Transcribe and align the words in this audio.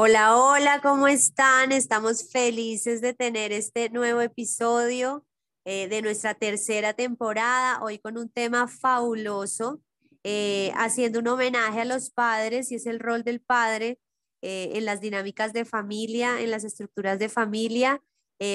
Hola, 0.00 0.36
hola, 0.36 0.80
¿cómo 0.80 1.08
están? 1.08 1.72
Estamos 1.72 2.30
felices 2.30 3.00
de 3.00 3.14
tener 3.14 3.50
este 3.50 3.90
nuevo 3.90 4.20
episodio 4.20 5.26
eh, 5.64 5.88
de 5.88 6.02
nuestra 6.02 6.34
tercera 6.34 6.94
temporada, 6.94 7.82
hoy 7.82 7.98
con 7.98 8.16
un 8.16 8.30
tema 8.30 8.68
fabuloso, 8.68 9.82
eh, 10.22 10.70
haciendo 10.76 11.18
un 11.18 11.26
homenaje 11.26 11.80
a 11.80 11.84
los 11.84 12.10
padres 12.10 12.70
y 12.70 12.76
es 12.76 12.86
el 12.86 13.00
rol 13.00 13.24
del 13.24 13.40
padre 13.40 13.98
eh, 14.40 14.70
en 14.74 14.84
las 14.84 15.00
dinámicas 15.00 15.52
de 15.52 15.64
familia, 15.64 16.40
en 16.42 16.52
las 16.52 16.62
estructuras 16.62 17.18
de 17.18 17.28
familia. 17.28 18.00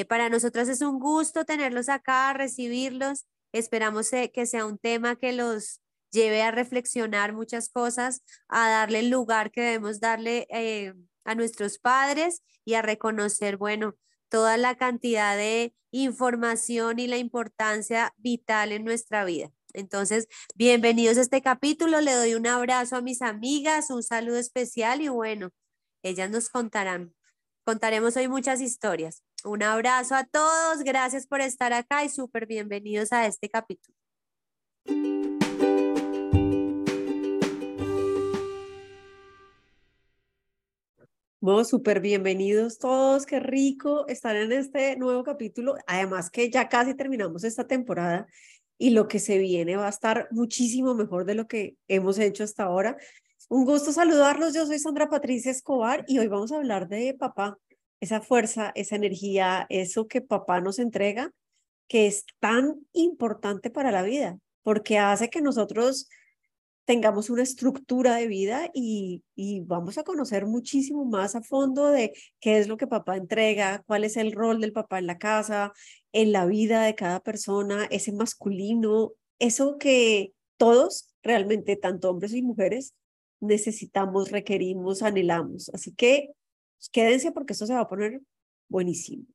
para 0.07 0.30
nosotras 0.30 0.70
es 0.70 0.81
un 0.81 0.98
gusto 0.98 1.44
tenerlos 1.44 1.89
acá, 1.89 2.31
recibirlos. 2.31 3.25
Esperamos 3.52 4.09
que 4.34 4.45
sea 4.45 4.66
un 4.66 4.77
tema 4.77 5.17
que 5.17 5.34
los 5.34 5.81
lleve 6.09 6.41
a 6.41 6.52
reflexionar 6.52 7.34
muchas 7.34 7.67
cosas, 7.67 8.21
a 8.48 8.70
darle 8.70 8.99
el 8.99 9.09
lugar 9.09 9.52
que 9.52 9.59
debemos 9.59 9.99
darle 9.99 10.48
a 11.26 11.36
nuestros 11.36 11.80
padres 11.80 12.44
y 12.66 12.76
a 12.76 12.82
reconocer, 12.82 13.58
bueno, 13.58 13.95
toda 14.30 14.58
la 14.58 14.76
cantidad 14.76 15.38
de 15.38 15.76
información 15.91 16.99
y 16.99 17.08
la 17.08 17.18
importancia 17.18 18.13
vital 18.18 18.72
en 18.72 18.84
nuestra 18.84 19.26
vida. 19.26 19.52
Entonces, 19.73 20.27
bienvenidos 20.55 21.18
a 21.18 21.22
este 21.22 21.41
capítulo. 21.41 22.02
Le 22.02 22.13
doy 22.13 22.34
un 22.34 22.48
abrazo 22.48 22.96
a 22.96 23.02
mis 23.02 23.22
amigas, 23.22 23.90
un 23.90 24.04
saludo 24.04 24.38
especial 24.38 25.02
y 25.02 25.09
bueno, 25.09 25.52
ellas 26.04 26.30
nos 26.30 26.49
contarán. 26.49 27.13
Contaremos 27.63 28.16
hoy 28.18 28.27
muchas 28.27 28.62
historias. 28.62 29.24
Un 29.44 29.63
abrazo 29.63 30.16
a 30.16 30.26
todos. 30.26 30.80
Gracias 30.84 31.27
por 31.27 31.41
estar 31.41 31.74
acá 31.74 32.04
y 32.04 32.10
súper 32.10 32.46
bienvenidos 32.46 33.12
a 33.12 33.26
este 33.26 33.49
capítulo. 33.49 33.96
Bueno, 41.44 41.66
súper 41.66 41.99
bienvenidos 41.99 42.77
todos, 42.77 43.26
qué 43.26 43.41
rico 43.41 44.08
estar 44.08 44.34
en 44.34 44.54
este 44.54 44.96
nuevo 44.96 45.26
capítulo. 45.26 45.76
Además 45.88 46.30
que 46.30 46.49
ya 46.49 46.70
casi 46.70 46.94
terminamos 46.94 47.44
esta 47.44 47.68
temporada 47.68 48.27
y 48.77 48.91
lo 48.91 49.10
que 49.10 49.20
se 49.20 49.38
viene 49.38 49.76
va 49.76 49.88
a 49.88 49.90
estar 49.90 50.30
muchísimo 50.32 50.96
mejor 50.96 51.26
de 51.26 51.36
lo 51.36 51.46
que 51.46 51.76
hemos 51.90 52.18
hecho 52.18 52.46
hasta 52.46 52.64
ahora. 52.64 52.96
Un 53.49 53.66
gusto 53.66 53.91
saludarlos, 53.91 54.54
yo 54.54 54.66
soy 54.66 54.80
Sandra 54.80 55.10
Patricia 55.10 55.52
Escobar 55.52 56.05
y 56.08 56.18
hoy 56.18 56.27
vamos 56.27 56.54
a 56.54 56.55
hablar 56.55 56.88
de 56.88 57.14
papá, 57.14 57.58
esa 57.99 58.21
fuerza, 58.21 58.71
esa 58.74 58.96
energía, 58.96 59.66
eso 59.68 60.08
que 60.08 60.21
papá 60.21 60.62
nos 60.62 60.80
entrega, 60.80 61.34
que 61.90 62.08
es 62.08 62.26
tan 62.40 62.88
importante 62.94 63.70
para 63.70 63.91
la 63.91 64.03
vida, 64.03 64.40
porque 64.62 64.97
hace 64.97 65.30
que 65.30 65.41
nosotros 65.41 66.08
tengamos 66.85 67.29
una 67.29 67.44
estructura 67.44 68.16
de 68.16 68.28
vida 68.28 68.69
y, 68.73 69.23
y, 69.35 69.62
vamos 69.62 69.97
a 69.97 70.03
conocer 70.03 70.45
muchísimo 70.45 71.06
más 71.06 71.35
a 71.35 71.41
fondo 71.41 71.88
de 71.88 72.13
qué 72.40 72.57
es 72.57 72.67
lo 72.67 72.78
que 72.78 72.88
papá 72.88 73.16
entrega, 73.17 73.84
cuál 73.88 74.03
es 74.03 74.17
el 74.17 74.31
rol 74.34 74.59
del 74.62 74.73
papá 74.73 75.00
en 75.00 75.07
la 75.07 75.17
casa, 75.17 75.73
en 76.12 76.31
la 76.31 76.45
vida 76.45 76.84
de 76.84 76.95
cada 76.95 77.22
persona, 77.22 77.85
ese 77.90 78.12
masculino, 78.12 79.13
eso 79.40 79.78
que 79.78 80.34
todos, 80.57 81.13
realmente, 81.23 81.75
tanto 81.75 82.09
hombres 82.09 82.34
y 82.34 82.41
mujeres, 82.41 82.94
necesitamos, 83.40 84.31
requerimos, 84.31 85.03
anhelamos. 85.03 85.69
Así 85.73 85.94
que 85.94 86.29
pues, 86.78 86.90
quédense 86.90 87.31
porque 87.31 87.53
esto 87.53 87.66
se 87.66 87.73
va 87.73 87.81
a 87.81 87.90
poner 87.90 88.22
buenísimo. 88.69 89.25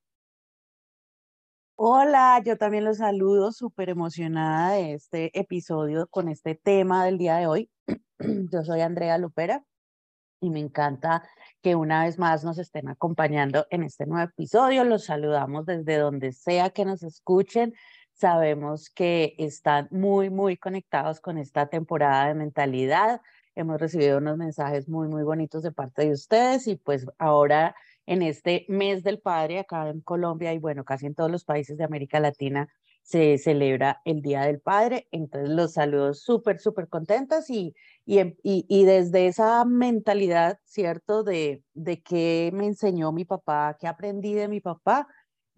Hola, 1.80 2.42
yo 2.44 2.58
también 2.58 2.84
los 2.84 2.96
saludo, 2.96 3.52
súper 3.52 3.88
emocionada 3.88 4.72
de 4.72 4.94
este 4.94 5.38
episodio 5.38 6.08
con 6.08 6.28
este 6.28 6.56
tema 6.56 7.04
del 7.04 7.18
día 7.18 7.36
de 7.36 7.46
hoy. 7.46 7.70
Yo 8.50 8.64
soy 8.64 8.80
Andrea 8.80 9.16
Lupera 9.16 9.64
y 10.40 10.50
me 10.50 10.58
encanta 10.58 11.22
que 11.62 11.76
una 11.76 12.02
vez 12.02 12.18
más 12.18 12.42
nos 12.42 12.58
estén 12.58 12.88
acompañando 12.88 13.64
en 13.70 13.84
este 13.84 14.06
nuevo 14.06 14.28
episodio. 14.28 14.82
Los 14.82 15.04
saludamos 15.04 15.66
desde 15.66 15.98
donde 15.98 16.32
sea 16.32 16.70
que 16.70 16.84
nos 16.84 17.04
escuchen. 17.04 17.74
Sabemos 18.12 18.90
que 18.90 19.36
están 19.38 19.86
muy, 19.92 20.30
muy 20.30 20.56
conectados 20.56 21.20
con 21.20 21.38
esta 21.38 21.68
temporada 21.68 22.26
de 22.26 22.34
mentalidad. 22.34 23.20
Hemos 23.54 23.80
recibido 23.80 24.18
unos 24.18 24.36
mensajes 24.36 24.88
muy, 24.88 25.06
muy 25.06 25.22
bonitos 25.22 25.62
de 25.62 25.70
parte 25.70 26.06
de 26.06 26.12
ustedes 26.12 26.66
y 26.66 26.74
pues 26.74 27.06
ahora 27.18 27.76
en 28.08 28.22
este 28.22 28.64
mes 28.68 29.02
del 29.04 29.20
padre 29.20 29.58
acá 29.58 29.88
en 29.90 30.00
Colombia 30.00 30.54
y 30.54 30.58
bueno, 30.58 30.84
casi 30.84 31.06
en 31.06 31.14
todos 31.14 31.30
los 31.30 31.44
países 31.44 31.76
de 31.76 31.84
América 31.84 32.20
Latina 32.20 32.68
se 33.02 33.38
celebra 33.38 34.00
el 34.04 34.22
Día 34.22 34.42
del 34.42 34.60
Padre. 34.60 35.08
Entonces 35.12 35.50
los 35.50 35.74
saludos 35.74 36.22
súper, 36.22 36.58
súper 36.58 36.88
contentas 36.88 37.50
y, 37.50 37.74
y, 38.06 38.34
y, 38.42 38.84
desde 38.84 39.26
esa 39.26 39.64
mentalidad, 39.64 40.58
¿cierto? 40.64 41.22
De, 41.22 41.62
de 41.74 42.02
qué 42.02 42.50
me 42.54 42.66
enseñó 42.66 43.12
mi 43.12 43.24
papá, 43.24 43.76
qué 43.78 43.86
aprendí 43.86 44.34
de 44.34 44.48
mi 44.48 44.60
papá, 44.60 45.06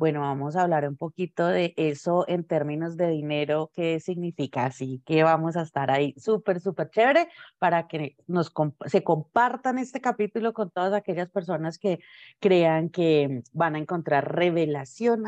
bueno, 0.01 0.21
vamos 0.21 0.57
a 0.57 0.63
hablar 0.63 0.89
un 0.89 0.97
poquito 0.97 1.47
de 1.47 1.75
eso 1.77 2.25
en 2.27 2.45
términos 2.45 2.97
de 2.97 3.09
dinero, 3.09 3.71
qué 3.75 4.01
significa, 4.01 4.65
así 4.65 5.03
que 5.05 5.23
vamos 5.25 5.59
a 5.59 5.61
estar 5.61 5.91
ahí 5.91 6.15
súper, 6.17 6.59
súper 6.59 6.89
chévere 6.89 7.29
para 7.59 7.87
que 7.87 8.17
nos 8.27 8.51
se 8.87 9.05
compartan 9.05 9.79
este 9.79 10.01
capítulo 10.01 10.55
con 10.55 10.71
todas 10.71 10.95
aquellas 10.95 11.29
personas 11.29 11.77
que 11.77 12.01
crean 12.39 12.89
que 12.89 13.43
van 13.53 13.75
a 13.75 13.79
encontrar 13.79 14.35
revelación 14.35 15.25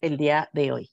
el 0.00 0.16
día 0.16 0.50
de 0.52 0.70
hoy. 0.70 0.90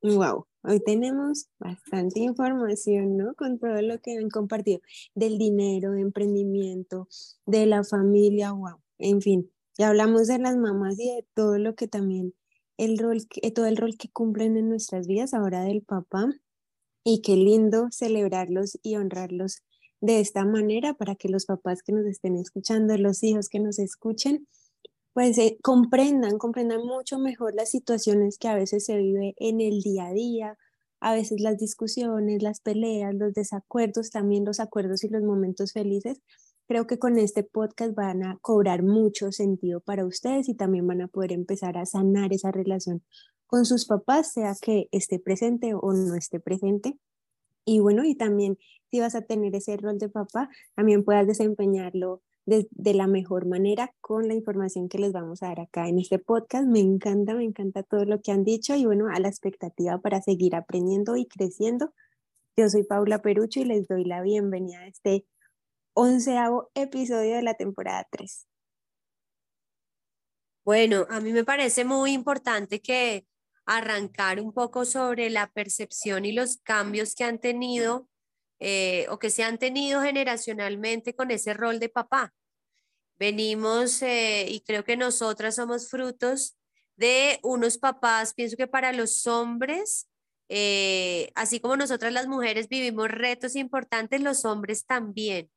Wow, 0.00 0.46
hoy 0.62 0.78
tenemos 0.84 1.48
bastante 1.58 2.20
información, 2.20 3.16
¿no? 3.16 3.34
Con 3.34 3.58
todo 3.58 3.82
lo 3.82 3.98
que 3.98 4.16
han 4.16 4.30
compartido 4.30 4.78
del 5.16 5.36
dinero, 5.36 5.90
de 5.90 6.02
emprendimiento, 6.02 7.08
de 7.44 7.66
la 7.66 7.82
familia, 7.82 8.52
wow, 8.52 8.78
en 8.98 9.20
fin, 9.20 9.50
ya 9.80 9.88
hablamos 9.88 10.26
de 10.26 10.38
las 10.38 10.58
mamás 10.58 11.00
y 11.00 11.06
de 11.08 11.26
todo 11.32 11.56
lo 11.56 11.74
que 11.74 11.88
también, 11.88 12.34
el 12.76 12.98
rol, 12.98 13.26
que, 13.30 13.50
todo 13.50 13.64
el 13.64 13.78
rol 13.78 13.96
que 13.96 14.10
cumplen 14.10 14.58
en 14.58 14.68
nuestras 14.68 15.06
vidas, 15.06 15.32
ahora 15.32 15.62
del 15.62 15.80
papá. 15.80 16.28
Y 17.02 17.22
qué 17.22 17.34
lindo 17.34 17.88
celebrarlos 17.90 18.78
y 18.82 18.96
honrarlos 18.96 19.62
de 20.02 20.20
esta 20.20 20.44
manera 20.44 20.92
para 20.92 21.14
que 21.14 21.30
los 21.30 21.46
papás 21.46 21.82
que 21.82 21.92
nos 21.92 22.04
estén 22.04 22.36
escuchando, 22.36 22.94
los 22.98 23.22
hijos 23.22 23.48
que 23.48 23.58
nos 23.58 23.78
escuchen, 23.78 24.46
pues 25.14 25.38
eh, 25.38 25.56
comprendan, 25.62 26.36
comprendan 26.36 26.84
mucho 26.84 27.18
mejor 27.18 27.54
las 27.54 27.70
situaciones 27.70 28.36
que 28.36 28.48
a 28.48 28.56
veces 28.56 28.84
se 28.84 28.98
vive 28.98 29.32
en 29.38 29.62
el 29.62 29.80
día 29.80 30.08
a 30.08 30.12
día, 30.12 30.58
a 31.00 31.14
veces 31.14 31.40
las 31.40 31.56
discusiones, 31.56 32.42
las 32.42 32.60
peleas, 32.60 33.14
los 33.14 33.32
desacuerdos, 33.32 34.10
también 34.10 34.44
los 34.44 34.60
acuerdos 34.60 35.04
y 35.04 35.08
los 35.08 35.22
momentos 35.22 35.72
felices, 35.72 36.20
Creo 36.70 36.86
que 36.86 37.00
con 37.00 37.18
este 37.18 37.42
podcast 37.42 37.96
van 37.96 38.22
a 38.22 38.38
cobrar 38.40 38.84
mucho 38.84 39.32
sentido 39.32 39.80
para 39.80 40.06
ustedes 40.06 40.48
y 40.48 40.54
también 40.54 40.86
van 40.86 41.00
a 41.00 41.08
poder 41.08 41.32
empezar 41.32 41.76
a 41.76 41.84
sanar 41.84 42.32
esa 42.32 42.52
relación 42.52 43.02
con 43.48 43.64
sus 43.64 43.86
papás, 43.86 44.34
sea 44.34 44.54
que 44.62 44.86
esté 44.92 45.18
presente 45.18 45.74
o 45.74 45.92
no 45.92 46.14
esté 46.14 46.38
presente. 46.38 46.96
Y 47.64 47.80
bueno, 47.80 48.04
y 48.04 48.14
también 48.14 48.56
si 48.88 49.00
vas 49.00 49.16
a 49.16 49.22
tener 49.22 49.52
ese 49.56 49.76
rol 49.78 49.98
de 49.98 50.10
papá, 50.10 50.48
también 50.76 51.02
puedas 51.02 51.26
desempeñarlo 51.26 52.22
de, 52.46 52.68
de, 52.70 52.94
la 52.94 53.08
mejor 53.08 53.46
manera 53.48 53.92
con 54.00 54.28
la 54.28 54.34
información 54.34 54.88
que 54.88 54.98
les 54.98 55.10
vamos 55.10 55.42
a 55.42 55.48
dar 55.48 55.58
acá 55.58 55.88
en 55.88 55.98
este 55.98 56.20
podcast. 56.20 56.68
Me 56.68 56.78
encanta, 56.78 57.34
me 57.34 57.42
encanta 57.42 57.82
todo 57.82 58.04
lo 58.04 58.20
que 58.20 58.30
han 58.30 58.44
dicho 58.44 58.76
y 58.76 58.86
bueno, 58.86 59.08
a 59.12 59.18
la 59.18 59.26
expectativa 59.26 59.98
para 59.98 60.22
seguir 60.22 60.54
aprendiendo 60.54 61.16
y 61.16 61.26
creciendo. 61.26 61.92
Yo 62.56 62.68
soy 62.68 62.84
Paula 62.84 63.22
Perucho 63.22 63.58
y 63.58 63.64
les 63.64 63.88
doy 63.88 64.04
la 64.04 64.22
bienvenida 64.22 64.82
a 64.82 64.86
este 64.86 65.26
onceavo 66.00 66.70
episodio 66.74 67.36
de 67.36 67.42
la 67.42 67.54
temporada 67.54 68.06
3. 68.10 68.46
Bueno, 70.64 71.06
a 71.10 71.20
mí 71.20 71.32
me 71.32 71.44
parece 71.44 71.84
muy 71.84 72.12
importante 72.12 72.80
que 72.80 73.26
arrancar 73.66 74.40
un 74.40 74.52
poco 74.52 74.84
sobre 74.84 75.28
la 75.30 75.50
percepción 75.52 76.24
y 76.24 76.32
los 76.32 76.58
cambios 76.58 77.14
que 77.14 77.24
han 77.24 77.38
tenido 77.38 78.08
eh, 78.60 79.06
o 79.10 79.18
que 79.18 79.30
se 79.30 79.42
han 79.42 79.58
tenido 79.58 80.02
generacionalmente 80.02 81.14
con 81.14 81.30
ese 81.30 81.54
rol 81.54 81.78
de 81.78 81.88
papá. 81.88 82.32
Venimos 83.18 84.02
eh, 84.02 84.46
y 84.48 84.60
creo 84.62 84.84
que 84.84 84.96
nosotras 84.96 85.56
somos 85.56 85.88
frutos 85.90 86.56
de 86.96 87.38
unos 87.42 87.78
papás, 87.78 88.34
pienso 88.34 88.56
que 88.56 88.66
para 88.66 88.92
los 88.92 89.26
hombres, 89.26 90.08
eh, 90.48 91.30
así 91.34 91.60
como 91.60 91.76
nosotras 91.76 92.12
las 92.12 92.26
mujeres 92.26 92.68
vivimos 92.68 93.08
retos 93.08 93.54
importantes, 93.56 94.20
los 94.22 94.44
hombres 94.46 94.86
también. 94.86 95.50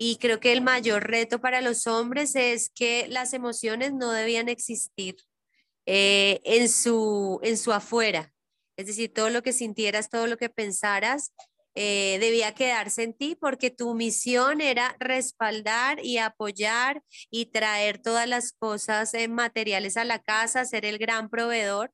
Y 0.00 0.16
creo 0.16 0.38
que 0.38 0.52
el 0.52 0.62
mayor 0.62 1.08
reto 1.08 1.40
para 1.40 1.60
los 1.60 1.88
hombres 1.88 2.36
es 2.36 2.70
que 2.70 3.08
las 3.08 3.34
emociones 3.34 3.92
no 3.92 4.12
debían 4.12 4.48
existir 4.48 5.16
eh, 5.86 6.40
en, 6.44 6.68
su, 6.68 7.40
en 7.42 7.56
su 7.58 7.72
afuera. 7.72 8.32
Es 8.76 8.86
decir, 8.86 9.12
todo 9.12 9.28
lo 9.28 9.42
que 9.42 9.52
sintieras, 9.52 10.08
todo 10.08 10.28
lo 10.28 10.36
que 10.36 10.48
pensaras, 10.48 11.32
eh, 11.74 12.18
debía 12.20 12.54
quedarse 12.54 13.02
en 13.02 13.12
ti 13.12 13.34
porque 13.34 13.70
tu 13.70 13.92
misión 13.94 14.60
era 14.60 14.96
respaldar 15.00 16.04
y 16.04 16.18
apoyar 16.18 17.02
y 17.30 17.46
traer 17.46 17.98
todas 17.98 18.28
las 18.28 18.52
cosas 18.52 19.14
eh, 19.14 19.26
materiales 19.26 19.96
a 19.96 20.04
la 20.04 20.20
casa, 20.20 20.64
ser 20.64 20.84
el 20.84 20.98
gran 20.98 21.28
proveedor. 21.28 21.92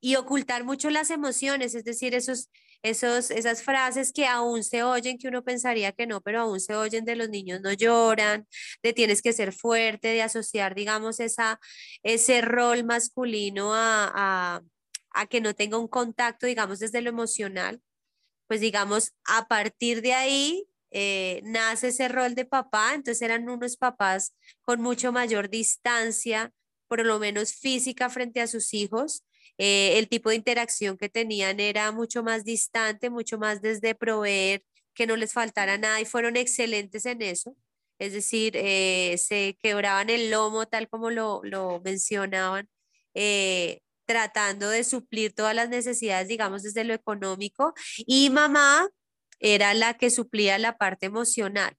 y 0.00 0.14
ocultar 0.16 0.64
mucho 0.64 0.90
las 0.90 1.10
emociones, 1.10 1.74
es 1.74 1.84
decir, 1.84 2.14
esos, 2.14 2.50
esos, 2.82 3.30
esas 3.30 3.62
frases 3.62 4.12
que 4.12 4.26
aún 4.26 4.64
se 4.64 4.82
oyen, 4.82 5.18
que 5.18 5.28
uno 5.28 5.44
pensaría 5.44 5.92
que 5.92 6.06
no, 6.06 6.20
pero 6.20 6.40
aún 6.40 6.60
se 6.60 6.74
oyen 6.74 7.04
de 7.04 7.16
los 7.16 7.28
niños 7.28 7.60
no 7.60 7.72
lloran, 7.72 8.46
de 8.82 8.92
tienes 8.92 9.22
que 9.22 9.32
ser 9.32 9.52
fuerte, 9.52 10.08
de 10.08 10.22
asociar, 10.22 10.74
digamos, 10.74 11.20
esa, 11.20 11.58
ese 12.02 12.40
rol 12.40 12.84
masculino 12.84 13.74
a, 13.74 14.62
a 15.10 15.26
que 15.26 15.40
no 15.40 15.54
tenga 15.54 15.78
un 15.78 15.88
contacto, 15.88 16.46
digamos, 16.46 16.78
desde 16.78 17.02
lo 17.02 17.10
emocional, 17.10 17.80
pues 18.46 18.60
digamos, 18.60 19.12
a 19.24 19.48
partir 19.48 20.02
de 20.02 20.14
ahí 20.14 20.68
eh, 20.90 21.42
nace 21.44 21.88
ese 21.88 22.08
rol 22.08 22.34
de 22.34 22.44
papá, 22.44 22.94
entonces 22.94 23.22
eran 23.22 23.48
unos 23.48 23.76
papás 23.76 24.34
con 24.62 24.80
mucho 24.80 25.12
mayor 25.12 25.50
distancia, 25.50 26.52
por 26.88 27.04
lo 27.04 27.18
menos 27.18 27.52
física 27.52 28.08
frente 28.08 28.40
a 28.40 28.46
sus 28.46 28.72
hijos. 28.72 29.22
Eh, 29.56 29.98
el 29.98 30.08
tipo 30.08 30.30
de 30.30 30.36
interacción 30.36 30.96
que 30.98 31.08
tenían 31.08 31.60
era 31.60 31.90
mucho 31.92 32.22
más 32.22 32.44
distante, 32.44 33.10
mucho 33.10 33.38
más 33.38 33.62
desde 33.62 33.94
proveer, 33.94 34.62
que 34.94 35.06
no 35.06 35.16
les 35.16 35.32
faltara 35.32 35.78
nada 35.78 36.00
y 36.00 36.04
fueron 36.04 36.36
excelentes 36.36 37.06
en 37.06 37.22
eso. 37.22 37.56
Es 37.98 38.12
decir, 38.12 38.52
eh, 38.56 39.16
se 39.18 39.56
quebraban 39.60 40.10
el 40.10 40.30
lomo 40.30 40.66
tal 40.66 40.88
como 40.88 41.10
lo, 41.10 41.40
lo 41.44 41.80
mencionaban, 41.84 42.68
tratando 44.06 44.70
de 44.70 44.84
suplir 44.84 45.34
todas 45.34 45.54
las 45.54 45.68
necesidades, 45.68 46.28
digamos, 46.28 46.62
desde 46.62 46.84
lo 46.84 46.94
económico. 46.94 47.74
Y 47.98 48.30
mamá 48.30 48.88
era 49.40 49.74
la 49.74 49.94
que 49.94 50.10
suplía 50.10 50.58
la 50.58 50.78
parte 50.78 51.06
emocional. 51.06 51.76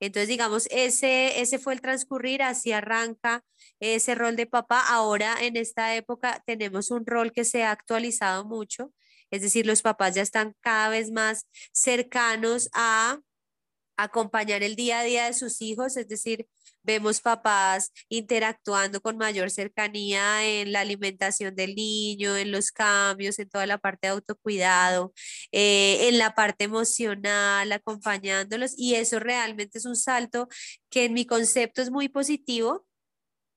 Entonces, 0.00 0.28
digamos, 0.28 0.66
ese, 0.70 1.40
ese 1.40 1.58
fue 1.58 1.74
el 1.74 1.80
transcurrir, 1.80 2.42
así 2.42 2.72
arranca 2.72 3.44
ese 3.80 4.14
rol 4.14 4.36
de 4.36 4.46
papá. 4.46 4.82
Ahora, 4.88 5.36
en 5.40 5.56
esta 5.56 5.94
época, 5.94 6.42
tenemos 6.46 6.90
un 6.90 7.06
rol 7.06 7.32
que 7.32 7.44
se 7.44 7.62
ha 7.64 7.70
actualizado 7.70 8.44
mucho, 8.44 8.92
es 9.30 9.42
decir, 9.42 9.66
los 9.66 9.82
papás 9.82 10.14
ya 10.14 10.22
están 10.22 10.56
cada 10.60 10.88
vez 10.88 11.12
más 11.12 11.46
cercanos 11.72 12.68
a 12.72 13.20
acompañar 13.96 14.62
el 14.62 14.76
día 14.76 15.00
a 15.00 15.04
día 15.04 15.26
de 15.26 15.34
sus 15.34 15.60
hijos, 15.60 15.96
es 15.96 16.08
decir, 16.08 16.48
vemos 16.90 17.20
papás 17.20 17.92
interactuando 18.08 19.00
con 19.00 19.16
mayor 19.16 19.50
cercanía 19.50 20.44
en 20.46 20.72
la 20.72 20.80
alimentación 20.80 21.54
del 21.54 21.74
niño, 21.74 22.36
en 22.36 22.50
los 22.50 22.72
cambios, 22.72 23.38
en 23.38 23.48
toda 23.48 23.66
la 23.66 23.78
parte 23.78 24.08
de 24.08 24.12
autocuidado, 24.12 25.12
eh, 25.52 26.08
en 26.08 26.18
la 26.18 26.34
parte 26.34 26.64
emocional, 26.64 27.70
acompañándolos, 27.72 28.72
y 28.76 28.94
eso 28.96 29.20
realmente 29.20 29.78
es 29.78 29.86
un 29.86 29.96
salto 29.96 30.48
que 30.90 31.04
en 31.04 31.14
mi 31.14 31.26
concepto 31.26 31.82
es 31.82 31.90
muy 31.90 32.08
positivo, 32.08 32.86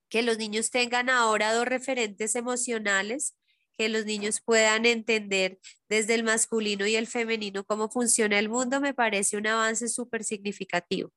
que 0.09 0.21
los 0.21 0.37
niños 0.37 0.69
tengan 0.69 1.09
ahora 1.09 1.53
dos 1.53 1.65
referentes 1.65 2.35
emocionales 2.35 3.35
que 3.77 3.89
los 3.89 4.05
niños 4.05 4.41
puedan 4.43 4.85
entender 4.85 5.59
desde 5.89 6.15
el 6.15 6.23
masculino 6.23 6.87
y 6.87 6.95
el 6.95 7.07
femenino 7.07 7.63
cómo 7.63 7.89
funciona 7.89 8.39
el 8.39 8.49
mundo, 8.49 8.81
me 8.81 8.93
parece 8.93 9.37
un 9.37 9.47
avance 9.47 9.87
súper 9.87 10.23
significativo. 10.23 11.11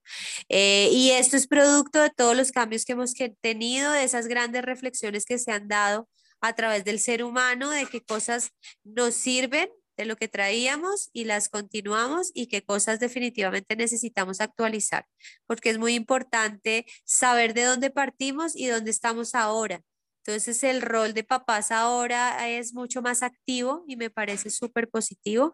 Eh, 0.48 0.88
y 0.92 1.10
esto 1.10 1.36
es 1.36 1.46
producto 1.46 2.00
de 2.00 2.10
todos 2.10 2.36
los 2.36 2.52
cambios 2.52 2.84
que 2.84 2.92
hemos 2.92 3.14
tenido, 3.40 3.92
de 3.92 4.04
esas 4.04 4.26
grandes 4.26 4.62
reflexiones 4.62 5.24
que 5.24 5.38
se 5.38 5.52
han 5.52 5.68
dado 5.68 6.08
a 6.40 6.54
través 6.54 6.84
del 6.84 6.98
ser 6.98 7.24
humano, 7.24 7.70
de 7.70 7.86
qué 7.86 8.02
cosas 8.02 8.50
nos 8.84 9.14
sirven 9.14 9.68
de 9.96 10.04
lo 10.04 10.16
que 10.16 10.28
traíamos 10.28 11.10
y 11.12 11.24
las 11.24 11.48
continuamos 11.48 12.30
y 12.34 12.48
qué 12.48 12.62
cosas 12.62 13.00
definitivamente 13.00 13.76
necesitamos 13.76 14.40
actualizar, 14.40 15.06
porque 15.46 15.70
es 15.70 15.78
muy 15.78 15.94
importante 15.94 16.86
saber 17.04 17.54
de 17.54 17.64
dónde 17.64 17.90
partimos 17.90 18.54
y 18.54 18.66
dónde 18.66 18.90
estamos 18.90 19.34
ahora 19.34 19.82
entonces 20.26 20.64
el 20.64 20.82
rol 20.82 21.14
de 21.14 21.22
papás 21.22 21.70
ahora 21.70 22.48
es 22.48 22.74
mucho 22.74 23.00
más 23.00 23.22
activo 23.22 23.84
y 23.86 23.96
me 23.96 24.10
parece 24.10 24.50
súper 24.50 24.88
positivo. 24.88 25.52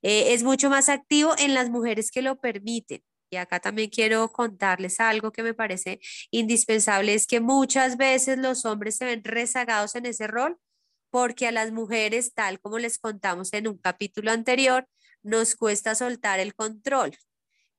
Eh, 0.00 0.32
es 0.32 0.44
mucho 0.44 0.70
más 0.70 0.88
activo 0.88 1.34
en 1.38 1.54
las 1.54 1.70
mujeres 1.70 2.10
que 2.12 2.22
lo 2.22 2.40
permiten. 2.40 3.02
Y 3.30 3.36
acá 3.36 3.58
también 3.60 3.90
quiero 3.90 4.30
contarles 4.30 5.00
algo 5.00 5.32
que 5.32 5.42
me 5.42 5.54
parece 5.54 6.00
indispensable, 6.30 7.14
es 7.14 7.26
que 7.26 7.40
muchas 7.40 7.96
veces 7.96 8.38
los 8.38 8.64
hombres 8.64 8.96
se 8.96 9.06
ven 9.06 9.24
rezagados 9.24 9.94
en 9.94 10.06
ese 10.06 10.26
rol 10.26 10.58
porque 11.10 11.46
a 11.48 11.52
las 11.52 11.72
mujeres, 11.72 12.32
tal 12.34 12.60
como 12.60 12.78
les 12.78 12.98
contamos 12.98 13.52
en 13.52 13.68
un 13.68 13.78
capítulo 13.78 14.30
anterior, 14.30 14.86
nos 15.22 15.56
cuesta 15.56 15.94
soltar 15.94 16.40
el 16.40 16.54
control. 16.54 17.16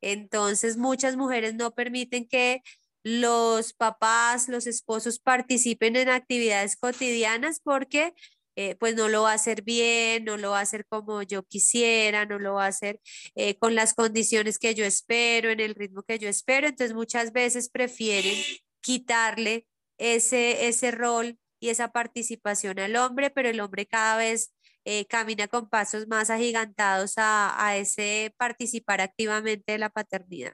Entonces, 0.01 0.77
muchas 0.77 1.15
mujeres 1.15 1.55
no 1.55 1.71
permiten 1.73 2.27
que 2.27 2.61
los 3.03 3.73
papás, 3.73 4.47
los 4.47 4.65
esposos 4.67 5.19
participen 5.19 5.95
en 5.95 6.09
actividades 6.09 6.77
cotidianas 6.77 7.59
porque 7.61 8.13
eh, 8.55 8.75
pues 8.75 8.95
no 8.95 9.09
lo 9.09 9.23
va 9.23 9.31
a 9.31 9.35
hacer 9.35 9.63
bien, 9.63 10.25
no 10.25 10.37
lo 10.37 10.51
va 10.51 10.59
a 10.59 10.61
hacer 10.61 10.85
como 10.87 11.23
yo 11.23 11.43
quisiera, 11.43 12.25
no 12.25 12.39
lo 12.39 12.55
va 12.55 12.65
a 12.65 12.67
hacer 12.67 12.99
eh, 13.35 13.57
con 13.57 13.75
las 13.75 13.93
condiciones 13.93 14.59
que 14.59 14.75
yo 14.75 14.85
espero, 14.85 15.49
en 15.49 15.59
el 15.59 15.75
ritmo 15.75 16.03
que 16.03 16.19
yo 16.19 16.29
espero. 16.29 16.67
Entonces 16.67 16.95
muchas 16.95 17.33
veces 17.33 17.69
prefieren 17.69 18.35
quitarle 18.81 19.67
ese, 19.97 20.67
ese 20.67 20.91
rol 20.91 21.39
y 21.59 21.69
esa 21.69 21.91
participación 21.91 22.79
al 22.79 22.95
hombre, 22.95 23.29
pero 23.31 23.49
el 23.49 23.59
hombre 23.59 23.87
cada 23.87 24.17
vez 24.17 24.53
eh, 24.85 25.05
camina 25.07 25.47
con 25.47 25.69
pasos 25.69 26.07
más 26.07 26.29
agigantados 26.29 27.17
a, 27.17 27.65
a 27.65 27.77
ese 27.77 28.33
participar 28.37 29.01
activamente 29.01 29.73
de 29.73 29.77
la 29.79 29.89
paternidad. 29.89 30.53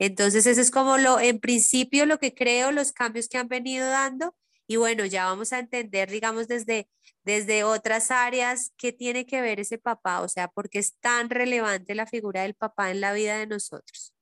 Entonces, 0.00 0.46
eso 0.46 0.62
es 0.62 0.70
como 0.70 0.96
lo, 0.96 1.20
en 1.20 1.40
principio, 1.40 2.06
lo 2.06 2.18
que 2.18 2.34
creo, 2.34 2.72
los 2.72 2.90
cambios 2.90 3.28
que 3.28 3.36
han 3.36 3.48
venido 3.48 3.86
dando. 3.86 4.34
Y 4.66 4.76
bueno, 4.76 5.04
ya 5.04 5.26
vamos 5.26 5.52
a 5.52 5.58
entender, 5.58 6.10
digamos, 6.10 6.48
desde, 6.48 6.88
desde 7.22 7.64
otras 7.64 8.10
áreas 8.10 8.72
qué 8.78 8.92
tiene 8.92 9.26
que 9.26 9.42
ver 9.42 9.60
ese 9.60 9.76
papá, 9.76 10.22
o 10.22 10.28
sea, 10.28 10.48
por 10.48 10.70
qué 10.70 10.78
es 10.78 10.96
tan 11.00 11.28
relevante 11.28 11.94
la 11.94 12.06
figura 12.06 12.42
del 12.42 12.54
papá 12.54 12.90
en 12.90 13.02
la 13.02 13.12
vida 13.12 13.38
de 13.38 13.46
nosotros. 13.46 14.14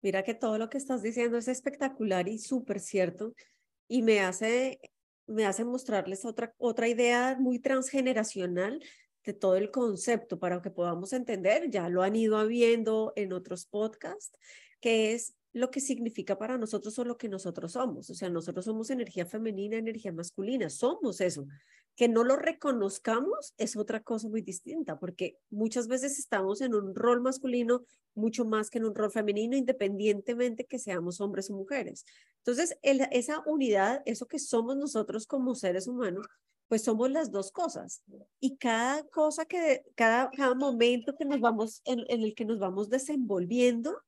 Mira 0.00 0.22
que 0.22 0.32
todo 0.32 0.56
lo 0.56 0.70
que 0.70 0.78
estás 0.78 1.02
diciendo 1.02 1.36
es 1.36 1.48
espectacular 1.48 2.26
y 2.26 2.38
súper 2.38 2.80
cierto 2.80 3.34
y 3.86 4.00
me 4.00 4.20
hace, 4.20 4.80
me 5.26 5.44
hace 5.44 5.64
mostrarles 5.64 6.24
otra, 6.24 6.54
otra 6.56 6.88
idea 6.88 7.36
muy 7.38 7.58
transgeneracional 7.58 8.80
de 9.28 9.34
todo 9.34 9.56
el 9.56 9.70
concepto 9.70 10.38
para 10.38 10.62
que 10.62 10.70
podamos 10.70 11.12
entender, 11.12 11.68
ya 11.70 11.90
lo 11.90 12.02
han 12.02 12.16
ido 12.16 12.46
viendo 12.46 13.12
en 13.14 13.34
otros 13.34 13.66
podcasts, 13.66 14.38
que 14.80 15.12
es 15.12 15.34
lo 15.52 15.70
que 15.70 15.80
significa 15.80 16.38
para 16.38 16.56
nosotros 16.56 16.98
o 16.98 17.04
lo 17.04 17.18
que 17.18 17.28
nosotros 17.28 17.72
somos. 17.72 18.08
O 18.08 18.14
sea, 18.14 18.30
nosotros 18.30 18.64
somos 18.64 18.88
energía 18.88 19.26
femenina, 19.26 19.76
energía 19.76 20.12
masculina, 20.12 20.70
somos 20.70 21.20
eso. 21.20 21.46
Que 21.94 22.08
no 22.08 22.24
lo 22.24 22.36
reconozcamos 22.36 23.52
es 23.58 23.76
otra 23.76 24.02
cosa 24.02 24.30
muy 24.30 24.40
distinta, 24.40 24.98
porque 24.98 25.36
muchas 25.50 25.88
veces 25.88 26.18
estamos 26.18 26.62
en 26.62 26.74
un 26.74 26.94
rol 26.94 27.20
masculino 27.20 27.84
mucho 28.14 28.46
más 28.46 28.70
que 28.70 28.78
en 28.78 28.86
un 28.86 28.94
rol 28.94 29.10
femenino, 29.10 29.58
independientemente 29.58 30.64
que 30.64 30.78
seamos 30.78 31.20
hombres 31.20 31.50
o 31.50 31.54
mujeres. 31.54 32.06
Entonces, 32.38 32.78
esa 32.80 33.42
unidad, 33.44 34.00
eso 34.06 34.26
que 34.26 34.38
somos 34.38 34.74
nosotros 34.78 35.26
como 35.26 35.54
seres 35.54 35.86
humanos, 35.86 36.26
pues 36.68 36.84
somos 36.84 37.10
las 37.10 37.32
dos 37.32 37.50
cosas. 37.50 38.02
Y 38.40 38.56
cada 38.58 39.02
cosa 39.08 39.46
que, 39.46 39.84
cada, 39.94 40.30
cada 40.30 40.54
momento 40.54 41.16
que 41.16 41.24
nos 41.24 41.40
vamos, 41.40 41.80
en, 41.84 42.04
el 42.08 42.34
que 42.34 42.44
nos 42.44 42.58
vamos 42.58 42.90
desenvolviendo, 42.90 43.98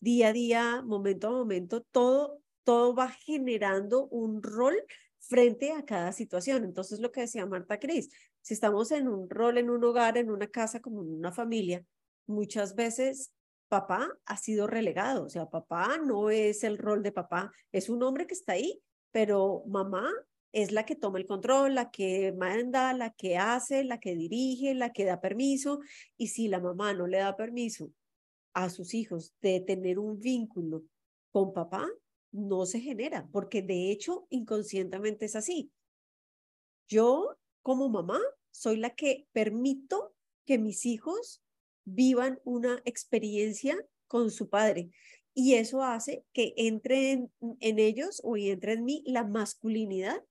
día 0.00 0.28
a 0.28 0.32
día, 0.32 0.82
momento 0.82 1.28
a 1.28 1.30
momento, 1.30 1.82
todo, 1.92 2.42
todo 2.64 2.94
va 2.94 3.08
generando 3.08 4.06
un 4.08 4.42
rol 4.42 4.74
frente 5.20 5.72
a 5.72 5.84
cada 5.84 6.12
situación. 6.12 6.64
Entonces, 6.64 6.98
lo 7.00 7.12
que 7.12 7.22
decía 7.22 7.46
Marta 7.46 7.78
Cris, 7.78 8.10
si 8.42 8.54
estamos 8.54 8.90
en 8.90 9.08
un 9.08 9.30
rol, 9.30 9.58
en 9.58 9.70
un 9.70 9.84
hogar, 9.84 10.18
en 10.18 10.30
una 10.30 10.48
casa, 10.48 10.80
como 10.80 11.02
en 11.02 11.14
una 11.14 11.32
familia, 11.32 11.84
muchas 12.26 12.74
veces 12.74 13.32
papá 13.68 14.10
ha 14.26 14.36
sido 14.36 14.66
relegado. 14.66 15.24
O 15.24 15.28
sea, 15.28 15.46
papá 15.46 15.98
no 15.98 16.30
es 16.30 16.64
el 16.64 16.78
rol 16.78 17.02
de 17.02 17.12
papá, 17.12 17.52
es 17.70 17.88
un 17.88 18.02
hombre 18.02 18.26
que 18.26 18.34
está 18.34 18.54
ahí, 18.54 18.82
pero 19.12 19.62
mamá 19.66 20.10
es 20.52 20.72
la 20.72 20.86
que 20.86 20.96
toma 20.96 21.18
el 21.18 21.26
control, 21.26 21.74
la 21.74 21.90
que 21.90 22.32
manda, 22.32 22.92
la 22.92 23.10
que 23.10 23.36
hace, 23.36 23.84
la 23.84 24.00
que 24.00 24.14
dirige, 24.14 24.74
la 24.74 24.92
que 24.92 25.04
da 25.04 25.20
permiso. 25.20 25.80
Y 26.16 26.28
si 26.28 26.48
la 26.48 26.60
mamá 26.60 26.94
no 26.94 27.06
le 27.06 27.18
da 27.18 27.36
permiso 27.36 27.92
a 28.54 28.70
sus 28.70 28.94
hijos 28.94 29.34
de 29.40 29.60
tener 29.60 29.98
un 29.98 30.18
vínculo 30.18 30.84
con 31.30 31.52
papá, 31.52 31.86
no 32.32 32.66
se 32.66 32.80
genera, 32.80 33.28
porque 33.32 33.62
de 33.62 33.90
hecho 33.90 34.26
inconscientemente 34.30 35.26
es 35.26 35.36
así. 35.36 35.70
Yo 36.88 37.36
como 37.62 37.88
mamá 37.88 38.20
soy 38.50 38.76
la 38.76 38.90
que 38.94 39.26
permito 39.32 40.14
que 40.44 40.58
mis 40.58 40.86
hijos 40.86 41.42
vivan 41.84 42.40
una 42.44 42.80
experiencia 42.84 43.76
con 44.06 44.30
su 44.30 44.48
padre. 44.48 44.90
Y 45.34 45.54
eso 45.54 45.82
hace 45.82 46.24
que 46.32 46.54
entre 46.56 47.12
en, 47.12 47.78
ellos 47.78 48.20
o 48.24 48.36
entre 48.36 48.72
en 48.72 48.84
mí 48.84 49.02
la 49.06 49.24
masculinidad 49.24 50.24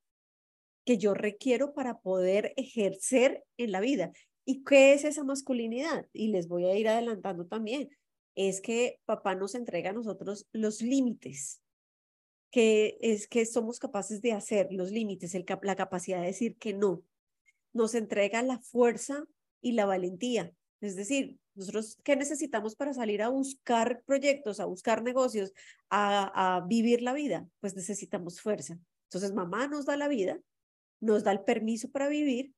que 0.88 0.98
yo 0.98 1.14
requiero 1.14 1.74
para 1.74 2.00
poder 2.00 2.54
ejercer 2.56 3.44
en 3.58 3.74
la 3.74 3.82
vida. 3.82 4.14
¿Y 4.46 4.64
qué 4.64 4.94
es 4.94 5.04
esa 5.04 5.26
masculinidad? 5.26 6.08
Y 6.14 6.30
les 6.30 6.48
voy 6.48 6.64
a 6.64 6.76
ir 6.78 6.88
adelantando 6.88 7.46
también. 7.46 7.90
Es 8.36 8.62
que 8.62 9.02
papá 9.04 9.36
nos 9.36 9.54
entrega 9.54 9.90
a 9.90 9.94
nosotros 9.94 10.48
los 10.54 10.82
límites, 10.82 11.62
que 12.52 12.98
es 13.02 13.28
que 13.28 13.46
somos 13.46 13.80
capaces 13.80 14.22
de 14.22 14.32
hacer 14.32 14.70
los 14.72 14.90
límites, 14.92 15.36
el, 15.36 15.46
la 15.62 15.76
capacidad 15.76 16.22
de 16.22 16.28
decir 16.28 16.56
que 16.56 16.74
no. 16.74 17.04
nos 17.74 17.94
entrega 17.94 18.42
la 18.42 18.60
fuerza 18.60 19.26
y 19.60 19.74
la 19.74 19.86
valentía. 19.86 20.54
Es 20.80 20.96
decir, 20.96 21.38
nosotros, 21.54 21.98
¿qué 22.06 22.16
necesitamos 22.16 22.78
para 22.78 22.94
salir 22.94 23.22
a 23.24 23.28
buscar 23.28 24.04
proyectos, 24.06 24.62
a 24.62 24.66
buscar 24.66 25.04
negocios, 25.04 25.52
a, 25.90 26.56
a 26.56 26.66
vivir 26.66 27.02
la 27.02 27.12
vida? 27.12 27.46
Pues 27.60 27.76
necesitamos 27.76 28.40
fuerza. 28.40 28.80
Entonces, 29.08 29.34
mamá 29.34 29.68
nos 29.68 29.86
da 29.86 29.98
la 29.98 30.08
vida, 30.08 30.40
nos 31.00 31.24
da 31.24 31.32
el 31.32 31.42
permiso 31.42 31.90
para 31.92 32.08
vivir 32.08 32.54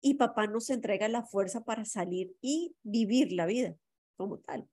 y 0.00 0.14
papá 0.14 0.46
nos 0.46 0.70
entrega 0.70 1.08
la 1.08 1.24
fuerza 1.24 1.64
para 1.64 1.84
salir 1.84 2.36
y 2.40 2.76
vivir 2.82 3.32
la 3.32 3.46
vida 3.46 3.76
como 4.16 4.38
tal. 4.38 4.68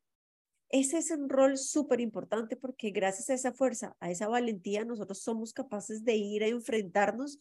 Ese 0.70 0.98
es 0.98 1.12
un 1.12 1.29
rol 1.29 1.58
súper 1.58 2.00
importante 2.00 2.55
porque 2.55 2.91
gracias 2.91 3.29
a 3.29 3.34
esa 3.34 3.53
fuerza, 3.53 3.96
a 4.00 4.10
esa 4.10 4.27
valentía, 4.27 4.86
nosotros 4.86 5.22
somos 5.22 5.53
capaces 5.53 6.05
de 6.05 6.15
ir 6.15 6.43
a 6.43 6.48
enfrentarnos 6.48 7.39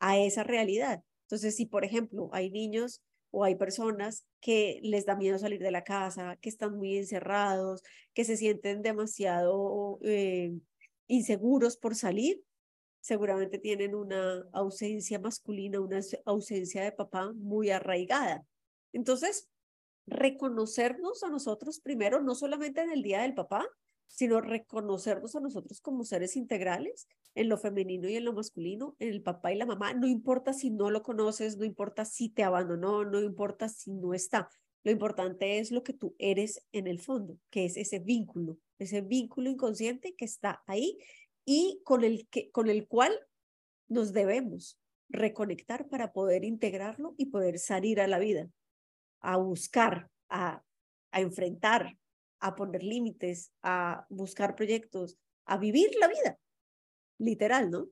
a 0.00 0.18
esa 0.18 0.42
realidad. 0.42 1.02
Entonces, 1.26 1.56
si 1.56 1.66
por 1.66 1.84
ejemplo 1.84 2.28
hay 2.32 2.50
niños 2.50 3.02
o 3.30 3.44
hay 3.44 3.54
personas 3.54 4.26
que 4.40 4.80
les 4.82 5.06
da 5.06 5.16
miedo 5.16 5.38
salir 5.38 5.60
de 5.60 5.70
la 5.70 5.84
casa, 5.84 6.36
que 6.40 6.48
están 6.48 6.76
muy 6.76 6.96
encerrados, 6.98 7.82
que 8.14 8.24
se 8.24 8.36
sienten 8.36 8.82
demasiado 8.82 9.98
eh, 10.02 10.52
inseguros 11.06 11.76
por 11.76 11.94
salir, 11.94 12.42
seguramente 13.02 13.58
tienen 13.58 13.94
una 13.94 14.46
ausencia 14.52 15.18
masculina, 15.18 15.80
una 15.80 16.00
ausencia 16.24 16.84
de 16.84 16.92
papá 16.92 17.32
muy 17.34 17.70
arraigada. 17.70 18.46
Entonces, 18.92 19.48
reconocernos 20.06 21.22
a 21.24 21.28
nosotros 21.28 21.80
primero, 21.80 22.22
no 22.22 22.34
solamente 22.34 22.80
en 22.80 22.92
el 22.92 23.02
Día 23.02 23.22
del 23.22 23.34
Papá, 23.34 23.66
sino 24.06 24.40
reconocernos 24.40 25.34
a 25.34 25.40
nosotros 25.40 25.80
como 25.80 26.04
seres 26.04 26.36
integrales 26.36 27.08
en 27.34 27.48
lo 27.48 27.56
femenino 27.56 28.08
y 28.08 28.16
en 28.16 28.24
lo 28.24 28.34
masculino, 28.34 28.94
en 28.98 29.08
el 29.08 29.22
papá 29.22 29.52
y 29.52 29.56
la 29.56 29.66
mamá, 29.66 29.94
no 29.94 30.06
importa 30.06 30.52
si 30.52 30.70
no 30.70 30.90
lo 30.90 31.02
conoces, 31.02 31.56
no 31.56 31.64
importa 31.64 32.04
si 32.04 32.28
te 32.28 32.44
abandonó, 32.44 33.04
no 33.04 33.20
importa 33.20 33.68
si 33.68 33.90
no 33.90 34.12
está. 34.12 34.50
Lo 34.84 34.90
importante 34.90 35.58
es 35.58 35.72
lo 35.72 35.82
que 35.82 35.94
tú 35.94 36.14
eres 36.18 36.62
en 36.72 36.88
el 36.88 36.98
fondo, 36.98 37.38
que 37.50 37.64
es 37.64 37.76
ese 37.76 38.00
vínculo, 38.00 38.58
ese 38.78 39.00
vínculo 39.00 39.48
inconsciente 39.48 40.14
que 40.14 40.26
está 40.26 40.62
ahí 40.66 40.98
y 41.44 41.80
con 41.84 42.04
el, 42.04 42.28
que, 42.28 42.50
con 42.50 42.68
el 42.68 42.86
cual 42.86 43.12
nos 43.88 44.12
debemos 44.12 44.78
reconectar 45.08 45.88
para 45.88 46.12
poder 46.12 46.44
integrarlo 46.44 47.14
y 47.18 47.26
poder 47.26 47.58
salir 47.58 48.00
a 48.00 48.06
la 48.06 48.18
vida, 48.18 48.48
a 49.20 49.36
buscar, 49.36 50.10
a, 50.28 50.62
a 51.10 51.20
enfrentar, 51.20 51.96
a 52.40 52.54
poner 52.54 52.82
límites, 52.82 53.52
a 53.62 54.06
buscar 54.08 54.56
proyectos, 54.56 55.18
a 55.46 55.58
vivir 55.58 55.90
la 56.00 56.08
vida, 56.08 56.38
literal, 57.18 57.70
¿no? 57.70 57.88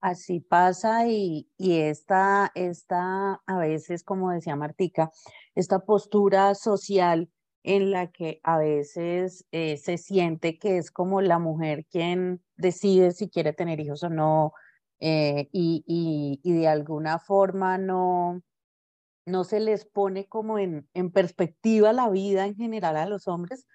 Así 0.00 0.38
pasa 0.38 1.08
y, 1.08 1.50
y 1.56 1.80
esta, 1.80 2.52
esta, 2.54 3.42
a 3.44 3.58
veces, 3.58 4.04
como 4.04 4.30
decía 4.30 4.54
Martica, 4.54 5.10
esta 5.56 5.80
postura 5.80 6.54
social 6.54 7.28
en 7.62 7.90
la 7.90 8.10
que 8.12 8.40
a 8.44 8.58
veces 8.58 9.46
eh, 9.52 9.76
se 9.78 9.98
siente 9.98 10.58
que 10.58 10.78
es 10.78 10.90
como 10.90 11.20
la 11.20 11.38
mujer 11.38 11.86
quien 11.90 12.42
decide 12.56 13.12
si 13.12 13.28
quiere 13.30 13.52
tener 13.52 13.80
hijos 13.80 14.02
o 14.04 14.10
no, 14.10 14.52
eh, 15.00 15.48
y, 15.52 15.84
y, 15.86 16.40
y, 16.42 16.54
de 16.58 16.68
alguna 16.68 17.18
forma 17.20 17.78
no, 17.78 18.42
no 19.26 19.44
se 19.44 19.60
les 19.60 19.84
pone 19.84 20.26
como 20.28 20.58
en, 20.58 20.88
en 20.94 21.12
perspectiva 21.12 21.92
la 21.92 22.08
vida 22.10 22.46
en 22.46 22.56
general 22.56 22.96
a 22.96 23.06
los 23.06 23.28
hombres, 23.28 23.66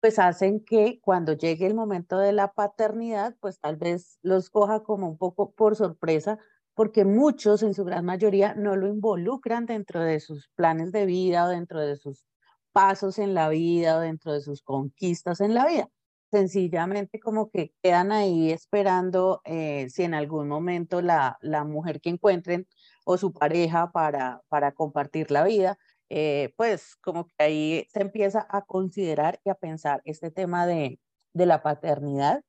pues 0.00 0.18
hacen 0.18 0.64
que 0.64 1.00
cuando 1.00 1.34
llegue 1.34 1.66
el 1.66 1.74
momento 1.74 2.18
de 2.18 2.32
la 2.32 2.52
paternidad, 2.52 3.36
pues 3.40 3.60
tal 3.60 3.76
vez 3.76 4.18
los 4.22 4.50
coja 4.50 4.82
como 4.82 5.08
un 5.08 5.18
poco 5.18 5.52
por 5.54 5.76
sorpresa, 5.76 6.38
porque 6.74 7.04
muchos, 7.04 7.62
en 7.62 7.74
su 7.74 7.84
gran 7.84 8.04
mayoría, 8.04 8.54
no 8.54 8.76
lo 8.76 8.88
involucran 8.88 9.66
dentro 9.66 10.00
de 10.02 10.20
sus 10.20 10.48
planes 10.56 10.90
de 10.92 11.06
vida 11.06 11.44
o 11.46 11.48
dentro 11.48 11.80
de 11.80 11.96
sus 11.96 12.24
pasos 12.72 13.18
en 13.18 13.34
la 13.34 13.48
vida 13.48 13.96
o 13.96 14.00
dentro 14.00 14.32
de 14.32 14.40
sus 14.40 14.62
conquistas 14.62 15.40
en 15.40 15.54
la 15.54 15.66
vida. 15.66 15.88
Sencillamente 16.30 17.20
como 17.20 17.50
que 17.50 17.74
quedan 17.82 18.10
ahí 18.12 18.50
esperando 18.52 19.42
eh, 19.44 19.88
si 19.90 20.02
en 20.04 20.14
algún 20.14 20.48
momento 20.48 21.02
la, 21.02 21.38
la 21.42 21.64
mujer 21.64 22.00
que 22.00 22.10
encuentren 22.10 22.66
o 23.04 23.18
su 23.18 23.32
pareja 23.32 23.92
para, 23.92 24.42
para 24.48 24.72
compartir 24.72 25.30
la 25.30 25.44
vida, 25.44 25.78
eh, 26.08 26.52
pues 26.56 26.96
como 26.96 27.26
que 27.26 27.34
ahí 27.38 27.86
se 27.92 28.00
empieza 28.00 28.46
a 28.48 28.62
considerar 28.62 29.40
y 29.44 29.50
a 29.50 29.54
pensar 29.54 30.00
este 30.04 30.30
tema 30.30 30.66
de, 30.66 31.00
de 31.34 31.46
la 31.46 31.62
paternidad 31.62 32.42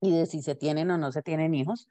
y 0.00 0.12
de 0.12 0.26
si 0.26 0.42
se 0.42 0.54
tienen 0.54 0.90
o 0.90 0.98
no 0.98 1.12
se 1.12 1.22
tienen 1.22 1.54
hijos. 1.54 1.88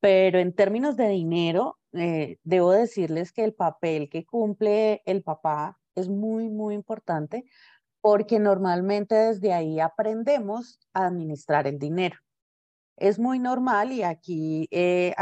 Pero 0.00 0.38
en 0.38 0.54
términos 0.54 0.96
de 0.96 1.08
dinero, 1.08 1.78
eh, 1.92 2.38
debo 2.42 2.72
decirles 2.72 3.32
que 3.32 3.44
el 3.44 3.54
papel 3.54 4.08
que 4.10 4.24
cumple 4.24 5.02
el 5.06 5.22
papá 5.22 5.78
es 5.96 6.08
muy, 6.08 6.48
muy 6.48 6.74
importante 6.74 7.44
porque 8.00 8.38
normalmente 8.38 9.16
desde 9.16 9.52
ahí 9.52 9.80
aprendemos 9.80 10.78
a 10.94 11.06
administrar 11.06 11.66
el 11.66 11.78
dinero. 11.78 12.16
Es 12.96 13.18
muy 13.18 13.38
normal 13.38 13.92
y 13.92 14.04
aquí 14.04 14.68
eh, 14.70 15.14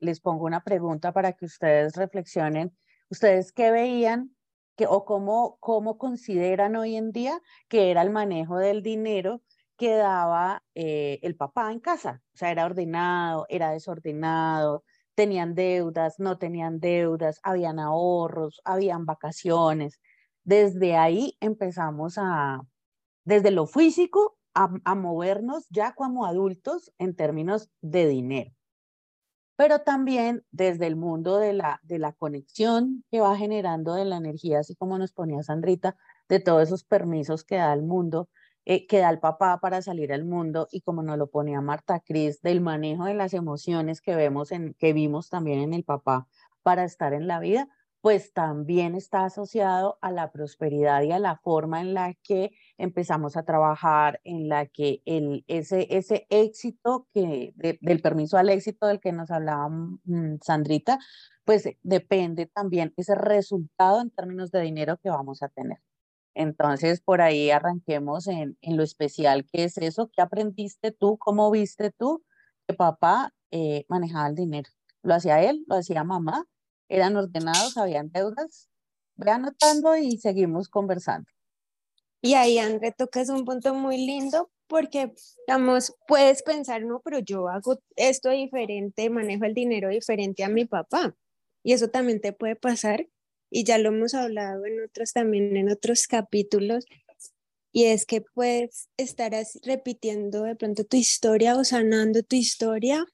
les 0.00 0.20
pongo 0.20 0.44
una 0.44 0.64
pregunta 0.64 1.12
para 1.12 1.32
que 1.32 1.46
ustedes 1.46 1.94
reflexionen. 1.96 2.76
¿Ustedes 3.10 3.52
qué 3.52 3.70
veían 3.70 4.36
que, 4.76 4.86
o 4.86 5.04
cómo, 5.04 5.56
cómo 5.60 5.98
consideran 5.98 6.76
hoy 6.76 6.96
en 6.96 7.12
día 7.12 7.40
que 7.68 7.90
era 7.90 8.02
el 8.02 8.10
manejo 8.10 8.58
del 8.58 8.82
dinero 8.82 9.42
que 9.78 9.94
daba 9.94 10.62
eh, 10.74 11.20
el 11.22 11.36
papá 11.36 11.72
en 11.72 11.80
casa? 11.80 12.22
O 12.34 12.36
sea, 12.36 12.50
era 12.50 12.66
ordenado, 12.66 13.46
era 13.48 13.70
desordenado, 13.70 14.84
tenían 15.14 15.54
deudas, 15.54 16.18
no 16.18 16.38
tenían 16.38 16.80
deudas, 16.80 17.40
habían 17.42 17.78
ahorros, 17.78 18.60
habían 18.64 19.06
vacaciones. 19.06 20.00
Desde 20.46 20.96
ahí 20.96 21.36
empezamos 21.40 22.18
a, 22.18 22.62
desde 23.24 23.50
lo 23.50 23.66
físico, 23.66 24.38
a, 24.54 24.94
movernos 24.94 25.66
ya 25.70 25.92
como 25.92 26.24
adultos 26.24 26.92
en 26.98 27.16
términos 27.16 27.68
de 27.82 28.06
dinero. 28.06 28.52
Pero 29.56 29.80
también 29.80 30.44
desde 30.52 30.86
el 30.86 30.94
mundo 30.94 31.38
de 31.38 31.52
la, 31.52 31.80
de 31.82 31.98
la 31.98 32.12
conexión 32.12 33.04
que 33.10 33.20
va 33.20 33.36
generando 33.36 33.94
de 33.94 34.04
la 34.04 34.18
energía, 34.18 34.60
así 34.60 34.76
como 34.76 34.98
nos 34.98 35.12
ponía 35.12 35.42
Sandrita, 35.42 35.96
de 36.28 36.38
todos 36.38 36.62
esos 36.62 36.84
permisos 36.84 37.42
que 37.42 37.56
da 37.56 37.72
el 37.72 37.82
mundo, 37.82 38.28
eh, 38.66 38.86
que 38.86 38.98
da 38.98 39.10
el 39.10 39.18
papá 39.18 39.58
para 39.58 39.82
salir 39.82 40.12
al 40.12 40.24
mundo 40.24 40.68
y 40.70 40.82
como 40.82 41.02
nos 41.02 41.18
lo 41.18 41.26
ponía 41.28 41.60
Marta 41.60 41.98
Cris, 41.98 42.40
del 42.40 42.60
manejo 42.60 43.06
de 43.06 43.14
las 43.14 43.34
emociones 43.34 44.00
que 44.00 44.14
vemos 44.14 44.52
en, 44.52 44.74
que 44.74 44.92
vimos 44.92 45.28
también 45.28 45.58
en 45.58 45.74
el 45.74 45.82
papá 45.82 46.28
para 46.62 46.84
estar 46.84 47.14
en 47.14 47.26
la 47.26 47.40
vida, 47.40 47.68
pues 48.06 48.32
también 48.32 48.94
está 48.94 49.24
asociado 49.24 49.98
a 50.00 50.12
la 50.12 50.30
prosperidad 50.30 51.02
y 51.02 51.10
a 51.10 51.18
la 51.18 51.38
forma 51.38 51.80
en 51.80 51.92
la 51.92 52.14
que 52.22 52.52
empezamos 52.78 53.36
a 53.36 53.42
trabajar, 53.42 54.20
en 54.22 54.48
la 54.48 54.66
que 54.66 55.02
el, 55.06 55.44
ese, 55.48 55.88
ese 55.90 56.24
éxito 56.30 57.08
que, 57.12 57.52
del 57.56 58.00
permiso 58.02 58.38
al 58.38 58.50
éxito 58.50 58.86
del 58.86 59.00
que 59.00 59.10
nos 59.10 59.32
hablaba 59.32 59.68
mm, 59.68 60.36
Sandrita, 60.40 61.00
pues 61.44 61.68
depende 61.82 62.46
también 62.46 62.94
ese 62.96 63.16
resultado 63.16 64.00
en 64.00 64.10
términos 64.12 64.52
de 64.52 64.60
dinero 64.60 64.98
que 65.02 65.10
vamos 65.10 65.42
a 65.42 65.48
tener. 65.48 65.78
Entonces, 66.32 67.00
por 67.00 67.20
ahí 67.20 67.50
arranquemos 67.50 68.28
en, 68.28 68.56
en 68.60 68.76
lo 68.76 68.84
especial 68.84 69.46
que 69.52 69.64
es 69.64 69.78
eso. 69.78 70.12
¿Qué 70.14 70.22
aprendiste 70.22 70.92
tú? 70.92 71.18
¿Cómo 71.18 71.50
viste 71.50 71.90
tú 71.90 72.22
que 72.68 72.74
papá 72.74 73.34
eh, 73.50 73.84
manejaba 73.88 74.28
el 74.28 74.36
dinero? 74.36 74.70
¿Lo 75.02 75.14
hacía 75.14 75.42
él? 75.42 75.64
¿Lo 75.66 75.74
hacía 75.74 76.04
mamá? 76.04 76.46
Eran 76.88 77.16
ordenados, 77.16 77.76
habían 77.76 78.10
deudas. 78.10 78.68
Ve 79.16 79.30
anotando 79.30 79.96
y 79.96 80.18
seguimos 80.18 80.68
conversando. 80.68 81.28
Y 82.20 82.34
ahí, 82.34 82.58
André, 82.58 82.92
tocas 82.92 83.28
un 83.28 83.44
punto 83.44 83.74
muy 83.74 83.98
lindo 83.98 84.50
porque, 84.66 85.12
digamos, 85.46 85.94
puedes 86.08 86.42
pensar, 86.42 86.82
no, 86.82 87.00
pero 87.04 87.20
yo 87.20 87.48
hago 87.48 87.78
esto 87.94 88.30
diferente, 88.30 89.10
manejo 89.10 89.44
el 89.44 89.54
dinero 89.54 89.88
diferente 89.88 90.44
a 90.44 90.48
mi 90.48 90.64
papá. 90.64 91.16
Y 91.62 91.72
eso 91.72 91.88
también 91.88 92.20
te 92.20 92.32
puede 92.32 92.56
pasar. 92.56 93.08
Y 93.50 93.64
ya 93.64 93.78
lo 93.78 93.90
hemos 93.90 94.14
hablado 94.14 94.66
en 94.66 94.82
otros 94.82 95.12
también, 95.12 95.56
en 95.56 95.70
otros 95.70 96.06
capítulos. 96.06 96.86
Y 97.72 97.84
es 97.84 98.06
que 98.06 98.22
puedes 98.22 98.88
estar 98.96 99.32
repitiendo 99.62 100.42
de 100.42 100.56
pronto 100.56 100.84
tu 100.84 100.96
historia 100.96 101.56
o 101.56 101.64
sanando 101.64 102.22
tu 102.22 102.36
historia 102.36 103.06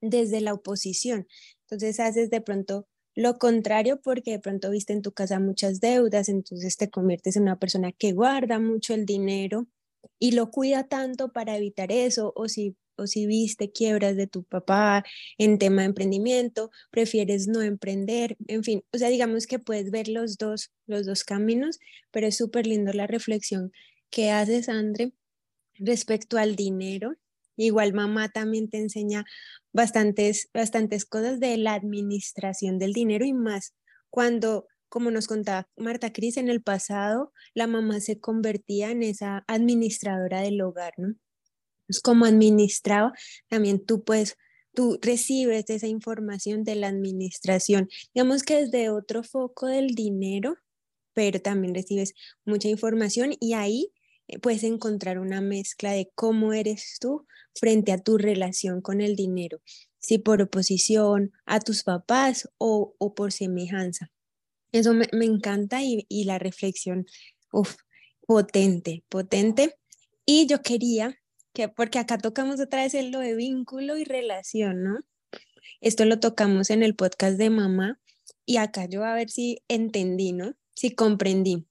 desde 0.00 0.40
la 0.40 0.54
oposición. 0.54 1.28
Entonces 1.62 2.00
haces 2.00 2.30
de 2.30 2.40
pronto 2.40 2.88
lo 3.14 3.38
contrario 3.38 4.00
porque 4.00 4.32
de 4.32 4.38
pronto 4.38 4.70
viste 4.70 4.92
en 4.92 5.02
tu 5.02 5.12
casa 5.12 5.38
muchas 5.38 5.80
deudas, 5.80 6.28
entonces 6.28 6.76
te 6.76 6.90
conviertes 6.90 7.36
en 7.36 7.42
una 7.44 7.58
persona 7.58 7.92
que 7.92 8.12
guarda 8.12 8.58
mucho 8.58 8.94
el 8.94 9.06
dinero 9.06 9.66
y 10.18 10.32
lo 10.32 10.50
cuida 10.50 10.84
tanto 10.88 11.32
para 11.32 11.56
evitar 11.56 11.92
eso, 11.92 12.32
o 12.36 12.48
si, 12.48 12.76
o 12.96 13.06
si 13.06 13.26
viste 13.26 13.70
quiebras 13.70 14.16
de 14.16 14.26
tu 14.26 14.44
papá 14.44 15.04
en 15.38 15.58
tema 15.58 15.82
de 15.82 15.88
emprendimiento, 15.88 16.70
prefieres 16.90 17.48
no 17.48 17.62
emprender, 17.62 18.36
en 18.48 18.64
fin, 18.64 18.82
o 18.92 18.98
sea, 18.98 19.08
digamos 19.08 19.46
que 19.46 19.58
puedes 19.58 19.90
ver 19.90 20.08
los 20.08 20.38
dos, 20.38 20.72
los 20.86 21.06
dos 21.06 21.24
caminos, 21.24 21.78
pero 22.10 22.26
es 22.26 22.36
súper 22.36 22.66
lindo 22.66 22.92
la 22.92 23.06
reflexión 23.06 23.72
que 24.10 24.30
haces, 24.30 24.68
Andre, 24.68 25.12
respecto 25.74 26.38
al 26.38 26.56
dinero 26.56 27.14
Igual 27.56 27.92
mamá 27.92 28.28
también 28.28 28.68
te 28.68 28.78
enseña 28.78 29.24
bastantes, 29.72 30.48
bastantes 30.54 31.04
cosas 31.04 31.40
de 31.40 31.56
la 31.58 31.74
administración 31.74 32.78
del 32.78 32.92
dinero 32.92 33.24
y 33.24 33.32
más 33.32 33.74
cuando, 34.10 34.66
como 34.88 35.10
nos 35.10 35.26
contaba 35.26 35.68
Marta 35.76 36.12
Cris, 36.12 36.36
en 36.36 36.50
el 36.50 36.62
pasado 36.62 37.32
la 37.54 37.66
mamá 37.66 38.00
se 38.00 38.20
convertía 38.20 38.90
en 38.90 39.02
esa 39.02 39.44
administradora 39.48 40.42
del 40.42 40.60
hogar, 40.60 40.92
¿no? 40.98 41.14
Pues 41.86 42.00
como 42.00 42.26
administraba, 42.26 43.12
también 43.48 43.84
tú 43.84 44.04
puedes 44.04 44.36
tú 44.74 44.98
recibes 45.02 45.68
esa 45.68 45.86
información 45.86 46.64
de 46.64 46.76
la 46.76 46.88
administración. 46.88 47.88
Digamos 48.14 48.42
que 48.42 48.62
desde 48.62 48.90
otro 48.90 49.22
foco 49.22 49.66
del 49.66 49.88
dinero, 49.88 50.56
pero 51.14 51.40
también 51.40 51.74
recibes 51.74 52.14
mucha 52.44 52.68
información 52.68 53.34
y 53.40 53.54
ahí 53.54 53.92
puedes 54.40 54.64
encontrar 54.64 55.18
una 55.18 55.40
mezcla 55.40 55.92
de 55.92 56.10
cómo 56.14 56.52
eres 56.52 56.98
tú 57.00 57.26
frente 57.54 57.92
a 57.92 57.98
tu 57.98 58.18
relación 58.18 58.80
con 58.80 59.00
el 59.00 59.16
dinero, 59.16 59.60
si 59.98 60.18
por 60.18 60.42
oposición 60.42 61.32
a 61.44 61.60
tus 61.60 61.82
papás 61.82 62.48
o, 62.58 62.94
por 63.14 63.32
semejanza. 63.32 64.10
Eso 64.72 64.94
me, 64.94 65.06
encanta 65.24 65.82
y, 65.82 66.24
la 66.24 66.38
reflexión, 66.38 67.06
uf, 67.52 67.76
potente, 68.26 69.04
potente. 69.08 69.76
Y 70.24 70.46
yo 70.46 70.62
quería 70.62 71.18
que, 71.52 71.68
porque 71.68 71.98
acá 71.98 72.16
tocamos 72.16 72.60
otra 72.60 72.82
vez 72.82 72.94
lo 73.10 73.18
de 73.18 73.34
vínculo 73.34 73.98
y 73.98 74.04
relación, 74.04 74.82
¿no? 74.82 75.00
Esto 75.80 76.04
lo 76.04 76.20
tocamos 76.20 76.70
en 76.70 76.82
el 76.82 76.94
podcast 76.94 77.36
de 77.36 77.50
mamá 77.50 78.00
y 78.46 78.56
acá 78.56 78.86
yo 78.86 79.04
a 79.04 79.14
ver 79.14 79.30
si 79.30 79.62
entendí, 79.68 80.32
¿no? 80.32 80.54
Si 80.74 80.94
comprendí. 80.94 81.66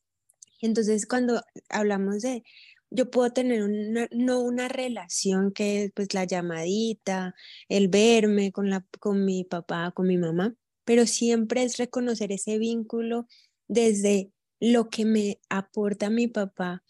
Entonces, 0.62 1.06
cuando 1.06 1.41
hablamos 1.70 2.22
de, 2.22 2.44
yo 2.91 3.10
puedo 3.10 3.32
tener 3.32 3.63
no 4.12 4.41
una 4.41 4.68
relación 4.68 5.53
que 5.53 5.86
es 5.86 5.91
pues 5.96 6.13
la 6.13 6.25
llamadita, 6.25 7.34
el 7.70 7.88
verme 7.88 8.51
con, 8.51 8.70
la, 8.70 8.86
con 9.00 9.25
mi 9.25 9.44
papá, 9.46 9.91
con 9.91 10.08
mi 10.08 10.18
mamá, 10.18 10.56
pero 10.86 11.06
siempre 11.06 11.63
es 11.63 11.77
reconocer 11.77 12.32
ese 12.32 12.58
vínculo 12.58 13.27
desde 13.68 14.32
lo 14.60 14.89
que 14.89 15.06
me 15.06 15.39
aporta 15.50 16.10
mi 16.10 16.27
papá 16.27 16.84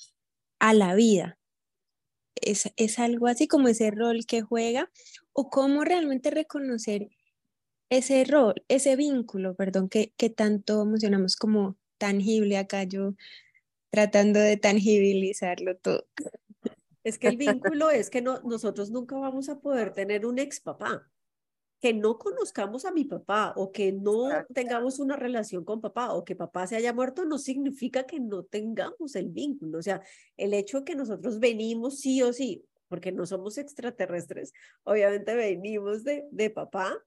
a 0.60 0.74
la 0.74 0.96
vida. 0.96 1.38
Es, 2.36 2.72
es 2.78 2.98
algo 2.98 3.28
así 3.28 3.48
como 3.48 3.68
ese 3.68 3.92
rol 3.92 4.26
que 4.26 4.42
juega 4.42 4.92
o 5.34 5.50
cómo 5.50 5.84
realmente 5.84 6.32
reconocer 6.32 7.10
ese 7.90 8.24
rol, 8.24 8.56
ese 8.70 8.96
vínculo, 8.96 9.56
perdón, 9.56 9.90
que, 9.90 10.14
que 10.18 10.30
tanto 10.30 10.86
mencionamos 10.86 11.36
como 11.36 11.78
tangible 12.00 12.58
acá 12.58 12.84
yo 12.86 13.14
tratando 13.92 14.40
de 14.40 14.58
tangibilizarlo 14.58 15.78
todo. 15.78 16.08
Es 17.04 17.20
que 17.20 17.28
el 17.28 17.38
vínculo 17.38 17.90
es 17.92 18.10
que 18.10 18.22
no, 18.22 18.40
nosotros 18.42 18.90
nunca 18.90 19.18
vamos 19.18 19.50
a 19.50 19.60
poder 19.60 19.94
tener 19.94 20.26
un 20.26 20.40
ex 20.40 20.60
papá. 20.60 21.08
Que 21.80 21.94
no 21.96 22.20
conozcamos 22.20 22.86
a 22.86 22.92
mi 22.92 23.06
papá 23.06 23.54
o 23.58 23.72
que 23.72 23.92
no 23.92 24.30
tengamos 24.54 25.00
una 25.00 25.16
relación 25.16 25.66
con 25.66 25.82
papá 25.82 26.14
o 26.14 26.24
que 26.24 26.36
papá 26.36 26.68
se 26.68 26.76
haya 26.76 26.94
muerto 26.94 27.26
no 27.26 27.40
significa 27.40 28.06
que 28.06 28.20
no 28.20 28.44
tengamos 28.44 29.16
el 29.16 29.30
vínculo. 29.30 29.80
O 29.80 29.82
sea, 29.82 30.04
el 30.38 30.54
hecho 30.54 30.80
de 30.80 30.84
que 30.86 30.96
nosotros 30.96 31.40
venimos 31.40 32.00
sí 32.00 32.22
o 32.22 32.34
sí, 32.34 32.64
porque 32.88 33.12
no 33.12 33.26
somos 33.26 33.58
extraterrestres, 33.58 34.54
obviamente 34.84 35.34
venimos 35.34 36.04
de, 36.04 36.28
de 36.30 36.52
papá 36.52 37.04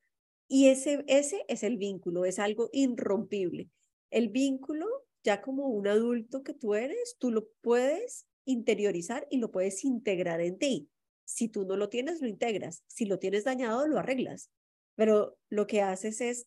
y 0.48 0.66
ese, 0.66 1.04
ese 1.06 1.44
es 1.46 1.62
el 1.62 1.76
vínculo, 1.76 2.24
es 2.24 2.40
algo 2.40 2.68
irrompible. 2.72 3.70
El 4.10 4.28
vínculo 4.28 5.03
ya 5.24 5.40
como 5.40 5.66
un 5.68 5.88
adulto 5.88 6.42
que 6.42 6.54
tú 6.54 6.74
eres, 6.74 7.16
tú 7.18 7.30
lo 7.30 7.48
puedes 7.62 8.26
interiorizar 8.44 9.26
y 9.30 9.38
lo 9.38 9.50
puedes 9.50 9.84
integrar 9.84 10.40
en 10.40 10.58
ti. 10.58 10.90
Si 11.24 11.48
tú 11.48 11.64
no 11.64 11.76
lo 11.76 11.88
tienes, 11.88 12.20
lo 12.20 12.28
integras. 12.28 12.84
Si 12.86 13.06
lo 13.06 13.18
tienes 13.18 13.44
dañado, 13.44 13.88
lo 13.88 13.98
arreglas. 13.98 14.50
Pero 14.94 15.36
lo 15.48 15.66
que 15.66 15.80
haces 15.80 16.20
es 16.20 16.46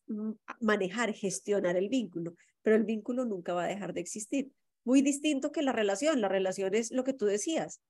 manejar, 0.61 1.11
gestionar 1.13 1.75
el 1.75 1.89
vínculo. 1.89 2.35
Pero 2.61 2.75
el 2.75 2.83
vínculo 2.83 3.25
nunca 3.25 3.53
va 3.53 3.65
a 3.65 3.67
dejar 3.67 3.93
de 3.93 4.01
existir. 4.01 4.51
Muy 4.85 5.01
distinto 5.01 5.51
que 5.51 5.63
la 5.63 5.73
relación. 5.73 6.21
La 6.21 6.29
relación 6.29 6.75
es 6.75 6.91
lo 6.91 7.03
que 7.03 7.13
tú 7.13 7.25
decías. 7.25 7.81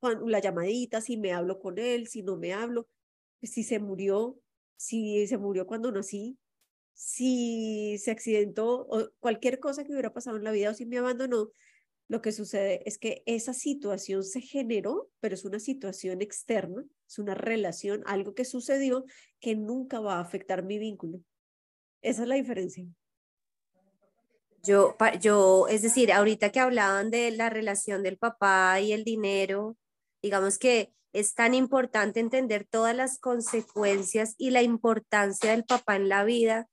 La 0.00 0.40
llamadita, 0.40 1.02
si 1.02 1.18
me 1.18 1.32
hablo 1.32 1.60
con 1.60 1.78
él, 1.78 2.08
si 2.08 2.22
no 2.22 2.36
me 2.36 2.54
hablo, 2.54 2.88
si 3.42 3.62
se 3.62 3.78
murió, 3.78 4.38
si 4.76 5.26
se 5.26 5.38
murió 5.38 5.66
cuando 5.66 5.92
nací, 5.92 6.38
si 6.94 7.98
se 7.98 8.10
accidentó 8.10 8.86
o 8.88 9.10
cualquier 9.20 9.60
cosa 9.60 9.84
que 9.84 9.92
hubiera 9.92 10.12
pasado 10.12 10.36
en 10.36 10.44
la 10.44 10.52
vida 10.52 10.70
o 10.70 10.74
si 10.74 10.86
me 10.86 10.98
abandonó, 10.98 11.50
lo 12.08 12.20
que 12.20 12.32
sucede 12.32 12.82
es 12.86 12.98
que 12.98 13.22
esa 13.26 13.54
situación 13.54 14.22
se 14.22 14.40
generó, 14.40 15.10
pero 15.20 15.34
es 15.34 15.44
una 15.44 15.58
situación 15.58 16.20
externa, 16.20 16.84
es 17.08 17.18
una 17.18 17.34
relación, 17.34 18.02
algo 18.06 18.34
que 18.34 18.44
sucedió 18.44 19.04
que 19.40 19.56
nunca 19.56 20.00
va 20.00 20.16
a 20.16 20.20
afectar 20.20 20.62
mi 20.62 20.78
vínculo. 20.78 21.20
Esa 22.02 22.22
es 22.22 22.28
la 22.28 22.34
diferencia. 22.34 22.84
Yo, 24.62 24.96
yo, 25.20 25.66
es 25.68 25.82
decir, 25.82 26.12
ahorita 26.12 26.50
que 26.52 26.60
hablaban 26.60 27.10
de 27.10 27.30
la 27.30 27.50
relación 27.50 28.02
del 28.02 28.18
papá 28.18 28.80
y 28.80 28.92
el 28.92 29.04
dinero, 29.04 29.76
digamos 30.20 30.58
que 30.58 30.92
es 31.12 31.34
tan 31.34 31.54
importante 31.54 32.20
entender 32.20 32.66
todas 32.68 32.94
las 32.94 33.18
consecuencias 33.18 34.34
y 34.38 34.50
la 34.50 34.62
importancia 34.62 35.50
del 35.50 35.64
papá 35.64 35.96
en 35.96 36.08
la 36.08 36.24
vida 36.24 36.68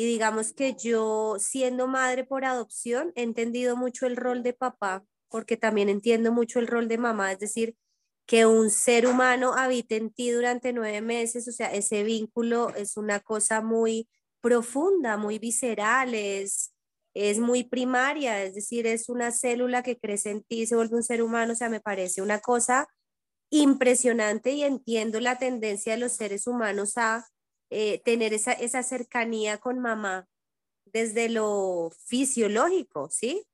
y 0.00 0.06
digamos 0.06 0.54
que 0.54 0.74
yo, 0.82 1.36
siendo 1.38 1.86
madre 1.86 2.24
por 2.24 2.46
adopción, 2.46 3.12
he 3.16 3.22
entendido 3.22 3.76
mucho 3.76 4.06
el 4.06 4.16
rol 4.16 4.42
de 4.42 4.54
papá, 4.54 5.04
porque 5.28 5.58
también 5.58 5.90
entiendo 5.90 6.32
mucho 6.32 6.58
el 6.58 6.68
rol 6.68 6.88
de 6.88 6.96
mamá, 6.96 7.32
es 7.32 7.38
decir, 7.38 7.76
que 8.24 8.46
un 8.46 8.70
ser 8.70 9.06
humano 9.06 9.52
habite 9.52 9.96
en 9.96 10.10
ti 10.10 10.30
durante 10.30 10.72
nueve 10.72 11.02
meses, 11.02 11.46
o 11.48 11.52
sea, 11.52 11.70
ese 11.74 12.02
vínculo 12.02 12.70
es 12.76 12.96
una 12.96 13.20
cosa 13.20 13.60
muy 13.60 14.08
profunda, 14.40 15.18
muy 15.18 15.38
visceral, 15.38 16.14
es, 16.14 16.72
es 17.12 17.38
muy 17.38 17.64
primaria, 17.64 18.42
es 18.42 18.54
decir, 18.54 18.86
es 18.86 19.10
una 19.10 19.32
célula 19.32 19.82
que 19.82 19.98
crece 19.98 20.30
en 20.30 20.42
ti, 20.44 20.66
se 20.66 20.76
vuelve 20.76 20.96
un 20.96 21.02
ser 21.02 21.22
humano, 21.22 21.52
o 21.52 21.56
sea, 21.56 21.68
me 21.68 21.80
parece 21.80 22.22
una 22.22 22.38
cosa 22.38 22.88
impresionante 23.50 24.52
y 24.52 24.62
entiendo 24.62 25.20
la 25.20 25.36
tendencia 25.36 25.92
de 25.92 25.98
los 25.98 26.12
seres 26.12 26.46
humanos 26.46 26.96
a 26.96 27.26
eh, 27.70 28.00
tener 28.04 28.34
esa, 28.34 28.52
esa 28.52 28.82
cercanía 28.82 29.58
con 29.58 29.78
mamá 29.78 30.28
desde 30.86 31.28
lo 31.28 31.90
fisiológico, 32.06 33.08
¿sí? 33.10 33.44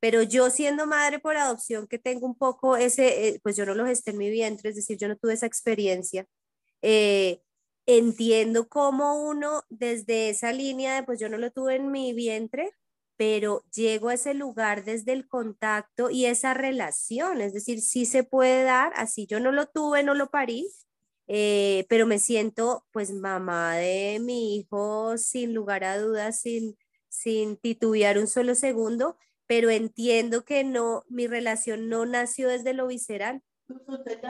Pero 0.00 0.22
yo 0.22 0.50
siendo 0.50 0.86
madre 0.86 1.20
por 1.20 1.36
adopción, 1.36 1.86
que 1.86 1.98
tengo 1.98 2.26
un 2.26 2.36
poco 2.36 2.76
ese, 2.76 3.28
eh, 3.28 3.40
pues 3.42 3.56
yo 3.56 3.64
no 3.66 3.74
lo 3.74 3.86
gesté 3.86 4.10
en 4.10 4.18
mi 4.18 4.30
vientre, 4.30 4.70
es 4.70 4.76
decir, 4.76 4.98
yo 4.98 5.08
no 5.08 5.16
tuve 5.16 5.34
esa 5.34 5.46
experiencia, 5.46 6.26
eh, 6.82 7.40
entiendo 7.86 8.68
cómo 8.68 9.22
uno 9.22 9.62
desde 9.70 10.30
esa 10.30 10.52
línea 10.52 10.96
de, 10.96 11.02
pues 11.04 11.20
yo 11.20 11.28
no 11.28 11.38
lo 11.38 11.50
tuve 11.52 11.76
en 11.76 11.90
mi 11.92 12.12
vientre, 12.14 12.72
pero 13.16 13.62
llego 13.72 14.08
a 14.08 14.14
ese 14.14 14.34
lugar 14.34 14.84
desde 14.84 15.12
el 15.12 15.28
contacto 15.28 16.10
y 16.10 16.26
esa 16.26 16.54
relación, 16.54 17.40
es 17.40 17.52
decir, 17.54 17.80
sí 17.80 18.06
se 18.06 18.24
puede 18.24 18.64
dar, 18.64 18.92
así 18.96 19.26
yo 19.26 19.38
no 19.40 19.52
lo 19.52 19.66
tuve, 19.66 20.02
no 20.02 20.14
lo 20.14 20.30
parí, 20.30 20.68
eh, 21.34 21.86
pero 21.88 22.06
me 22.06 22.18
siento 22.18 22.84
pues 22.90 23.10
mamá 23.10 23.76
de 23.76 24.18
mi 24.20 24.54
hijo 24.54 25.16
sin 25.16 25.54
lugar 25.54 25.82
a 25.82 25.96
dudas, 25.96 26.42
sin, 26.42 26.76
sin 27.08 27.56
titubear 27.56 28.18
un 28.18 28.26
solo 28.26 28.54
segundo, 28.54 29.16
pero 29.46 29.70
entiendo 29.70 30.44
que 30.44 30.62
no, 30.62 31.06
mi 31.08 31.26
relación 31.26 31.88
no 31.88 32.04
nació 32.04 32.50
desde 32.50 32.74
lo 32.74 32.86
visceral. 32.86 33.40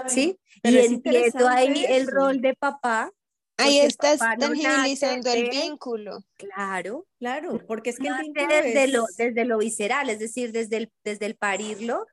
¿Sí? 0.06 0.38
y 0.62 0.78
entiendo 0.78 1.48
ahí 1.48 1.84
el 1.88 2.06
rol 2.06 2.40
de 2.40 2.54
papá. 2.54 3.10
Ahí 3.56 3.80
estás 3.80 4.20
tangibilizando 4.38 5.28
el 5.32 5.50
vínculo. 5.50 6.22
Claro, 6.36 7.08
claro, 7.18 7.58
porque 7.66 7.90
es 7.90 7.98
que 7.98 8.06
el 8.06 8.14
vínculo 8.20 8.46
desde, 8.46 8.86
lo, 8.86 9.06
desde 9.18 9.44
lo 9.44 9.58
visceral, 9.58 10.08
es 10.08 10.20
decir, 10.20 10.52
desde 10.52 10.76
el, 10.76 10.92
desde 11.02 11.26
el 11.26 11.34
parirlo, 11.34 12.06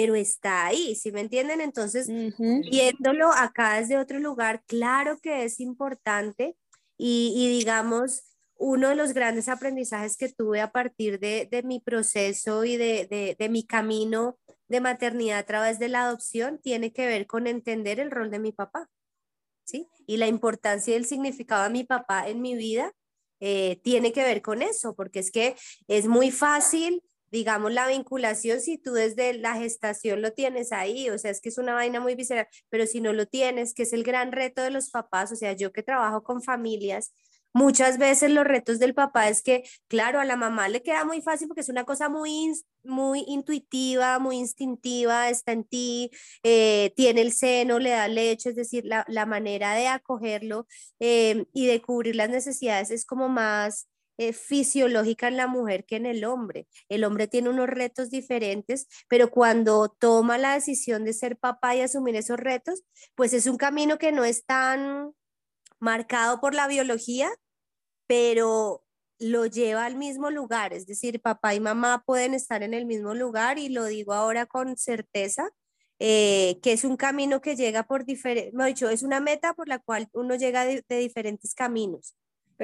pero 0.00 0.14
está 0.14 0.64
ahí, 0.64 0.94
¿sí 0.94 1.12
me 1.12 1.20
entienden? 1.20 1.60
Entonces, 1.60 2.08
viéndolo 2.08 3.30
acá 3.32 3.78
desde 3.78 3.98
otro 3.98 4.18
lugar, 4.18 4.62
claro 4.66 5.18
que 5.18 5.44
es 5.44 5.60
importante 5.60 6.56
y, 6.96 7.50
digamos, 7.50 8.22
uno 8.56 8.88
de 8.88 8.94
los 8.94 9.12
grandes 9.12 9.50
aprendizajes 9.50 10.16
que 10.16 10.30
tuve 10.30 10.62
a 10.62 10.72
partir 10.72 11.20
de, 11.20 11.62
mi 11.66 11.80
proceso 11.80 12.64
y 12.64 12.78
de, 12.78 13.36
de, 13.38 13.48
mi 13.50 13.66
camino 13.66 14.38
de 14.68 14.80
maternidad 14.80 15.40
a 15.40 15.46
través 15.46 15.78
de 15.78 15.88
la 15.88 16.04
adopción 16.04 16.58
tiene 16.62 16.94
que 16.94 17.04
ver 17.04 17.26
con 17.26 17.46
entender 17.46 18.00
el 18.00 18.10
rol 18.10 18.30
de 18.30 18.38
mi 18.38 18.52
papá, 18.52 18.88
¿sí? 19.64 19.86
Y 20.06 20.16
la 20.16 20.28
importancia 20.28 20.94
y 20.94 20.96
el 20.96 21.04
significado 21.04 21.64
de 21.64 21.70
mi 21.70 21.84
papá 21.84 22.26
en 22.26 22.40
mi 22.40 22.54
vida 22.54 22.90
eh, 23.40 23.82
tiene 23.84 24.14
que 24.14 24.22
ver 24.22 24.40
con 24.40 24.62
eso, 24.62 24.94
porque 24.94 25.18
es 25.18 25.30
que 25.30 25.56
es 25.88 26.06
muy 26.06 26.30
fácil 26.30 27.02
digamos, 27.30 27.72
la 27.72 27.86
vinculación, 27.88 28.60
si 28.60 28.78
tú 28.78 28.92
desde 28.92 29.34
la 29.34 29.54
gestación 29.54 30.22
lo 30.22 30.32
tienes 30.32 30.72
ahí, 30.72 31.10
o 31.10 31.18
sea, 31.18 31.30
es 31.30 31.40
que 31.40 31.48
es 31.50 31.58
una 31.58 31.74
vaina 31.74 32.00
muy 32.00 32.14
visceral, 32.14 32.48
pero 32.68 32.86
si 32.86 33.00
no 33.00 33.12
lo 33.12 33.26
tienes, 33.26 33.74
que 33.74 33.84
es 33.84 33.92
el 33.92 34.04
gran 34.04 34.32
reto 34.32 34.62
de 34.62 34.70
los 34.70 34.90
papás, 34.90 35.32
o 35.32 35.36
sea, 35.36 35.52
yo 35.52 35.72
que 35.72 35.82
trabajo 35.82 36.22
con 36.22 36.42
familias, 36.42 37.12
Muchas 37.52 37.98
veces 37.98 38.30
los 38.30 38.44
retos 38.44 38.78
del 38.78 38.94
papá 38.94 39.28
es 39.28 39.42
que, 39.42 39.64
claro, 39.88 40.20
a 40.20 40.24
la 40.24 40.36
mamá 40.36 40.68
le 40.68 40.82
queda 40.82 41.04
muy 41.04 41.20
fácil 41.20 41.48
porque 41.48 41.62
es 41.62 41.68
una 41.68 41.84
cosa 41.84 42.08
muy, 42.08 42.52
muy 42.84 43.24
intuitiva, 43.26 44.20
muy 44.20 44.36
instintiva, 44.36 45.28
está 45.28 45.50
en 45.50 45.64
ti, 45.64 46.10
eh, 46.44 46.92
tiene 46.94 47.22
el 47.22 47.32
seno, 47.32 47.80
le 47.80 47.90
da 47.90 48.06
leche, 48.06 48.50
es 48.50 48.56
decir, 48.56 48.84
la, 48.86 49.26
manera 49.26 49.74
de 49.74 49.88
acogerlo 49.88 50.66
eh, 51.00 51.44
y 51.52 51.66
de 51.66 51.82
cubrir 51.82 52.14
las 52.14 52.30
necesidades 52.30 52.90
es 52.92 53.04
como 53.04 53.28
más 53.28 53.88
eh, 54.20 54.34
fisiológica 54.34 55.28
en 55.28 55.38
la 55.38 55.46
mujer 55.46 55.86
que 55.86 55.96
en 55.96 56.04
el 56.04 56.26
hombre. 56.26 56.68
El 56.90 57.04
hombre 57.04 57.26
tiene 57.26 57.48
unos 57.48 57.68
retos 57.68 58.10
diferentes, 58.10 58.86
pero 59.08 59.30
cuando 59.30 59.88
toma 59.88 60.36
la 60.36 60.52
decisión 60.52 61.06
de 61.06 61.14
ser 61.14 61.38
papá 61.38 61.74
y 61.74 61.80
asumir 61.80 62.16
esos 62.16 62.38
retos, 62.38 62.82
pues 63.14 63.32
es 63.32 63.46
un 63.46 63.56
camino 63.56 63.96
que 63.96 64.12
no 64.12 64.26
es 64.26 64.44
tan 64.44 65.14
marcado 65.78 66.38
por 66.38 66.54
la 66.54 66.68
biología, 66.68 67.30
pero 68.06 68.84
lo 69.18 69.46
lleva 69.46 69.86
al 69.86 69.96
mismo 69.96 70.30
lugar, 70.30 70.74
es 70.74 70.86
decir, 70.86 71.22
papá 71.22 71.54
y 71.54 71.60
mamá 71.60 72.02
pueden 72.04 72.34
estar 72.34 72.62
en 72.62 72.74
el 72.74 72.84
mismo 72.84 73.14
lugar 73.14 73.58
y 73.58 73.70
lo 73.70 73.86
digo 73.86 74.12
ahora 74.12 74.44
con 74.44 74.76
certeza, 74.76 75.48
eh, 75.98 76.60
que 76.62 76.72
es 76.72 76.84
un 76.84 76.98
camino 76.98 77.40
que 77.40 77.56
llega 77.56 77.84
por 77.84 78.04
diferentes, 78.04 78.52
dicho, 78.66 78.90
es 78.90 79.02
una 79.02 79.20
meta 79.20 79.54
por 79.54 79.66
la 79.66 79.78
cual 79.78 80.10
uno 80.12 80.34
llega 80.34 80.66
de, 80.66 80.84
diferentes 80.88 81.54
caminos. 81.54 82.14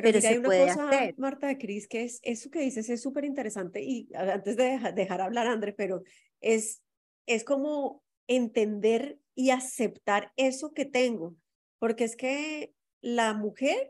Pero, 0.03 0.19
hay 0.29 0.37
una 0.37 0.49
cosa, 0.49 1.15
Marta 1.17 1.47
de 1.47 1.57
Cris, 1.57 1.89
que 1.89 2.03
es 2.03 2.21
eso 2.23 2.51
que 2.51 2.61
dices 2.61 2.91
es 2.91 3.01
súper 3.01 3.25
interesante 3.25 3.83
y 3.83 4.11
antes 4.15 4.55
de 4.59 4.79
dejar, 4.95 5.23
hablar 5.23 5.47
André, 5.47 5.73
pero 5.73 6.03
es, 6.43 6.83
es 7.25 7.45
como 7.45 8.05
entender 8.27 9.19
y 9.35 9.51
aceptar 9.51 10.35
eso 10.37 10.75
que 10.75 10.85
tengo, 10.85 11.35
porque 11.79 12.05
es 12.05 12.15
que 12.15 12.75
la 13.01 13.33
mujer, 13.33 13.89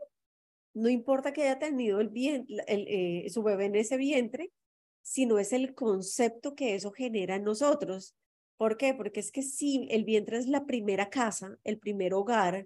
no 0.73 0.87
importa 0.87 1.33
que 1.33 1.43
haya 1.43 1.59
tenido 1.59 1.99
el, 1.99 2.09
eh, 2.15 3.25
su 3.29 3.43
bebé 3.43 3.65
en 3.65 3.75
ese 3.75 3.97
vientre, 3.97 4.53
sino 5.01 5.39
es 5.39 5.51
el 5.51 5.75
concepto 5.75 6.55
que 6.55 6.75
eso 6.75 6.91
genera 6.91 7.35
en 7.35 7.43
nosotros. 7.43 8.15
¿Por 8.55 8.77
qué? 8.77 8.93
Porque 8.93 9.19
es 9.19 9.29
que 9.29 9.41
si 9.41 9.89
el 9.91 10.05
vientre 10.05 10.37
es 10.37 10.47
la 10.47 10.65
primera 10.65 11.09
casa, 11.09 11.57
el 11.65 11.79
primer 11.79 12.13
hogar, 12.13 12.65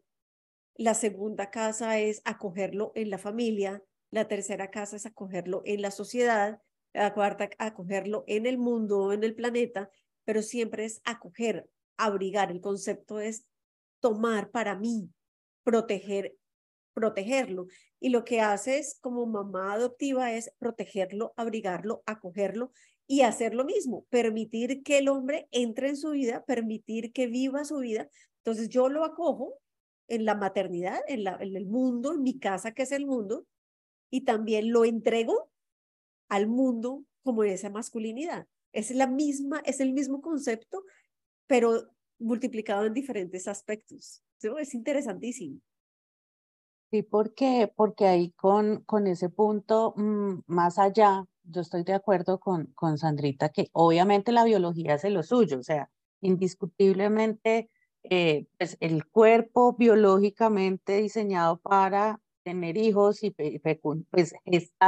la 0.76 0.94
segunda 0.94 1.52
casa 1.52 2.00
es 2.00 2.22
acogerlo 2.26 2.92
en 2.96 3.10
la 3.10 3.18
familia, 3.18 3.84
la 4.10 4.28
tercera 4.28 4.72
casa 4.72 4.96
es 4.96 5.06
acogerlo 5.06 5.62
en 5.66 5.82
la 5.82 5.92
sociedad, 5.92 6.62
la 6.94 7.14
cuarta 7.14 7.50
acogerlo 7.58 8.24
en 8.28 8.46
el 8.46 8.58
mundo, 8.58 9.14
en 9.14 9.24
el 9.24 9.36
planeta, 9.36 9.90
pero 10.26 10.42
siempre 10.42 10.86
es 10.86 11.02
acoger, 11.06 11.70
abrigar. 11.98 12.52
El 12.52 12.62
concepto 12.62 13.20
es 13.20 13.46
tomar 14.00 14.52
para 14.52 14.76
mí, 14.76 15.10
proteger, 15.64 16.36
protegerlo. 16.94 17.68
Y 18.00 18.10
lo 18.10 18.26
que 18.26 18.42
haces 18.42 18.98
como 19.00 19.26
mamá 19.26 19.74
adoptiva 19.74 20.34
es 20.34 20.52
protegerlo, 20.58 21.34
abrigarlo, 21.38 22.04
acogerlo 22.06 22.72
y 23.08 23.22
hacer 23.22 23.54
lo 23.54 23.66
mismo, 23.66 24.06
permitir 24.10 24.84
que 24.84 24.98
el 24.98 25.10
hombre 25.10 25.48
entre 25.52 25.90
en 25.90 25.98
su 25.98 26.12
vida, 26.12 26.44
permitir 26.46 27.14
que 27.14 27.28
viva 27.28 27.64
su 27.64 27.78
vida. 27.78 28.10
Entonces 28.38 28.70
yo 28.70 28.90
lo 28.90 29.06
acojo 29.06 29.61
en 30.12 30.26
la 30.26 30.36
maternidad, 30.36 31.00
en, 31.08 31.24
la, 31.24 31.38
en 31.40 31.56
el 31.56 31.66
mundo, 31.66 32.14
en 32.14 32.22
mi 32.22 32.38
casa 32.38 32.74
que 32.74 32.84
es 32.84 32.92
el 32.92 33.06
mundo, 33.06 33.48
y 34.10 34.26
también 34.26 34.72
lo 34.72 34.84
entrego 34.84 35.50
al 36.28 36.48
mundo 36.48 37.06
como 37.24 37.46
esa 37.46 37.70
masculinidad. 37.70 38.46
Es 38.74 38.92
la 38.92 39.08
misma, 39.08 39.62
es 39.66 39.80
el 39.80 39.94
mismo 39.94 40.22
concepto, 40.22 40.84
pero 41.48 41.88
multiplicado 42.20 42.86
en 42.86 42.94
diferentes 42.94 43.48
aspectos. 43.48 44.22
Es 44.60 44.74
interesantísimo. 44.74 45.62
Sí, 46.92 47.04
porque, 47.04 47.72
porque 47.74 48.06
ahí 48.08 48.32
con, 48.32 48.84
con 48.84 49.08
ese 49.08 49.30
punto 49.30 49.94
mm, 49.96 50.42
más 50.48 50.78
allá, 50.78 51.26
yo 51.44 51.62
estoy 51.62 51.84
de 51.84 51.94
acuerdo 51.94 52.42
con, 52.42 52.66
con 52.74 52.98
Sandrita 52.98 53.48
que 53.48 53.70
obviamente 53.72 54.34
la 54.34 54.44
biología 54.44 54.96
hace 54.96 55.10
lo 55.10 55.24
suyo, 55.24 55.60
o 55.60 55.64
sea, 55.64 55.90
indiscutiblemente 56.20 57.70
eh, 58.04 58.48
pues 58.58 58.78
el 58.80 59.06
cuerpo 59.08 59.76
biológicamente 59.78 60.98
diseñado 60.98 61.60
para 61.60 62.20
tener 62.44 62.78
hijos 62.78 63.24
y 63.24 63.32
pues 63.32 64.34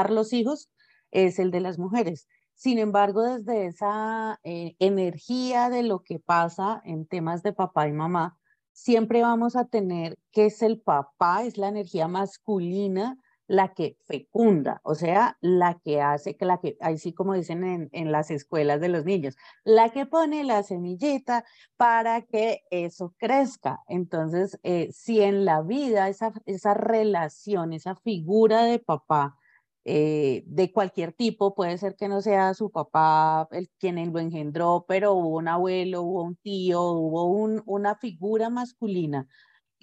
los 0.09 0.33
hijos 0.33 0.69
es 1.11 1.39
el 1.39 1.51
de 1.51 1.61
las 1.61 1.77
mujeres. 1.77 2.27
Sin 2.55 2.79
embargo, 2.79 3.23
desde 3.23 3.65
esa 3.67 4.39
eh, 4.43 4.75
energía 4.79 5.69
de 5.69 5.83
lo 5.83 6.03
que 6.03 6.19
pasa 6.19 6.81
en 6.85 7.05
temas 7.05 7.43
de 7.43 7.53
papá 7.53 7.87
y 7.87 7.93
mamá, 7.93 8.37
siempre 8.71 9.21
vamos 9.21 9.55
a 9.55 9.65
tener 9.65 10.17
que 10.31 10.47
es 10.47 10.61
el 10.61 10.79
papá, 10.79 11.43
es 11.43 11.57
la 11.57 11.67
energía 11.67 12.07
masculina 12.07 13.17
la 13.47 13.73
que 13.73 13.97
fecunda, 14.05 14.81
o 14.83 14.95
sea, 14.95 15.37
la 15.41 15.79
que 15.83 16.01
hace, 16.01 16.35
que 16.35 16.45
la 16.45 16.59
que, 16.59 16.77
así 16.79 17.13
como 17.13 17.33
dicen 17.33 17.63
en, 17.63 17.89
en, 17.91 18.11
las 18.11 18.31
escuelas 18.31 18.79
de 18.81 18.89
los 18.89 19.05
niños, 19.05 19.35
la 19.63 19.89
que 19.89 20.05
pone 20.05 20.43
la 20.43 20.63
semillita 20.63 21.45
para 21.77 22.21
que 22.23 22.61
eso 22.71 23.13
crezca. 23.17 23.81
Entonces, 23.87 24.59
eh, 24.63 24.89
si 24.93 25.21
en 25.21 25.45
la 25.45 25.61
vida 25.61 26.09
esa, 26.09 26.33
esa 26.45 26.73
relación, 26.73 27.73
esa 27.73 27.95
figura 27.95 28.63
de 28.63 28.79
papá, 28.79 29.37
eh, 29.85 30.43
de 30.45 30.71
cualquier 30.71 31.11
tipo, 31.11 31.55
puede 31.55 31.77
ser 31.77 31.95
que 31.95 32.07
no 32.07 32.21
sea 32.21 32.53
su 32.53 32.71
papá 32.71 33.49
el 33.51 33.69
quien 33.79 34.13
lo 34.13 34.19
engendró, 34.19 34.85
pero 34.87 35.13
hubo 35.13 35.37
un 35.37 35.49
abuelo, 35.49 36.03
hubo 36.03 36.23
un 36.23 36.37
tío, 36.37 36.81
hubo 36.83 37.25
un, 37.25 37.61
una 37.65 37.95
figura 37.95 38.49
masculina 38.49 39.27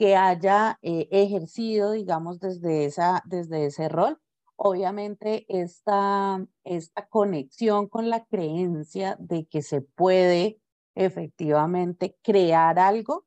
que 0.01 0.17
haya 0.17 0.79
eh, 0.81 1.09
ejercido, 1.11 1.93
digamos, 1.93 2.41
desde, 2.41 2.87
esa, 2.87 3.23
desde 3.27 3.67
ese 3.67 3.91
rol. 3.91 4.19
Obviamente, 4.57 5.45
esta, 5.51 6.43
esta 6.65 7.07
conexión 7.09 7.87
con 7.87 8.09
la 8.09 8.25
creencia 8.25 9.19
de 9.21 9.45
que 9.45 9.61
se 9.61 9.83
puede 9.83 10.59
efectivamente 10.95 12.17
crear 12.23 12.79
algo 12.79 13.27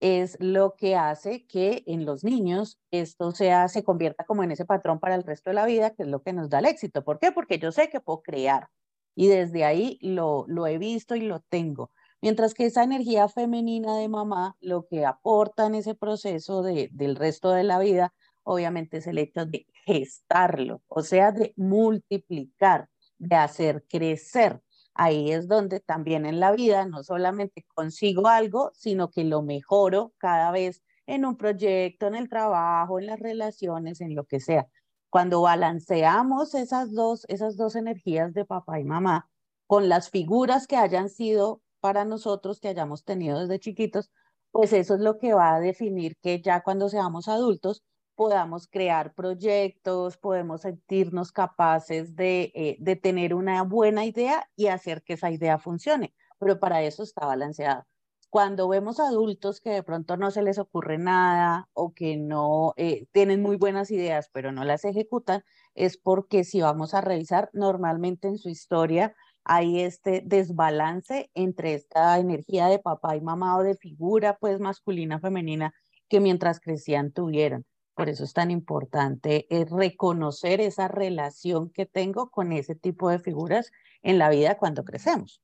es 0.00 0.36
lo 0.40 0.74
que 0.76 0.94
hace 0.94 1.46
que 1.46 1.84
en 1.86 2.04
los 2.04 2.22
niños 2.22 2.78
esto 2.90 3.32
sea, 3.32 3.68
se 3.68 3.82
convierta 3.82 4.24
como 4.24 4.42
en 4.42 4.50
ese 4.50 4.66
patrón 4.66 5.00
para 5.00 5.14
el 5.14 5.22
resto 5.22 5.48
de 5.48 5.54
la 5.54 5.64
vida, 5.64 5.94
que 5.94 6.02
es 6.02 6.08
lo 6.10 6.22
que 6.22 6.34
nos 6.34 6.50
da 6.50 6.58
el 6.58 6.66
éxito. 6.66 7.02
¿Por 7.02 7.18
qué? 7.18 7.32
Porque 7.32 7.58
yo 7.58 7.72
sé 7.72 7.88
que 7.88 8.00
puedo 8.00 8.20
crear 8.20 8.68
y 9.14 9.28
desde 9.28 9.64
ahí 9.64 9.98
lo, 10.02 10.44
lo 10.48 10.66
he 10.66 10.76
visto 10.76 11.16
y 11.16 11.22
lo 11.22 11.40
tengo. 11.40 11.92
Mientras 12.20 12.54
que 12.54 12.66
esa 12.66 12.82
energía 12.82 13.28
femenina 13.28 13.96
de 13.96 14.08
mamá 14.08 14.56
lo 14.60 14.86
que 14.86 15.06
aporta 15.06 15.66
en 15.66 15.76
ese 15.76 15.94
proceso 15.94 16.62
de, 16.62 16.88
del 16.92 17.14
resto 17.14 17.50
de 17.50 17.62
la 17.62 17.78
vida, 17.78 18.12
obviamente 18.42 18.96
es 18.96 19.06
el 19.06 19.18
hecho 19.18 19.46
de 19.46 19.66
gestarlo, 19.84 20.82
o 20.88 21.02
sea, 21.02 21.30
de 21.30 21.52
multiplicar, 21.56 22.88
de 23.18 23.36
hacer 23.36 23.84
crecer. 23.88 24.60
Ahí 24.94 25.30
es 25.30 25.46
donde 25.46 25.78
también 25.78 26.26
en 26.26 26.40
la 26.40 26.50
vida 26.50 26.84
no 26.86 27.04
solamente 27.04 27.64
consigo 27.74 28.26
algo, 28.26 28.72
sino 28.74 29.10
que 29.10 29.22
lo 29.22 29.42
mejoro 29.42 30.12
cada 30.18 30.50
vez 30.50 30.82
en 31.06 31.24
un 31.24 31.36
proyecto, 31.36 32.08
en 32.08 32.16
el 32.16 32.28
trabajo, 32.28 32.98
en 32.98 33.06
las 33.06 33.20
relaciones, 33.20 34.00
en 34.00 34.16
lo 34.16 34.24
que 34.24 34.40
sea. 34.40 34.66
Cuando 35.08 35.40
balanceamos 35.42 36.54
esas 36.54 36.92
dos, 36.92 37.24
esas 37.28 37.56
dos 37.56 37.76
energías 37.76 38.34
de 38.34 38.44
papá 38.44 38.80
y 38.80 38.84
mamá 38.84 39.30
con 39.68 39.88
las 39.88 40.10
figuras 40.10 40.66
que 40.66 40.76
hayan 40.76 41.10
sido 41.10 41.62
para 41.80 42.04
nosotros 42.04 42.60
que 42.60 42.68
hayamos 42.68 43.04
tenido 43.04 43.40
desde 43.40 43.58
chiquitos, 43.60 44.10
pues 44.50 44.72
eso 44.72 44.94
es 44.94 45.00
lo 45.00 45.18
que 45.18 45.34
va 45.34 45.54
a 45.54 45.60
definir 45.60 46.16
que 46.22 46.40
ya 46.40 46.62
cuando 46.62 46.88
seamos 46.88 47.28
adultos 47.28 47.82
podamos 48.14 48.66
crear 48.66 49.14
proyectos, 49.14 50.16
podemos 50.18 50.62
sentirnos 50.62 51.30
capaces 51.30 52.16
de, 52.16 52.50
eh, 52.54 52.76
de 52.80 52.96
tener 52.96 53.32
una 53.34 53.62
buena 53.62 54.04
idea 54.06 54.48
y 54.56 54.66
hacer 54.66 55.02
que 55.04 55.12
esa 55.14 55.30
idea 55.30 55.58
funcione. 55.58 56.14
Pero 56.40 56.58
para 56.58 56.82
eso 56.82 57.04
está 57.04 57.26
balanceado. 57.26 57.84
Cuando 58.30 58.68
vemos 58.68 59.00
adultos 59.00 59.60
que 59.60 59.70
de 59.70 59.82
pronto 59.82 60.16
no 60.16 60.30
se 60.30 60.42
les 60.42 60.58
ocurre 60.58 60.98
nada 60.98 61.68
o 61.72 61.94
que 61.94 62.16
no 62.16 62.74
eh, 62.76 63.06
tienen 63.12 63.40
muy 63.40 63.56
buenas 63.56 63.90
ideas 63.90 64.28
pero 64.32 64.52
no 64.52 64.64
las 64.64 64.84
ejecutan, 64.84 65.44
es 65.74 65.96
porque 65.96 66.44
si 66.44 66.60
vamos 66.60 66.94
a 66.94 67.00
revisar 67.00 67.50
normalmente 67.52 68.28
en 68.28 68.36
su 68.36 68.48
historia 68.50 69.14
hay 69.48 69.80
este 69.80 70.22
desbalance 70.24 71.30
entre 71.34 71.74
esta 71.74 72.18
energía 72.18 72.66
de 72.66 72.78
papá 72.78 73.16
y 73.16 73.20
mamá 73.22 73.56
o 73.56 73.62
de 73.62 73.74
figura 73.74 74.36
pues 74.38 74.60
masculina, 74.60 75.18
femenina, 75.18 75.74
que 76.08 76.20
mientras 76.20 76.60
crecían 76.60 77.12
tuvieron. 77.12 77.64
Por 77.94 78.08
eso 78.08 78.24
es 78.24 78.34
tan 78.34 78.50
importante 78.50 79.46
eh, 79.50 79.64
reconocer 79.64 80.60
esa 80.60 80.86
relación 80.86 81.70
que 81.70 81.86
tengo 81.86 82.30
con 82.30 82.52
ese 82.52 82.74
tipo 82.74 83.10
de 83.10 83.18
figuras 83.18 83.70
en 84.02 84.18
la 84.18 84.28
vida 84.28 84.58
cuando 84.58 84.84
crecemos. 84.84 85.42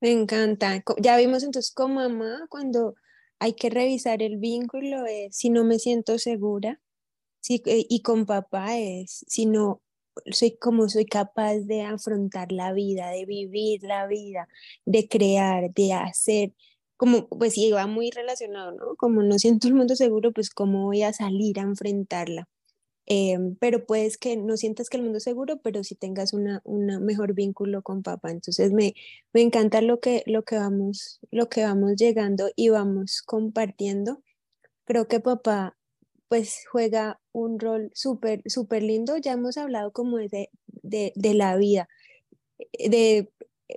Me 0.00 0.12
encanta. 0.12 0.82
Ya 0.98 1.16
vimos 1.18 1.42
entonces 1.42 1.72
con 1.74 1.94
mamá 1.94 2.46
cuando 2.48 2.94
hay 3.40 3.54
que 3.54 3.68
revisar 3.68 4.22
el 4.22 4.38
vínculo 4.38 5.04
es 5.06 5.36
si 5.36 5.50
no 5.50 5.64
me 5.64 5.78
siento 5.78 6.18
segura, 6.18 6.80
si, 7.40 7.62
eh, 7.66 7.84
y 7.88 8.02
con 8.02 8.26
papá 8.26 8.78
es 8.78 9.24
si 9.26 9.46
no 9.46 9.82
soy 10.32 10.56
como 10.56 10.88
soy 10.88 11.06
capaz 11.06 11.58
de 11.60 11.82
afrontar 11.82 12.52
la 12.52 12.72
vida, 12.72 13.10
de 13.10 13.26
vivir 13.26 13.82
la 13.82 14.06
vida, 14.06 14.48
de 14.84 15.08
crear, 15.08 15.72
de 15.72 15.92
hacer, 15.92 16.54
como 16.96 17.28
pues 17.28 17.54
sí, 17.54 17.72
va 17.72 17.86
muy 17.86 18.10
relacionado, 18.10 18.72
¿no? 18.72 18.96
Como 18.96 19.22
no 19.22 19.38
siento 19.38 19.68
el 19.68 19.74
mundo 19.74 19.96
seguro, 19.96 20.32
pues 20.32 20.50
cómo 20.50 20.84
voy 20.84 21.02
a 21.02 21.12
salir 21.14 21.58
a 21.58 21.62
enfrentarla. 21.62 22.48
Em, 23.06 23.56
pero 23.56 23.86
puedes 23.86 24.18
que 24.18 24.36
no 24.36 24.56
sientas 24.56 24.88
que 24.88 24.96
el 24.98 25.02
mundo 25.02 25.18
es 25.18 25.24
seguro, 25.24 25.60
pero 25.62 25.82
si 25.82 25.96
tengas 25.96 26.32
una, 26.32 26.60
un 26.64 26.86
mejor 27.04 27.34
vínculo 27.34 27.82
con 27.82 28.02
papá. 28.02 28.30
Entonces 28.30 28.72
me, 28.72 28.94
me 29.32 29.40
encanta 29.42 29.80
lo 29.80 29.98
que, 30.00 30.22
lo, 30.26 30.44
que 30.44 30.56
vamos, 30.56 31.20
lo 31.30 31.48
que 31.48 31.64
vamos 31.64 31.96
llegando 31.96 32.50
y 32.54 32.68
vamos 32.68 33.22
compartiendo. 33.22 34.22
Creo 34.84 35.08
que 35.08 35.20
papá 35.20 35.76
pues 36.30 36.64
juega 36.70 37.20
un 37.32 37.58
rol 37.60 37.90
súper, 37.92 38.42
súper 38.46 38.84
lindo. 38.84 39.18
Ya 39.18 39.32
hemos 39.32 39.58
hablado 39.58 39.92
como 39.92 40.16
de, 40.18 40.48
de, 40.82 41.34
la 41.34 41.56
vida, 41.56 41.88
de 42.78 43.30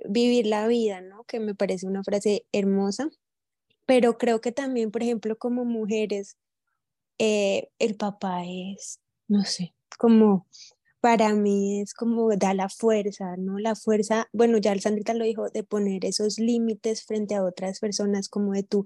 vivir 0.08 0.46
la 0.46 0.66
vida, 0.68 1.00
¿no? 1.02 1.24
Que 1.24 1.40
me 1.40 1.54
parece 1.54 1.86
una 1.86 2.04
frase 2.04 2.46
hermosa. 2.52 3.10
Pero 3.86 4.18
creo 4.18 4.40
que 4.40 4.52
también, 4.52 4.90
por 4.92 5.02
ejemplo, 5.02 5.36
como 5.36 5.64
mujeres, 5.64 6.36
eh, 7.18 7.70
el 7.78 7.96
papá 7.96 8.44
es 8.46 9.00
no 9.28 9.44
sé, 9.44 9.74
como 9.98 10.46
para 11.00 11.34
mí 11.34 11.80
es 11.82 11.94
como 11.94 12.34
da 12.36 12.54
la 12.54 12.68
fuerza, 12.68 13.36
¿no? 13.36 13.58
La 13.58 13.74
fuerza, 13.74 14.28
bueno, 14.32 14.58
ya 14.58 14.72
el 14.72 14.80
Sandrita 14.80 15.14
lo 15.14 15.24
dijo, 15.24 15.50
de 15.50 15.62
poner 15.64 16.04
esos 16.06 16.38
límites 16.38 17.04
frente 17.04 17.34
a 17.34 17.44
otras 17.44 17.80
personas, 17.80 18.28
como 18.28 18.52
de 18.52 18.62
tú, 18.62 18.84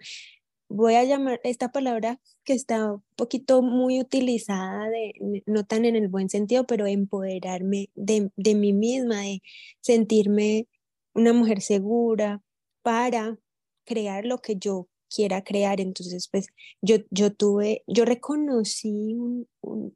voy 0.68 0.94
a 0.94 1.04
llamar 1.04 1.40
esta 1.44 1.70
palabra 1.72 2.20
que 2.44 2.52
está 2.52 2.94
un 2.94 3.02
poquito 3.16 3.62
muy 3.62 4.00
utilizada, 4.00 4.88
de, 4.88 5.42
no 5.46 5.64
tan 5.64 5.85
en 5.85 5.96
el 5.96 6.09
buen 6.09 6.28
sentido, 6.31 6.66
pero 6.66 6.87
empoderarme 6.87 7.90
de, 7.94 8.31
de 8.37 8.54
mí 8.54 8.72
misma, 8.72 9.22
de 9.22 9.42
sentirme 9.81 10.68
una 11.14 11.33
mujer 11.33 11.62
segura 11.62 12.42
para 12.83 13.38
crear 13.85 14.24
lo 14.24 14.38
que 14.38 14.57
yo 14.57 14.88
quiera 15.09 15.42
crear. 15.42 15.81
Entonces, 15.81 16.28
pues 16.31 16.48
yo, 16.83 16.96
yo 17.11 17.33
tuve, 17.35 17.83
yo 17.87 18.04
reconocí 18.04 19.16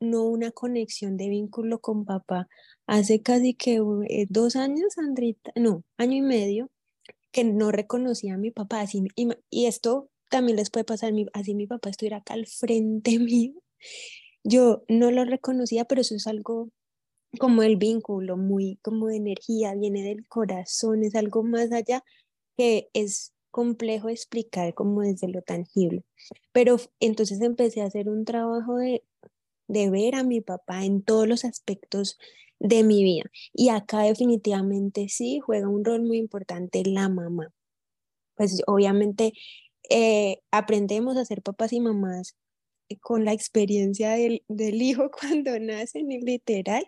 no 0.01 0.25
una 0.25 0.51
conexión 0.53 1.17
de 1.17 1.29
vínculo 1.29 1.81
con 1.81 2.05
papá 2.05 2.49
hace 2.87 3.23
casi 3.23 3.55
que 3.55 3.81
eh, 4.09 4.27
dos 4.29 4.57
años, 4.57 4.99
Andrita, 4.99 5.53
no, 5.57 5.85
año 5.99 6.17
y 6.17 6.23
medio, 6.23 6.71
que 7.33 7.45
no 7.45 7.73
reconocía 7.73 8.35
a 8.35 8.39
mi 8.39 8.51
papá. 8.51 8.81
Así, 8.83 9.05
y, 9.17 9.29
y 9.51 9.67
esto 9.67 10.11
también 10.33 10.57
les 10.57 10.71
puede 10.71 10.85
pasar, 10.85 11.13
así 11.35 11.55
mi 11.55 11.67
papá 11.69 11.91
estuviera 11.91 12.17
acá 12.17 12.35
al 12.35 12.47
frente 12.47 13.19
mío. 13.21 13.53
Yo 14.43 14.83
no 14.89 15.13
lo 15.13 15.25
reconocía, 15.25 15.85
pero 15.85 16.01
eso 16.01 16.17
es 16.17 16.27
algo 16.27 16.71
como 17.39 17.63
el 17.63 17.77
vínculo, 17.77 18.37
muy 18.37 18.79
como 18.83 19.09
de 19.09 19.17
energía, 19.17 19.75
viene 19.75 20.03
del 20.03 20.27
corazón, 20.27 21.05
es 21.05 21.15
algo 21.15 21.43
más 21.45 21.73
allá 21.73 22.03
que 22.57 22.89
es 22.93 23.33
complejo 23.51 24.09
explicar 24.09 24.75
como 24.75 25.03
desde 25.03 25.29
lo 25.29 25.43
tangible. 25.43 26.05
Pero 26.53 26.77
entonces 27.01 27.41
empecé 27.41 27.83
a 27.83 27.87
hacer 27.87 28.09
un 28.09 28.25
trabajo 28.25 28.77
de, 28.77 29.05
de 29.69 29.91
ver 29.91 30.15
a 30.15 30.25
mi 30.25 30.41
papá 30.41 30.85
en 30.85 31.03
todos 31.03 31.29
los 31.29 31.45
aspectos 31.45 32.19
de 32.59 32.85
mi 32.85 33.05
vida. 33.05 33.25
Y 33.53 33.69
acá 33.69 34.03
definitivamente 34.03 35.09
sí 35.09 35.41
juega 35.41 35.69
un 35.69 35.85
rol 35.85 36.03
muy 36.03 36.19
importante 36.19 36.83
la 36.85 37.09
mamá. 37.09 37.53
Pues 38.35 38.63
obviamente 38.67 39.35
eh, 39.91 40.39
aprendemos 40.51 41.17
a 41.17 41.25
ser 41.25 41.43
papás 41.43 41.73
y 41.73 41.81
mamás 41.81 42.37
con 43.01 43.25
la 43.25 43.33
experiencia 43.33 44.13
del, 44.13 44.45
del 44.49 44.83
hijo 44.83 45.11
cuando 45.21 45.59
nacen, 45.59 46.09
literal, 46.09 46.87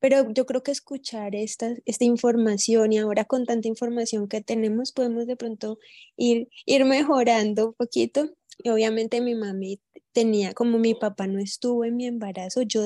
pero 0.00 0.30
yo 0.32 0.46
creo 0.46 0.62
que 0.62 0.70
escuchar 0.70 1.34
esta, 1.34 1.74
esta 1.84 2.04
información 2.04 2.92
y 2.92 2.98
ahora 2.98 3.24
con 3.24 3.44
tanta 3.46 3.68
información 3.68 4.28
que 4.28 4.40
tenemos 4.40 4.92
podemos 4.92 5.26
de 5.26 5.36
pronto 5.36 5.78
ir, 6.16 6.48
ir 6.66 6.84
mejorando 6.84 7.68
un 7.68 7.74
poquito. 7.74 8.30
Y 8.58 8.70
obviamente 8.70 9.20
mi 9.20 9.34
mami 9.34 9.80
tenía, 10.12 10.54
como 10.54 10.78
mi 10.78 10.94
papá 10.94 11.26
no 11.26 11.40
estuvo 11.40 11.84
en 11.84 11.96
mi 11.96 12.06
embarazo, 12.06 12.62
yo 12.62 12.82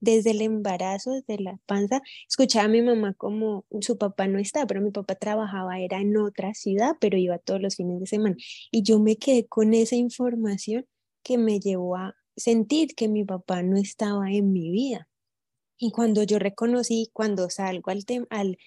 desde 0.00 0.30
el 0.32 0.42
embarazo, 0.42 1.12
desde 1.12 1.42
la 1.42 1.58
panza, 1.66 2.02
escuchaba 2.28 2.64
a 2.66 2.68
mi 2.68 2.82
mamá 2.82 3.14
como 3.14 3.64
su 3.80 3.98
papá 3.98 4.26
no 4.26 4.38
está, 4.38 4.66
pero 4.66 4.80
mi 4.80 4.90
papá 4.90 5.14
trabajaba, 5.14 5.78
era 5.80 6.00
en 6.00 6.16
otra 6.16 6.54
ciudad, 6.54 6.96
pero 7.00 7.18
iba 7.18 7.38
todos 7.38 7.60
los 7.60 7.76
fines 7.76 8.00
de 8.00 8.06
semana. 8.06 8.36
Y 8.70 8.82
yo 8.82 8.98
me 8.98 9.16
quedé 9.16 9.46
con 9.46 9.74
esa 9.74 9.96
información 9.96 10.86
que 11.22 11.38
me 11.38 11.60
llevó 11.60 11.96
a 11.96 12.16
sentir 12.36 12.94
que 12.94 13.08
mi 13.08 13.24
papá 13.24 13.62
no 13.62 13.76
estaba 13.76 14.30
en 14.32 14.52
mi 14.52 14.70
vida. 14.70 15.08
Y 15.78 15.92
cuando 15.92 16.22
yo 16.22 16.38
reconocí, 16.38 17.10
cuando 17.12 17.48
salgo 17.50 17.90
al, 17.90 18.04
al 18.30 18.58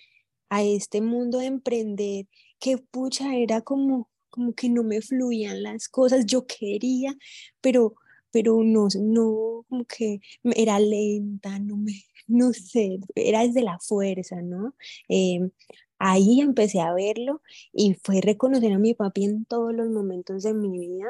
a 0.49 0.63
este 0.63 1.01
mundo 1.01 1.39
de 1.39 1.47
emprender, 1.47 2.27
que 2.59 2.77
pucha, 2.77 3.35
era 3.35 3.61
como, 3.61 4.09
como 4.29 4.53
que 4.53 4.69
no 4.69 4.83
me 4.83 5.01
fluían 5.01 5.63
las 5.63 5.89
cosas, 5.89 6.25
yo 6.25 6.45
quería, 6.45 7.15
pero, 7.61 7.95
pero 8.33 8.63
no, 8.63 8.87
no, 8.99 9.65
como 9.69 9.85
que 9.85 10.19
era 10.43 10.79
lenta, 10.79 11.59
no 11.59 11.77
me, 11.77 11.93
no 12.27 12.53
sé, 12.53 12.99
era 13.15 13.41
desde 13.47 13.63
la 13.63 13.79
fuerza, 13.79 14.41
¿no? 14.41 14.75
Em, 15.07 15.51
ahí 15.99 16.41
empecé 16.41 16.81
a 16.81 16.93
verlo 16.93 17.41
y 17.71 17.93
fue 17.95 18.21
reconocer 18.21 18.73
a 18.73 18.79
mi 18.79 18.95
papi 18.95 19.25
en 19.25 19.45
todos 19.45 19.73
los 19.73 19.89
momentos 19.89 20.43
de 20.43 20.53
mi 20.53 20.69
vida, 20.79 21.05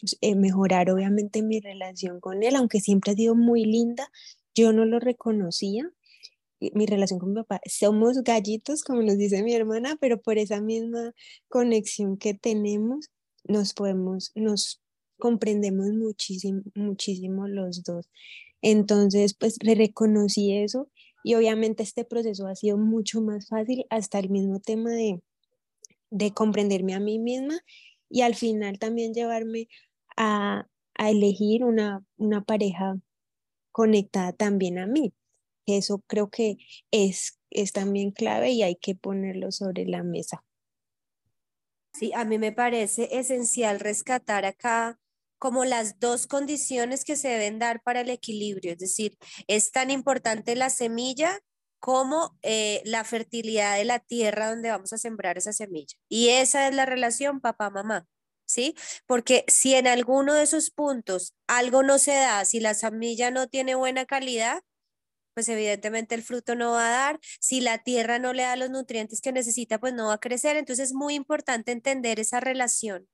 pues, 0.00 0.16
eh, 0.22 0.36
mejorar 0.36 0.90
obviamente 0.90 1.42
mi 1.42 1.60
relación 1.60 2.20
con 2.20 2.42
él, 2.42 2.56
aunque 2.56 2.80
siempre 2.80 3.12
ha 3.12 3.16
sido 3.16 3.34
muy 3.34 3.64
linda, 3.64 4.10
yo 4.54 4.72
no 4.72 4.84
lo 4.86 5.00
reconocía, 5.00 5.90
mi 6.74 6.86
relación 6.86 7.18
con 7.20 7.30
mi 7.30 7.36
papá. 7.36 7.60
Somos 7.66 8.22
gallitos, 8.22 8.84
como 8.84 9.02
nos 9.02 9.18
dice 9.18 9.42
mi 9.42 9.54
hermana, 9.54 9.96
pero 10.00 10.20
por 10.22 10.38
esa 10.38 10.60
misma 10.60 11.12
conexión 11.48 12.16
que 12.16 12.34
tenemos, 12.34 13.10
nos 13.44 13.74
podemos, 13.74 14.32
nos 14.34 14.80
comprendemos 15.18 15.88
muchísimo, 15.92 16.62
muchísimo 16.74 17.48
los 17.48 17.82
dos. 17.82 18.08
Entonces, 18.62 19.34
pues 19.34 19.58
reconocí 19.60 20.56
eso 20.56 20.88
y 21.22 21.34
obviamente 21.34 21.82
este 21.82 22.04
proceso 22.04 22.46
ha 22.46 22.54
sido 22.54 22.78
mucho 22.78 23.20
más 23.20 23.48
fácil 23.48 23.84
hasta 23.90 24.18
el 24.18 24.30
mismo 24.30 24.60
tema 24.60 24.90
de, 24.90 25.22
de 26.10 26.32
comprenderme 26.32 26.94
a 26.94 27.00
mí 27.00 27.18
misma 27.18 27.58
y 28.08 28.22
al 28.22 28.34
final 28.34 28.78
también 28.78 29.14
llevarme 29.14 29.68
a, 30.16 30.66
a 30.94 31.10
elegir 31.10 31.64
una, 31.64 32.04
una 32.16 32.42
pareja 32.44 32.96
conectada 33.72 34.32
también 34.32 34.78
a 34.78 34.86
mí. 34.86 35.12
Eso 35.66 36.02
creo 36.06 36.30
que 36.30 36.58
es, 36.90 37.38
es 37.50 37.72
también 37.72 38.10
clave 38.12 38.50
y 38.50 38.62
hay 38.62 38.76
que 38.76 38.94
ponerlo 38.94 39.50
sobre 39.50 39.86
la 39.86 40.02
mesa. 40.02 40.44
Sí, 41.92 42.12
a 42.14 42.24
mí 42.24 42.38
me 42.38 42.52
parece 42.52 43.08
esencial 43.18 43.80
rescatar 43.80 44.44
acá 44.44 44.98
como 45.44 45.66
las 45.66 46.00
dos 46.00 46.26
condiciones 46.26 47.04
que 47.04 47.16
se 47.16 47.28
deben 47.28 47.58
dar 47.58 47.82
para 47.82 48.00
el 48.00 48.08
equilibrio, 48.08 48.72
es 48.72 48.78
decir, 48.78 49.18
es 49.46 49.72
tan 49.72 49.90
importante 49.90 50.56
la 50.56 50.70
semilla 50.70 51.38
como 51.80 52.34
eh, 52.40 52.80
la 52.86 53.04
fertilidad 53.04 53.76
de 53.76 53.84
la 53.84 53.98
tierra 53.98 54.48
donde 54.48 54.70
vamos 54.70 54.94
a 54.94 54.96
sembrar 54.96 55.36
esa 55.36 55.52
semilla. 55.52 55.98
Y 56.08 56.30
esa 56.30 56.66
es 56.66 56.74
la 56.74 56.86
relación 56.86 57.42
papá-mamá. 57.42 58.06
¿sí? 58.46 58.74
Porque 59.06 59.44
si 59.46 59.74
en 59.74 59.86
alguno 59.86 60.32
de 60.32 60.44
esos 60.44 60.70
puntos 60.70 61.34
algo 61.46 61.82
no 61.82 61.98
se 61.98 62.12
da, 62.12 62.46
si 62.46 62.58
la 62.58 62.72
semilla 62.72 63.30
no 63.30 63.46
tiene 63.46 63.74
buena 63.74 64.06
calidad, 64.06 64.62
pues 65.34 65.46
evidentemente 65.50 66.14
el 66.14 66.22
fruto 66.22 66.54
no 66.54 66.70
va 66.72 66.86
a 66.86 66.90
dar. 66.90 67.20
Si 67.38 67.60
la 67.60 67.82
tierra 67.82 68.18
no 68.18 68.32
le 68.32 68.44
da 68.44 68.56
los 68.56 68.70
nutrientes 68.70 69.20
que 69.20 69.32
necesita, 69.32 69.78
pues 69.78 69.92
no 69.92 70.06
va 70.08 70.14
a 70.14 70.18
crecer. 70.20 70.56
Entonces 70.56 70.88
es 70.88 70.94
muy 70.94 71.14
importante 71.14 71.70
entender 71.70 72.18
esa 72.18 72.40
relación 72.40 73.08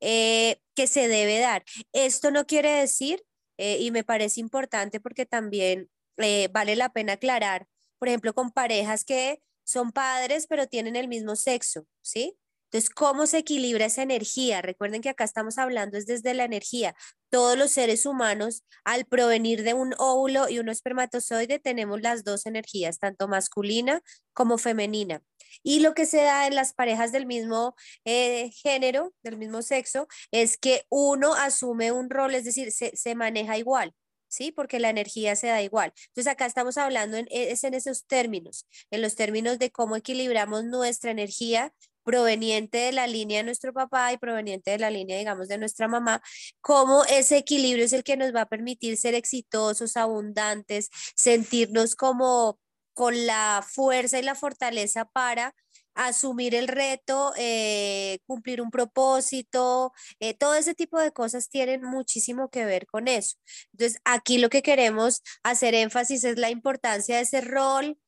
eh, 0.00 0.60
que 0.74 0.86
se 0.86 1.08
debe 1.08 1.38
dar. 1.40 1.64
Esto 1.92 2.30
no 2.30 2.46
quiere 2.46 2.70
decir, 2.70 3.24
eh, 3.58 3.78
y 3.80 3.90
me 3.90 4.04
parece 4.04 4.40
importante 4.40 5.00
porque 5.00 5.26
también 5.26 5.90
eh, 6.18 6.48
vale 6.52 6.76
la 6.76 6.92
pena 6.92 7.14
aclarar, 7.14 7.66
por 7.98 8.08
ejemplo, 8.08 8.34
con 8.34 8.50
parejas 8.50 9.04
que 9.04 9.42
son 9.64 9.92
padres 9.92 10.46
pero 10.48 10.66
tienen 10.66 10.96
el 10.96 11.08
mismo 11.08 11.36
sexo, 11.36 11.86
¿sí? 12.02 12.36
Entonces, 12.70 12.90
¿cómo 12.90 13.26
se 13.26 13.38
equilibra 13.38 13.86
esa 13.86 14.02
energía? 14.02 14.60
Recuerden 14.60 15.00
que 15.00 15.08
acá 15.08 15.24
estamos 15.24 15.56
hablando 15.56 15.96
es 15.96 16.04
desde 16.04 16.34
la 16.34 16.44
energía. 16.44 16.94
Todos 17.30 17.56
los 17.56 17.70
seres 17.70 18.04
humanos, 18.04 18.62
al 18.84 19.06
provenir 19.06 19.62
de 19.62 19.72
un 19.72 19.94
óvulo 19.96 20.50
y 20.50 20.58
un 20.58 20.68
espermatozoide, 20.68 21.58
tenemos 21.58 22.02
las 22.02 22.24
dos 22.24 22.44
energías, 22.44 22.98
tanto 22.98 23.26
masculina 23.26 24.02
como 24.34 24.58
femenina. 24.58 25.22
Y 25.62 25.80
lo 25.80 25.94
que 25.94 26.06
se 26.06 26.18
da 26.18 26.46
en 26.46 26.54
las 26.54 26.74
parejas 26.74 27.12
del 27.12 27.26
mismo 27.26 27.74
eh, 28.04 28.50
género, 28.62 29.12
del 29.22 29.36
mismo 29.36 29.62
sexo, 29.62 30.08
es 30.30 30.58
que 30.58 30.84
uno 30.88 31.34
asume 31.34 31.92
un 31.92 32.10
rol, 32.10 32.34
es 32.34 32.44
decir, 32.44 32.72
se, 32.72 32.96
se 32.96 33.14
maneja 33.14 33.58
igual. 33.58 33.94
¿sí? 34.28 34.52
Porque 34.52 34.78
la 34.78 34.90
energía 34.90 35.36
se 35.36 35.48
da 35.48 35.62
igual. 35.62 35.92
Entonces 36.08 36.30
acá 36.30 36.46
estamos 36.46 36.76
hablando 36.78 37.16
en, 37.16 37.26
es 37.30 37.64
en 37.64 37.74
esos 37.74 38.06
términos, 38.06 38.66
en 38.90 39.02
los 39.02 39.14
términos 39.14 39.58
de 39.58 39.70
cómo 39.70 39.96
equilibramos 39.96 40.64
nuestra 40.64 41.10
energía 41.10 41.72
proveniente 42.08 42.78
de 42.78 42.92
la 42.92 43.06
línea 43.06 43.38
de 43.38 43.44
nuestro 43.44 43.74
papá 43.74 44.14
y 44.14 44.16
proveniente 44.16 44.70
de 44.70 44.78
la 44.78 44.90
línea, 44.90 45.18
digamos, 45.18 45.46
de 45.48 45.58
nuestra 45.58 45.88
mamá, 45.88 46.22
cómo 46.62 47.04
ese 47.04 47.36
equilibrio 47.36 47.84
es 47.84 47.92
el 47.92 48.02
que 48.02 48.16
nos 48.16 48.34
va 48.34 48.42
a 48.42 48.48
permitir 48.48 48.96
ser 48.96 49.14
exitosos, 49.14 49.94
abundantes, 49.94 50.88
sentirnos 51.14 51.94
como 51.96 52.58
con 52.98 53.26
la 53.26 53.64
fuerza 53.64 54.18
y 54.18 54.22
la 54.22 54.34
fortaleza 54.34 55.04
para 55.04 55.54
asumir 55.94 56.56
el 56.56 56.66
reto, 56.66 57.32
eh, 57.36 58.18
cumplir 58.26 58.60
un 58.60 58.72
propósito, 58.72 59.92
eh, 60.18 60.34
todo 60.34 60.56
ese 60.56 60.74
tipo 60.74 60.98
de 60.98 61.12
cosas 61.12 61.48
tienen 61.48 61.84
muchísimo 61.84 62.50
que 62.50 62.64
ver 62.64 62.88
con 62.88 63.06
eso. 63.06 63.36
Entonces, 63.72 64.00
aquí 64.04 64.38
lo 64.38 64.48
que 64.48 64.62
queremos 64.62 65.22
hacer 65.44 65.76
énfasis 65.76 66.24
es 66.24 66.38
la 66.38 66.50
importancia 66.50 67.14
de 67.14 67.22
ese 67.22 67.40
rol 67.40 68.00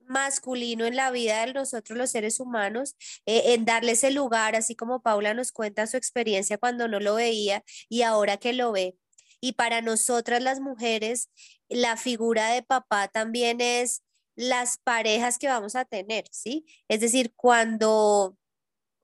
masculino 0.00 0.84
en 0.84 0.96
la 0.96 1.10
vida 1.10 1.46
de 1.46 1.54
nosotros 1.54 1.96
los 1.96 2.10
seres 2.10 2.38
humanos, 2.38 2.96
eh, 3.24 3.54
en 3.54 3.64
darle 3.64 3.92
ese 3.92 4.10
lugar, 4.10 4.56
así 4.56 4.76
como 4.76 5.00
Paula 5.00 5.32
nos 5.32 5.52
cuenta 5.52 5.86
su 5.86 5.96
experiencia 5.96 6.58
cuando 6.58 6.86
no 6.86 7.00
lo 7.00 7.14
veía 7.14 7.64
y 7.88 8.02
ahora 8.02 8.36
que 8.36 8.52
lo 8.52 8.72
ve. 8.72 8.94
Y 9.40 9.52
para 9.54 9.80
nosotras 9.80 10.42
las 10.42 10.60
mujeres, 10.60 11.30
la 11.70 11.96
figura 11.96 12.50
de 12.50 12.62
papá 12.62 13.08
también 13.08 13.62
es 13.62 14.02
las 14.36 14.78
parejas 14.78 15.38
que 15.38 15.48
vamos 15.48 15.76
a 15.76 15.84
tener, 15.84 16.24
¿sí? 16.30 16.66
Es 16.88 17.00
decir, 17.00 17.32
cuando 17.36 18.36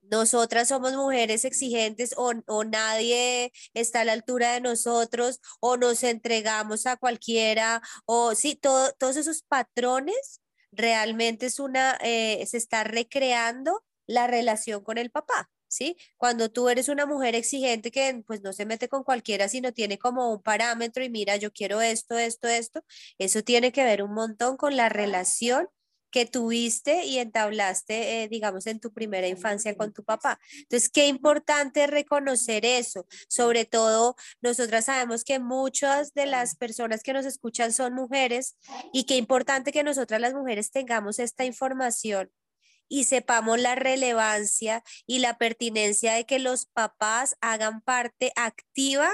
nosotras 0.01 0.67
somos 0.67 0.93
mujeres 0.93 1.45
exigentes 1.45 2.13
o, 2.17 2.33
o, 2.47 2.63
nadie 2.65 3.51
está 3.73 4.01
a 4.01 4.05
la 4.05 4.13
altura 4.13 4.53
de 4.53 4.61
nosotros 4.61 5.39
o 5.61 5.77
nos 5.77 6.03
entregamos 6.03 6.85
a 6.85 6.97
cualquiera 6.97 7.81
o 8.05 8.35
sí, 8.35 8.55
todo, 8.55 8.91
todos 8.99 9.15
esos 9.15 9.43
patrones 9.43 10.41
realmente 10.71 11.45
es 11.47 11.59
una, 11.59 11.97
eh, 12.01 12.45
se 12.47 12.57
está 12.57 12.83
recreando 12.83 13.83
la 14.07 14.27
relación 14.27 14.83
con 14.83 14.97
el 14.97 15.11
papá. 15.11 15.49
¿Sí? 15.71 15.95
Cuando 16.17 16.51
tú 16.51 16.67
eres 16.67 16.89
una 16.89 17.05
mujer 17.05 17.33
exigente 17.33 17.91
que 17.91 18.23
pues 18.27 18.41
no 18.41 18.51
se 18.51 18.65
mete 18.65 18.89
con 18.89 19.05
cualquiera, 19.05 19.47
sino 19.47 19.71
tiene 19.71 19.97
como 19.97 20.33
un 20.33 20.41
parámetro 20.41 21.01
y 21.01 21.09
mira, 21.09 21.37
yo 21.37 21.53
quiero 21.53 21.81
esto, 21.81 22.17
esto, 22.17 22.49
esto, 22.49 22.83
eso 23.17 23.41
tiene 23.41 23.71
que 23.71 23.85
ver 23.85 24.03
un 24.03 24.13
montón 24.13 24.57
con 24.57 24.75
la 24.75 24.89
relación 24.89 25.69
que 26.11 26.25
tuviste 26.25 27.05
y 27.05 27.19
entablaste, 27.19 28.23
eh, 28.23 28.27
digamos, 28.27 28.67
en 28.67 28.81
tu 28.81 28.91
primera 28.91 29.29
infancia 29.29 29.77
con 29.77 29.93
tu 29.93 30.03
papá. 30.03 30.39
Entonces, 30.59 30.89
qué 30.89 31.07
importante 31.07 31.87
reconocer 31.87 32.65
eso. 32.65 33.07
Sobre 33.29 33.63
todo, 33.63 34.15
nosotras 34.41 34.85
sabemos 34.85 35.23
que 35.23 35.39
muchas 35.39 36.13
de 36.13 36.25
las 36.25 36.57
personas 36.57 37.01
que 37.01 37.13
nos 37.13 37.25
escuchan 37.25 37.71
son 37.71 37.93
mujeres 37.93 38.57
y 38.91 39.05
qué 39.05 39.15
importante 39.15 39.71
que 39.71 39.83
nosotras 39.83 40.19
las 40.19 40.33
mujeres 40.33 40.69
tengamos 40.71 41.17
esta 41.19 41.45
información 41.45 42.29
y 42.91 43.05
sepamos 43.05 43.57
la 43.57 43.75
relevancia 43.75 44.83
y 45.07 45.19
la 45.19 45.37
pertinencia 45.37 46.11
de 46.13 46.25
que 46.25 46.39
los 46.39 46.65
papás 46.65 47.37
hagan 47.39 47.79
parte 47.81 48.33
activa 48.35 49.09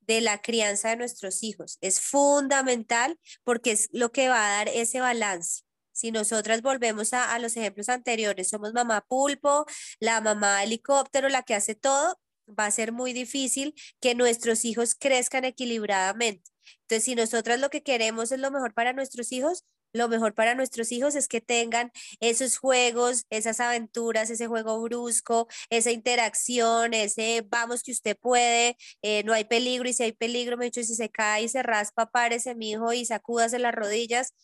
de 0.00 0.20
la 0.20 0.42
crianza 0.42 0.88
de 0.88 0.96
nuestros 0.96 1.44
hijos. 1.44 1.78
Es 1.80 2.00
fundamental 2.00 3.20
porque 3.44 3.70
es 3.70 3.88
lo 3.92 4.10
que 4.10 4.28
va 4.28 4.44
a 4.44 4.56
dar 4.56 4.68
ese 4.68 4.98
balance. 4.98 5.62
Si 5.92 6.10
nosotras 6.10 6.62
volvemos 6.62 7.12
a, 7.12 7.38
los 7.38 7.56
ejemplos 7.56 7.88
anteriores, 7.88 8.48
somos 8.48 8.72
mamá 8.72 9.06
pulpo, 9.06 9.66
la 10.00 10.20
mamá 10.20 10.64
helicóptero, 10.64 11.28
la 11.28 11.44
que 11.44 11.54
hace 11.54 11.76
todo, 11.76 12.18
va 12.48 12.66
a 12.66 12.72
ser 12.72 12.90
muy 12.90 13.12
difícil 13.12 13.72
que 14.00 14.16
nuestros 14.16 14.64
hijos 14.64 14.96
crezcan 14.96 15.44
equilibradamente. 15.44 16.50
Entonces, 16.80 17.04
si 17.04 17.14
nosotras 17.14 17.60
lo 17.60 17.70
que 17.70 17.84
queremos 17.84 18.32
es 18.32 18.40
lo 18.40 18.50
mejor 18.50 18.74
para 18.74 18.92
nuestros 18.92 19.30
hijos, 19.30 19.64
lo 19.92 20.08
mejor 20.08 20.34
para 20.34 20.54
nuestros 20.54 20.92
hijos 20.92 21.14
es 21.14 21.28
que 21.28 21.40
tengan 21.40 21.92
esos 22.20 22.56
juegos, 22.58 23.26
esas 23.30 23.60
aventuras, 23.60 24.30
ese 24.30 24.46
juego 24.46 24.80
brusco, 24.82 25.48
esa 25.70 25.90
interacción, 25.90 26.94
ese 26.94 27.46
vamos 27.48 27.82
que 27.82 27.92
usted 27.92 28.16
puede, 28.18 28.76
eh, 29.02 29.22
no 29.24 29.32
hay 29.32 29.44
peligro 29.44 29.88
y 29.88 29.92
si 29.92 30.02
hay 30.04 30.12
peligro, 30.12 30.56
me 30.56 30.66
dicho, 30.66 30.82
si 30.82 30.94
se 30.94 31.10
cae 31.10 31.44
y 31.44 31.48
se 31.48 31.62
raspa, 31.62 32.06
párese 32.10 32.54
mi 32.54 32.70
hijo 32.72 32.92
y 32.92 33.04
sacúdase 33.04 33.58
las 33.58 33.74
rodillas. 33.74 34.34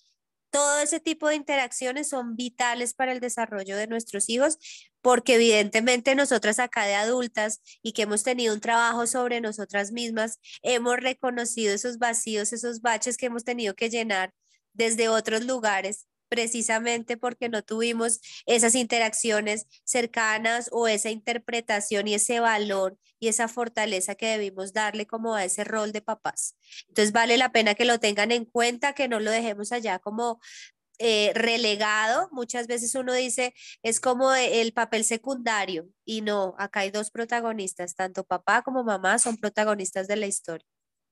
Todo 0.50 0.80
ese 0.80 0.98
tipo 1.00 1.28
de 1.28 1.34
interacciones 1.36 2.08
son 2.08 2.34
vitales 2.36 2.94
para 2.94 3.12
el 3.12 3.20
desarrollo 3.20 3.76
de 3.76 3.86
nuestros 3.86 4.30
hijos, 4.30 4.58
porque 5.02 5.34
evidentemente 5.34 6.14
nosotras 6.14 6.58
acá 6.58 6.86
de 6.86 6.94
adultas 6.94 7.60
y 7.82 7.92
que 7.92 8.02
hemos 8.02 8.22
tenido 8.22 8.54
un 8.54 8.60
trabajo 8.60 9.06
sobre 9.06 9.40
nosotras 9.42 9.92
mismas, 9.92 10.40
hemos 10.62 10.96
reconocido 10.96 11.74
esos 11.74 11.98
vacíos, 11.98 12.52
esos 12.52 12.80
baches 12.80 13.16
que 13.18 13.26
hemos 13.26 13.44
tenido 13.44 13.74
que 13.74 13.90
llenar 13.90 14.32
desde 14.78 15.10
otros 15.10 15.44
lugares 15.44 16.06
precisamente 16.28 17.16
porque 17.16 17.48
no 17.48 17.62
tuvimos 17.62 18.20
esas 18.46 18.74
interacciones 18.74 19.66
cercanas 19.84 20.68
o 20.72 20.86
esa 20.88 21.10
interpretación 21.10 22.06
y 22.06 22.14
ese 22.14 22.40
valor 22.40 22.98
y 23.18 23.28
esa 23.28 23.48
fortaleza 23.48 24.14
que 24.14 24.26
debimos 24.26 24.72
darle 24.72 25.06
como 25.06 25.34
a 25.34 25.44
ese 25.44 25.64
rol 25.64 25.92
de 25.92 26.02
papás. 26.02 26.54
Entonces 26.88 27.12
vale 27.12 27.36
la 27.38 27.50
pena 27.50 27.74
que 27.74 27.84
lo 27.84 27.98
tengan 27.98 28.30
en 28.30 28.44
cuenta, 28.44 28.94
que 28.94 29.08
no 29.08 29.20
lo 29.20 29.30
dejemos 29.30 29.72
allá 29.72 29.98
como 29.98 30.40
eh, 30.98 31.32
relegado. 31.34 32.28
Muchas 32.30 32.66
veces 32.66 32.94
uno 32.94 33.14
dice 33.14 33.54
es 33.82 34.00
como 34.00 34.34
el 34.34 34.72
papel 34.72 35.04
secundario 35.04 35.88
y 36.04 36.20
no, 36.20 36.54
acá 36.58 36.80
hay 36.80 36.90
dos 36.90 37.10
protagonistas, 37.10 37.94
tanto 37.94 38.24
papá 38.24 38.62
como 38.62 38.84
mamá 38.84 39.18
son 39.18 39.36
protagonistas 39.38 40.08
de 40.08 40.16
la 40.16 40.26
historia. 40.26 40.66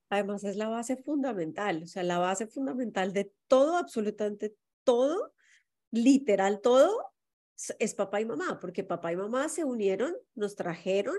Además 0.09 0.45
es 0.45 0.57
la 0.57 0.69
base 0.69 0.97
fundamental, 0.97 1.83
o 1.83 1.87
sea, 1.87 2.03
la 2.03 2.19
base 2.19 2.47
fundamental 2.47 3.13
de 3.13 3.33
todo, 3.49 3.77
absolutamente 3.77 4.55
todo, 4.85 5.35
literal 5.91 6.61
todo, 6.61 7.13
es 7.79 7.95
papá 7.95 8.21
y 8.21 8.27
mamá, 8.27 8.61
porque 8.61 8.85
papá 8.85 9.13
y 9.13 9.17
mamá 9.17 9.49
se 9.49 9.65
unieron, 9.65 10.15
nos 10.35 10.55
trajeron, 10.55 11.17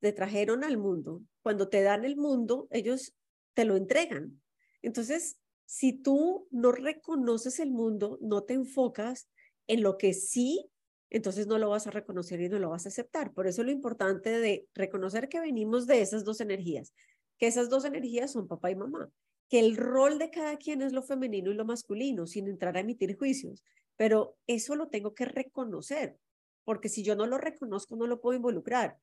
te 0.00 0.12
trajeron 0.12 0.64
al 0.64 0.76
mundo. 0.76 1.22
Cuando 1.42 1.68
te 1.68 1.82
dan 1.82 2.04
el 2.04 2.16
mundo, 2.16 2.68
ellos 2.70 3.14
te 3.54 3.64
lo 3.64 3.76
entregan. 3.76 4.40
Entonces, 4.82 5.38
si 5.64 5.92
tú 5.92 6.48
no 6.50 6.72
reconoces 6.72 7.60
el 7.60 7.70
mundo, 7.70 8.18
no 8.20 8.42
te 8.42 8.54
enfocas 8.54 9.28
en 9.66 9.82
lo 9.82 9.98
que 9.98 10.14
sí, 10.14 10.70
entonces 11.10 11.46
no 11.46 11.58
lo 11.58 11.70
vas 11.70 11.86
a 11.86 11.90
reconocer 11.90 12.40
y 12.40 12.48
no 12.48 12.58
lo 12.58 12.70
vas 12.70 12.86
a 12.86 12.90
aceptar. 12.90 13.32
Por 13.32 13.46
eso 13.46 13.62
lo 13.62 13.70
importante 13.70 14.30
de 14.30 14.66
reconocer 14.74 15.28
que 15.28 15.40
venimos 15.40 15.86
de 15.86 16.00
esas 16.00 16.24
dos 16.24 16.40
energías, 16.40 16.92
que 17.38 17.46
esas 17.46 17.70
dos 17.70 17.84
energías 17.84 18.32
son 18.32 18.48
papá 18.48 18.70
y 18.70 18.76
mamá 18.76 19.10
que 19.48 19.60
el 19.60 19.76
rol 19.76 20.18
de 20.18 20.30
cada 20.30 20.56
quien 20.56 20.82
es 20.82 20.92
lo 20.92 21.02
femenino 21.02 21.50
y 21.50 21.54
lo 21.54 21.64
masculino, 21.64 22.26
sin 22.26 22.48
entrar 22.48 22.76
a 22.76 22.80
emitir 22.80 23.16
juicios, 23.16 23.64
pero 23.96 24.36
eso 24.46 24.76
lo 24.76 24.88
tengo 24.88 25.14
que 25.14 25.24
reconocer, 25.24 26.18
porque 26.64 26.88
si 26.88 27.02
yo 27.02 27.16
no 27.16 27.26
lo 27.26 27.38
reconozco, 27.38 27.96
no 27.96 28.06
lo 28.06 28.20
puedo 28.20 28.36
involucrar. 28.36 28.98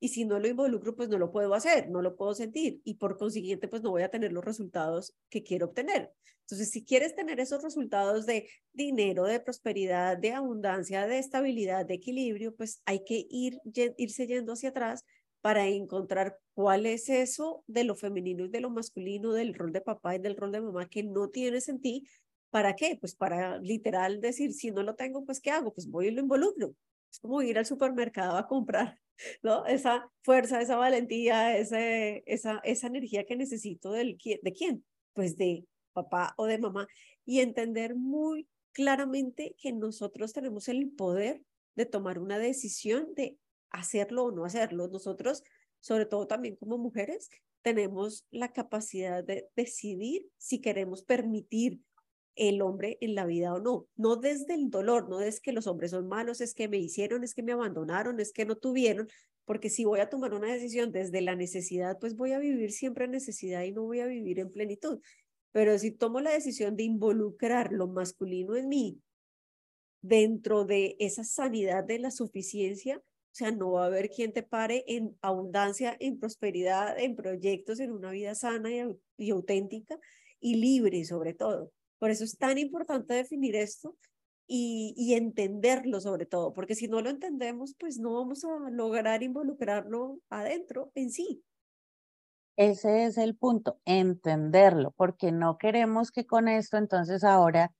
Y 0.00 0.08
si 0.08 0.24
no 0.24 0.40
lo 0.40 0.48
involucro, 0.48 0.96
pues 0.96 1.08
no 1.08 1.16
lo 1.16 1.30
puedo 1.30 1.54
hacer, 1.54 1.88
no 1.88 2.02
lo 2.02 2.16
puedo 2.16 2.34
sentir 2.34 2.80
y 2.82 2.94
por 2.94 3.16
consiguiente, 3.16 3.68
pues 3.68 3.82
no 3.82 3.90
voy 3.90 4.02
a 4.02 4.10
tener 4.10 4.32
los 4.32 4.44
resultados 4.44 5.14
que 5.28 5.44
quiero 5.44 5.66
obtener. 5.66 6.12
Entonces, 6.40 6.70
si 6.70 6.84
quieres 6.84 7.14
tener 7.14 7.38
esos 7.38 7.62
resultados 7.62 8.26
de 8.26 8.48
dinero, 8.72 9.24
de 9.24 9.38
prosperidad, 9.38 10.18
de 10.18 10.32
abundancia, 10.32 11.06
de 11.06 11.18
estabilidad, 11.18 11.86
de 11.86 11.94
equilibrio, 11.94 12.52
pues 12.56 12.82
hay 12.84 13.04
que 13.04 13.26
ir, 13.30 13.60
irse 13.96 14.26
yendo 14.26 14.54
hacia 14.54 14.70
atrás 14.70 15.04
para 15.40 15.68
encontrar 15.68 16.38
cuál 16.54 16.86
es 16.86 17.08
eso 17.08 17.64
de 17.66 17.84
lo 17.84 17.94
femenino 17.96 18.44
y 18.44 18.48
de 18.48 18.60
lo 18.60 18.70
masculino, 18.70 19.32
del 19.32 19.54
rol 19.54 19.72
de 19.72 19.80
papá 19.80 20.14
y 20.14 20.18
del 20.18 20.36
rol 20.36 20.52
de 20.52 20.60
mamá 20.60 20.88
que 20.88 21.02
no 21.02 21.28
tienes 21.28 21.68
en 21.68 21.80
ti. 21.80 22.06
¿Para 22.50 22.76
qué? 22.76 22.96
Pues 23.00 23.14
para 23.14 23.58
literal 23.58 24.20
decir, 24.20 24.52
si 24.52 24.70
no 24.70 24.82
lo 24.82 24.94
tengo, 24.94 25.24
pues 25.24 25.40
¿qué 25.40 25.50
hago? 25.50 25.72
Pues 25.72 25.88
voy 25.88 26.08
y 26.08 26.10
lo 26.10 26.20
involucro. 26.20 26.74
Es 27.10 27.18
como 27.18 27.42
ir 27.42 27.58
al 27.58 27.66
supermercado 27.66 28.36
a 28.36 28.46
comprar, 28.46 28.98
¿no? 29.42 29.66
Esa 29.66 30.10
fuerza, 30.22 30.60
esa 30.60 30.76
valentía, 30.76 31.56
ese, 31.56 32.22
esa, 32.26 32.60
esa 32.64 32.86
energía 32.86 33.24
que 33.24 33.36
necesito 33.36 33.92
del, 33.92 34.18
¿de 34.42 34.52
quién? 34.52 34.84
Pues 35.14 35.36
de 35.36 35.66
papá 35.92 36.34
o 36.36 36.46
de 36.46 36.58
mamá. 36.58 36.86
Y 37.24 37.40
entender 37.40 37.94
muy 37.94 38.48
claramente 38.72 39.54
que 39.58 39.72
nosotros 39.72 40.32
tenemos 40.32 40.68
el 40.68 40.90
poder 40.90 41.42
de 41.74 41.86
tomar 41.86 42.18
una 42.18 42.38
decisión 42.38 43.14
de 43.14 43.38
hacerlo 43.70 44.24
o 44.24 44.32
no 44.32 44.44
hacerlo. 44.44 44.88
Nosotros, 44.88 45.42
sobre 45.82 46.06
todo 46.06 46.26
también 46.26 46.56
como 46.56 46.78
mujeres, 46.78 47.28
tenemos 47.60 48.24
la 48.30 48.52
capacidad 48.52 49.22
de 49.22 49.48
decidir 49.56 50.26
si 50.38 50.60
queremos 50.60 51.02
permitir 51.02 51.80
el 52.36 52.62
hombre 52.62 52.98
en 53.00 53.14
la 53.14 53.26
vida 53.26 53.52
o 53.52 53.60
no. 53.60 53.86
No 53.96 54.16
desde 54.16 54.54
el 54.54 54.70
dolor, 54.70 55.08
no 55.10 55.20
es 55.20 55.40
que 55.40 55.52
los 55.52 55.66
hombres 55.66 55.90
son 55.90 56.08
malos, 56.08 56.40
es 56.40 56.54
que 56.54 56.68
me 56.68 56.78
hicieron, 56.78 57.24
es 57.24 57.34
que 57.34 57.42
me 57.42 57.52
abandonaron, 57.52 58.20
es 58.20 58.32
que 58.32 58.46
no 58.46 58.56
tuvieron, 58.56 59.08
porque 59.44 59.68
si 59.70 59.84
voy 59.84 60.00
a 60.00 60.08
tomar 60.08 60.34
una 60.34 60.52
decisión 60.52 60.92
desde 60.92 61.20
la 61.20 61.34
necesidad, 61.34 61.98
pues 61.98 62.16
voy 62.16 62.32
a 62.32 62.38
vivir 62.38 62.70
siempre 62.70 63.04
en 63.04 63.10
necesidad 63.10 63.62
y 63.64 63.72
no 63.72 63.82
voy 63.82 64.00
a 64.00 64.06
vivir 64.06 64.38
en 64.38 64.50
plenitud. 64.50 65.00
Pero 65.50 65.78
si 65.78 65.90
tomo 65.90 66.20
la 66.20 66.30
decisión 66.30 66.76
de 66.76 66.84
involucrar 66.84 67.72
lo 67.72 67.88
masculino 67.88 68.56
en 68.56 68.68
mí 68.68 69.00
dentro 70.00 70.64
de 70.64 70.96
esa 71.00 71.24
sanidad 71.24 71.84
de 71.84 71.98
la 71.98 72.10
suficiencia, 72.10 73.02
o 73.32 73.34
sea, 73.34 73.50
no 73.50 73.72
va 73.72 73.84
a 73.84 73.86
haber 73.86 74.10
quien 74.10 74.34
te 74.34 74.42
pare 74.42 74.84
en 74.86 75.16
abundancia, 75.22 75.96
en 76.00 76.18
prosperidad, 76.18 76.98
en 76.98 77.16
proyectos, 77.16 77.80
en 77.80 77.90
una 77.90 78.10
vida 78.10 78.34
sana 78.34 78.68
y, 79.16 79.30
auténtica 79.30 79.98
y 80.38 80.56
libre 80.56 81.02
sobre 81.06 81.32
todo. 81.32 81.72
Por 81.98 82.10
eso 82.10 82.24
es 82.24 82.36
tan 82.36 82.58
importante 82.58 83.14
definir 83.14 83.56
esto 83.56 83.96
y, 84.46 84.92
y, 84.98 85.14
entenderlo 85.14 85.98
sobre 86.02 86.26
todo, 86.26 86.52
porque 86.52 86.74
si 86.74 86.88
no 86.88 87.00
lo 87.00 87.08
entendemos, 87.08 87.74
pues 87.78 87.98
no 87.98 88.12
vamos 88.12 88.44
a 88.44 88.68
lograr 88.70 89.22
involucrarlo 89.22 90.20
adentro 90.28 90.92
en 90.94 91.10
sí. 91.10 91.42
Ese 92.56 93.04
es 93.06 93.16
el 93.16 93.34
punto, 93.34 93.80
entenderlo, 93.86 94.90
porque 94.90 95.32
no 95.32 95.56
queremos 95.56 96.10
que 96.10 96.26
con 96.26 96.48
esto 96.48 96.76
entonces 96.76 97.24
ahora 97.24 97.72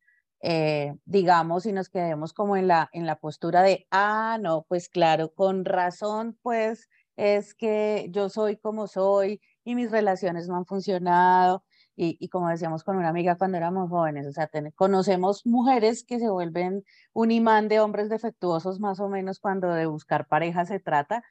eh, 0.43 0.97
digamos, 1.05 1.67
y 1.67 1.73
nos 1.73 1.89
quedemos 1.89 2.33
como 2.33 2.57
en 2.57 2.67
la, 2.69 2.91
en 2.93 3.07
la 3.07 3.17
postura 3.17 3.63
de, 3.63 3.87
ah, 3.91 4.39
no, 4.41 4.67
pues 4.69 4.89
claro, 4.89 5.33
con 5.33 5.65
razón, 5.65 6.37
pues 6.43 6.89
es 7.17 7.55
que 7.55 8.09
yo 8.11 8.29
soy 8.29 8.57
como 8.57 8.89
soy 8.89 9.41
y 9.65 9.75
mis 9.77 9.91
relaciones 9.91 10.49
no 10.49 10.57
han 10.57 10.67
funcionado. 10.67 11.65
Y, 11.95 12.17
y 12.19 12.29
como 12.29 12.49
decíamos 12.49 12.85
con 12.85 12.97
una 12.97 13.11
amiga 13.11 13.37
cuando 13.37 13.59
éramos 13.59 13.91
jóvenes, 13.91 14.27
o 14.27 14.33
sea, 14.33 14.51
conocemos 14.75 15.45
mujeres 15.45 16.05
que 16.05 16.19
se 16.19 16.29
vuelven 16.31 16.85
un 17.13 17.31
imán 17.31 17.69
de 17.69 17.81
hombres 17.81 18.09
defectuosos 18.09 18.81
más 18.81 18.99
o 18.99 19.09
menos 19.09 19.39
cuando 19.41 19.69
de 19.69 19.87
buscar 19.87 20.27
pareja 20.27 20.65
se 20.65 20.81
trata, 20.81 21.23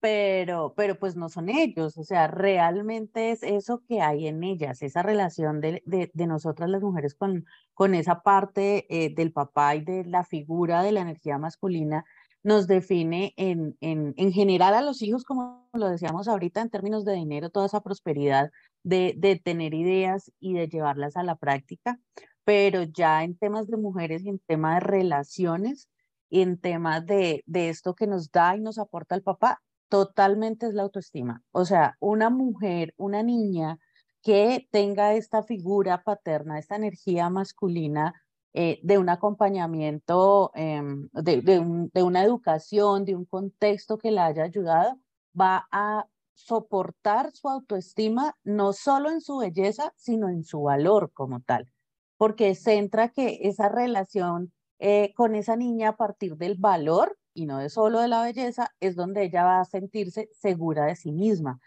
pero, 0.00 0.74
pero 0.76 0.98
pues 0.98 1.16
no 1.16 1.28
son 1.28 1.48
ellos, 1.48 1.96
o 1.96 2.04
sea, 2.04 2.26
realmente 2.28 3.30
es 3.30 3.42
eso 3.42 3.82
que 3.88 4.00
hay 4.02 4.26
en 4.28 4.44
ellas, 4.44 4.82
esa 4.82 5.02
relación 5.02 5.60
de, 5.60 5.82
de, 5.86 6.10
de 6.12 6.26
nosotras 6.26 6.68
las 6.68 6.82
mujeres 6.82 7.14
con, 7.14 7.46
con 7.72 7.94
esa 7.94 8.22
parte 8.22 8.86
eh, 8.90 9.14
del 9.14 9.32
papá 9.32 9.74
y 9.76 9.80
de 9.84 10.04
la 10.04 10.24
figura 10.24 10.82
de 10.82 10.92
la 10.92 11.00
energía 11.00 11.38
masculina, 11.38 12.04
nos 12.44 12.66
define 12.66 13.32
en, 13.38 13.76
en, 13.80 14.12
en, 14.18 14.32
general 14.32 14.74
a 14.74 14.82
los 14.82 15.00
hijos, 15.00 15.24
como 15.24 15.66
lo 15.72 15.88
decíamos 15.88 16.28
ahorita, 16.28 16.60
en 16.60 16.68
términos 16.70 17.06
de 17.06 17.14
dinero, 17.14 17.48
toda 17.48 17.66
esa 17.66 17.80
prosperidad 17.80 18.50
de, 18.82 19.14
de 19.16 19.36
tener 19.36 19.72
ideas 19.72 20.30
y 20.38 20.52
de 20.52 20.68
llevarlas 20.68 21.16
a 21.16 21.22
la 21.22 21.36
práctica, 21.36 21.98
pero 22.44 22.82
ya 22.82 23.24
en 23.24 23.36
temas 23.36 23.66
de 23.66 23.78
mujeres 23.78 24.22
y 24.24 24.28
en 24.28 24.38
temas 24.40 24.74
de 24.74 24.80
relaciones, 24.80 25.88
en 26.28 26.58
temas 26.58 27.06
de, 27.06 27.42
de 27.46 27.70
esto 27.70 27.94
que 27.94 28.06
nos 28.06 28.30
da 28.30 28.54
y 28.56 28.60
nos 28.60 28.78
aporta 28.78 29.14
el 29.14 29.22
papá, 29.22 29.62
totalmente 29.88 30.66
es 30.66 30.74
la 30.74 30.82
autoestima. 30.82 31.42
O 31.52 31.64
sea, 31.64 31.96
una 32.00 32.30
mujer, 32.30 32.94
una 32.96 33.22
niña 33.22 33.78
que 34.22 34.66
tenga 34.70 35.14
esta 35.14 35.42
figura 35.42 36.02
paterna, 36.02 36.58
esta 36.58 36.76
energía 36.76 37.28
masculina 37.30 38.14
eh, 38.54 38.80
de 38.82 38.98
un 38.98 39.08
acompañamiento, 39.08 40.52
em, 40.54 41.08
de, 41.12 41.58
una 42.02 42.22
educación, 42.22 43.04
de 43.04 43.16
un 43.16 43.24
contexto 43.24 43.98
que 43.98 44.10
la 44.12 44.26
haya 44.26 44.44
ayudado, 44.44 44.98
va 45.38 45.66
a 45.72 46.06
soportar 46.34 47.32
su 47.32 47.48
autoestima 47.48 48.36
no 48.44 48.72
solo 48.72 49.10
en 49.10 49.20
su 49.20 49.38
belleza, 49.38 49.92
sino 49.96 50.28
en 50.28 50.44
su 50.44 50.62
valor 50.62 51.10
como 51.12 51.40
tal, 51.40 51.70
porque 52.16 52.54
centra 52.54 53.08
que 53.08 53.40
esa 53.42 53.68
relación 53.68 54.52
eh, 54.78 55.12
con 55.14 55.34
esa 55.34 55.56
niña 55.56 55.90
a 55.90 55.96
partir 55.96 56.36
del 56.36 56.56
valor 56.56 57.18
y 57.34 57.46
no 57.46 57.58
de 57.58 57.68
solo 57.68 58.00
de 58.00 58.08
la 58.08 58.22
belleza, 58.22 58.70
es 58.80 58.96
donde 58.96 59.24
ella 59.24 59.44
va 59.44 59.60
a 59.60 59.64
sentirse 59.64 60.28
segura 60.32 60.86
de 60.86 60.96
sí 60.96 61.12
misma. 61.12 61.60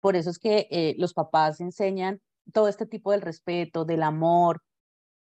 Por 0.00 0.16
eso 0.16 0.30
es 0.30 0.38
que 0.38 0.68
eh, 0.70 0.94
los 0.98 1.14
papás 1.14 1.60
enseñan 1.60 2.20
todo 2.52 2.68
este 2.68 2.86
tipo 2.86 3.12
del 3.12 3.22
respeto, 3.22 3.84
del 3.84 4.02
amor, 4.02 4.62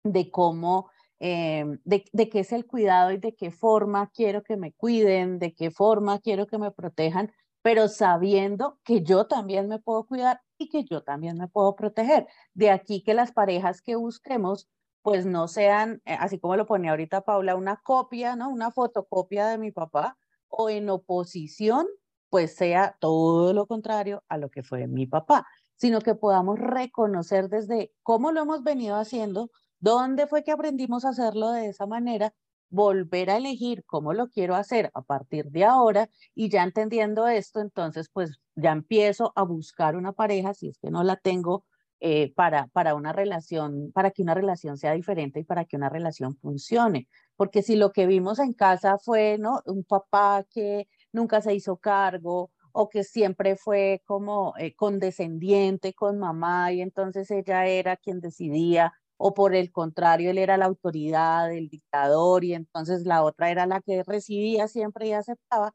de 0.03 0.31
cómo, 0.31 0.89
eh, 1.19 1.65
de, 1.83 2.05
de 2.11 2.29
qué 2.29 2.41
es 2.41 2.51
el 2.51 2.65
cuidado 2.65 3.11
y 3.11 3.17
de 3.17 3.35
qué 3.35 3.51
forma 3.51 4.09
quiero 4.13 4.43
que 4.43 4.57
me 4.57 4.73
cuiden, 4.73 5.39
de 5.39 5.53
qué 5.53 5.71
forma 5.71 6.19
quiero 6.19 6.47
que 6.47 6.57
me 6.57 6.71
protejan, 6.71 7.31
pero 7.61 7.87
sabiendo 7.87 8.79
que 8.83 9.01
yo 9.01 9.27
también 9.27 9.67
me 9.67 9.79
puedo 9.79 10.05
cuidar 10.05 10.41
y 10.57 10.69
que 10.69 10.83
yo 10.83 11.01
también 11.03 11.37
me 11.37 11.47
puedo 11.47 11.75
proteger. 11.75 12.27
De 12.53 12.69
aquí 12.69 13.01
que 13.01 13.13
las 13.13 13.31
parejas 13.31 13.81
que 13.81 13.95
busquemos 13.95 14.69
pues 15.05 15.27
no 15.27 15.47
sean, 15.47 16.01
eh, 16.05 16.17
así 16.19 16.39
como 16.39 16.55
lo 16.55 16.65
ponía 16.65 16.89
ahorita 16.89 17.21
Paula, 17.21 17.55
una 17.55 17.77
copia, 17.77 18.35
¿no? 18.35 18.49
Una 18.49 18.71
fotocopia 18.71 19.45
de 19.45 19.59
mi 19.59 19.71
papá, 19.71 20.17
o 20.47 20.67
en 20.67 20.89
oposición, 20.89 21.85
pues 22.31 22.55
sea 22.55 22.97
todo 22.99 23.53
lo 23.53 23.67
contrario 23.67 24.23
a 24.29 24.39
lo 24.39 24.49
que 24.49 24.63
fue 24.63 24.87
mi 24.87 25.05
papá, 25.05 25.45
sino 25.75 26.01
que 26.01 26.15
podamos 26.15 26.57
reconocer 26.57 27.49
desde 27.49 27.93
cómo 28.01 28.31
lo 28.31 28.41
hemos 28.41 28.63
venido 28.63 28.95
haciendo, 28.95 29.51
dónde 29.79 30.25
fue 30.25 30.43
que 30.43 30.51
aprendimos 30.51 31.05
a 31.05 31.09
hacerlo 31.09 31.51
de 31.51 31.67
esa 31.67 31.85
manera, 31.85 32.33
volver 32.69 33.29
a 33.29 33.37
elegir 33.37 33.83
cómo 33.85 34.11
lo 34.11 34.29
quiero 34.29 34.55
hacer 34.55 34.89
a 34.95 35.03
partir 35.03 35.51
de 35.51 35.65
ahora 35.65 36.09
y 36.33 36.49
ya 36.49 36.63
entendiendo 36.63 37.27
esto, 37.27 37.59
entonces 37.59 38.09
pues 38.11 38.39
ya 38.55 38.71
empiezo 38.71 39.33
a 39.35 39.43
buscar 39.43 39.95
una 39.97 40.13
pareja, 40.13 40.55
si 40.55 40.69
es 40.69 40.79
que 40.79 40.89
no 40.89 41.03
la 41.03 41.15
tengo 41.15 41.63
eh, 41.99 42.33
para, 42.35 42.67
para 42.67 42.95
una 42.95 43.13
relación, 43.13 43.91
para 43.93 44.11
que 44.11 44.21
una 44.21 44.33
relación 44.33 44.77
sea 44.77 44.93
diferente 44.93 45.39
y 45.39 45.43
para 45.43 45.65
que 45.65 45.77
una 45.77 45.89
relación 45.89 46.35
funcione. 46.35 47.07
Porque 47.35 47.61
si 47.61 47.75
lo 47.75 47.91
que 47.91 48.07
vimos 48.07 48.39
en 48.39 48.53
casa 48.53 48.97
fue 48.97 49.37
¿no? 49.37 49.61
un 49.65 49.83
papá 49.83 50.45
que 50.49 50.87
nunca 51.11 51.41
se 51.41 51.53
hizo 51.55 51.77
cargo 51.77 52.51
o 52.71 52.89
que 52.89 53.03
siempre 53.03 53.55
fue 53.55 54.01
como 54.05 54.53
eh, 54.57 54.75
condescendiente 54.75 55.93
con 55.93 56.19
mamá 56.19 56.73
y 56.73 56.81
entonces 56.81 57.31
ella 57.31 57.65
era 57.67 57.95
quien 57.95 58.19
decidía, 58.19 58.93
o 59.17 59.33
por 59.33 59.55
el 59.55 59.71
contrario, 59.71 60.31
él 60.31 60.37
era 60.37 60.57
la 60.57 60.65
autoridad, 60.65 61.53
el 61.53 61.69
dictador 61.69 62.43
y 62.43 62.53
entonces 62.53 63.05
la 63.05 63.23
otra 63.23 63.49
era 63.49 63.65
la 63.65 63.81
que 63.81 64.03
recibía 64.03 64.67
siempre 64.67 65.07
y 65.07 65.13
aceptaba, 65.13 65.73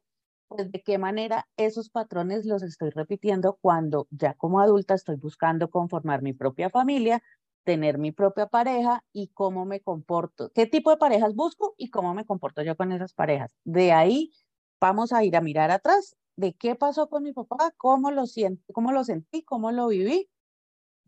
pues 0.50 0.72
de 0.72 0.82
qué 0.82 0.98
manera 0.98 1.48
esos 1.56 1.90
patrones 1.90 2.44
los 2.44 2.62
estoy 2.64 2.90
repitiendo 2.90 3.58
cuando 3.60 4.08
ya 4.10 4.34
como 4.34 4.60
adulta 4.60 4.94
estoy 4.94 5.14
buscando 5.16 5.70
conformar 5.70 6.22
mi 6.22 6.32
propia 6.32 6.70
familia, 6.70 7.22
tener 7.64 7.98
mi 7.98 8.10
propia 8.10 8.48
pareja 8.48 9.04
y 9.12 9.28
cómo 9.28 9.64
me 9.64 9.80
comporto, 9.80 10.50
qué 10.52 10.66
tipo 10.66 10.90
de 10.90 10.96
parejas 10.96 11.34
busco 11.36 11.74
y 11.78 11.90
cómo 11.90 12.14
me 12.14 12.26
comporto 12.26 12.62
yo 12.62 12.76
con 12.76 12.90
esas 12.92 13.12
parejas. 13.14 13.56
De 13.64 13.92
ahí 13.92 14.32
vamos 14.80 15.12
a 15.12 15.24
ir 15.24 15.36
a 15.36 15.40
mirar 15.40 15.70
atrás 15.70 16.16
de 16.36 16.54
qué 16.54 16.74
pasó 16.74 17.08
con 17.08 17.22
mi 17.22 17.32
papá, 17.32 17.72
cómo 17.76 18.10
lo 18.10 18.26
siento, 18.26 18.64
cómo 18.72 18.90
lo 18.92 19.04
sentí, 19.04 19.44
cómo 19.44 19.70
lo 19.70 19.86
viví, 19.88 20.28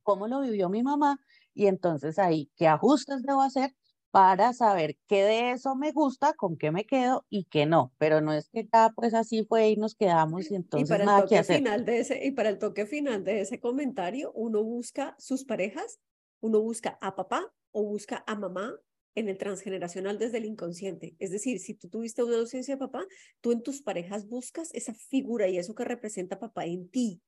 cómo 0.02 0.28
lo 0.28 0.40
vivió 0.40 0.68
mi 0.68 0.82
mamá 0.82 1.20
y 1.54 1.66
entonces 1.66 2.18
ahí 2.18 2.50
qué 2.56 2.68
ajustes 2.68 3.22
debo 3.22 3.42
hacer 3.42 3.74
para 4.12 4.52
saber 4.52 4.98
qué 5.08 5.24
de 5.24 5.50
eso 5.52 5.74
me 5.74 5.90
gusta, 5.90 6.34
con 6.34 6.58
qué 6.58 6.70
me 6.70 6.84
quedo 6.84 7.24
y 7.30 7.44
qué 7.44 7.64
no. 7.64 7.94
Pero 7.96 8.20
no 8.20 8.34
es 8.34 8.50
que 8.50 8.68
ya 8.70 8.92
pues 8.94 9.14
así 9.14 9.44
fue 9.44 9.70
y 9.70 9.76
nos 9.76 9.94
quedamos 9.94 10.50
y 10.50 10.54
entonces 10.54 10.88
y 10.88 10.92
para 10.92 11.04
nada 11.06 11.18
el 11.18 11.24
toque 11.24 11.34
que 11.34 11.38
hacer. 11.40 11.56
Final 11.56 11.84
de 11.86 11.98
ese, 11.98 12.24
y 12.24 12.30
para 12.30 12.50
el 12.50 12.58
toque 12.58 12.86
final 12.86 13.24
de 13.24 13.40
ese 13.40 13.58
comentario, 13.58 14.30
uno 14.34 14.62
busca 14.62 15.16
sus 15.18 15.44
parejas, 15.44 15.98
uno 16.40 16.60
busca 16.60 16.98
a 17.00 17.16
papá 17.16 17.52
o 17.72 17.84
busca 17.84 18.22
a 18.26 18.36
mamá 18.36 18.78
en 19.14 19.30
el 19.30 19.38
transgeneracional 19.38 20.18
desde 20.18 20.38
el 20.38 20.44
inconsciente. 20.44 21.16
Es 21.18 21.30
decir, 21.30 21.58
si 21.58 21.72
tú 21.72 21.88
tuviste 21.88 22.22
una 22.22 22.36
ausencia 22.36 22.74
de 22.74 22.78
papá, 22.78 23.06
tú 23.40 23.52
en 23.52 23.62
tus 23.62 23.80
parejas 23.80 24.28
buscas 24.28 24.74
esa 24.74 24.92
figura 24.92 25.48
y 25.48 25.56
eso 25.56 25.74
que 25.74 25.84
representa 25.84 26.38
papá 26.38 26.66
en 26.66 26.90
ti. 26.90 27.22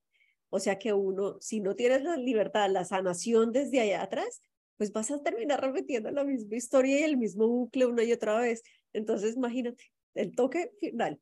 O 0.51 0.61
sea 0.61 0.79
que 0.79 0.93
uno, 0.93 1.39
si 1.41 1.61
no 1.61 1.75
tienes 1.75 2.03
la 2.03 2.17
libertad, 2.19 2.71
la 2.71 2.85
sanación 2.85 3.53
desde 3.53 3.81
allá 3.81 4.03
atrás, 4.03 4.43
pues 4.77 4.93
vas 4.93 5.11
a 5.11 5.23
terminar 5.23 5.61
repitiendo 5.61 6.11
la 6.11 6.25
misma 6.25 6.57
historia 6.57 7.01
y 7.01 7.03
el 7.05 7.17
mismo 7.17 7.47
bucle 7.49 7.87
una 7.87 8.05
y 8.05 8.13
otra 8.13 8.39
vez. 8.39 8.63
Entonces, 8.93 9.37
imagínate, 9.37 9.93
el 10.15 10.35
toque 10.35 10.73
final. 10.81 11.21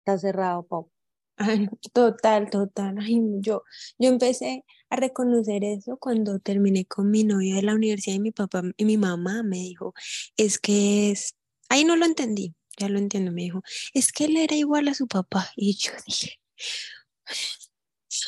Está 0.00 0.18
cerrado, 0.18 0.66
Pau. 0.66 0.90
Ay, 1.36 1.68
total, 1.92 2.50
total. 2.50 2.96
Ay, 3.00 3.20
yo, 3.40 3.62
yo 3.98 4.08
empecé 4.08 4.64
a 4.90 4.96
reconocer 4.96 5.64
eso 5.64 5.96
cuando 5.98 6.38
terminé 6.38 6.84
con 6.86 7.10
mi 7.10 7.24
novia 7.24 7.56
de 7.56 7.62
la 7.62 7.74
universidad 7.74 8.16
y 8.16 8.20
mi 8.20 8.30
papá 8.30 8.62
y 8.76 8.84
mi 8.84 8.96
mamá 8.98 9.42
me 9.42 9.56
dijo, 9.56 9.94
es 10.36 10.58
que 10.58 11.10
es, 11.10 11.34
ahí 11.68 11.84
no 11.84 11.96
lo 11.96 12.04
entendí, 12.04 12.54
ya 12.78 12.88
lo 12.88 12.98
entiendo, 12.98 13.32
me 13.32 13.42
dijo, 13.42 13.62
es 13.94 14.12
que 14.12 14.26
él 14.26 14.36
era 14.36 14.54
igual 14.54 14.88
a 14.88 14.94
su 14.94 15.08
papá. 15.08 15.50
Y 15.56 15.74
yo 15.76 15.92
dije, 16.06 16.38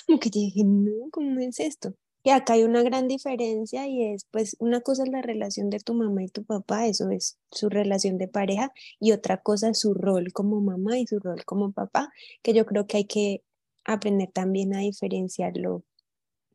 como 0.06 0.18
que 0.20 0.30
dije, 0.30 0.62
no, 0.64 1.10
¿cómo 1.10 1.40
es 1.40 1.60
esto? 1.60 1.94
Y 2.24 2.30
acá 2.30 2.54
hay 2.54 2.64
una 2.64 2.82
gran 2.82 3.06
diferencia 3.06 3.86
y 3.86 4.02
es, 4.04 4.26
pues, 4.32 4.56
una 4.58 4.80
cosa 4.80 5.04
es 5.04 5.10
la 5.10 5.22
relación 5.22 5.70
de 5.70 5.78
tu 5.78 5.94
mamá 5.94 6.24
y 6.24 6.28
tu 6.28 6.44
papá, 6.44 6.86
eso 6.88 7.08
es 7.10 7.38
su 7.52 7.68
relación 7.68 8.18
de 8.18 8.26
pareja, 8.28 8.72
y 8.98 9.12
otra 9.12 9.38
cosa 9.42 9.68
es 9.70 9.78
su 9.78 9.94
rol 9.94 10.32
como 10.32 10.60
mamá 10.60 10.98
y 10.98 11.06
su 11.06 11.20
rol 11.20 11.44
como 11.44 11.72
papá, 11.72 12.10
que 12.42 12.52
yo 12.52 12.66
creo 12.66 12.86
que 12.88 12.96
hay 12.98 13.04
que 13.06 13.42
aprender 13.84 14.30
también 14.32 14.74
a 14.74 14.80
diferenciarlo 14.80 15.84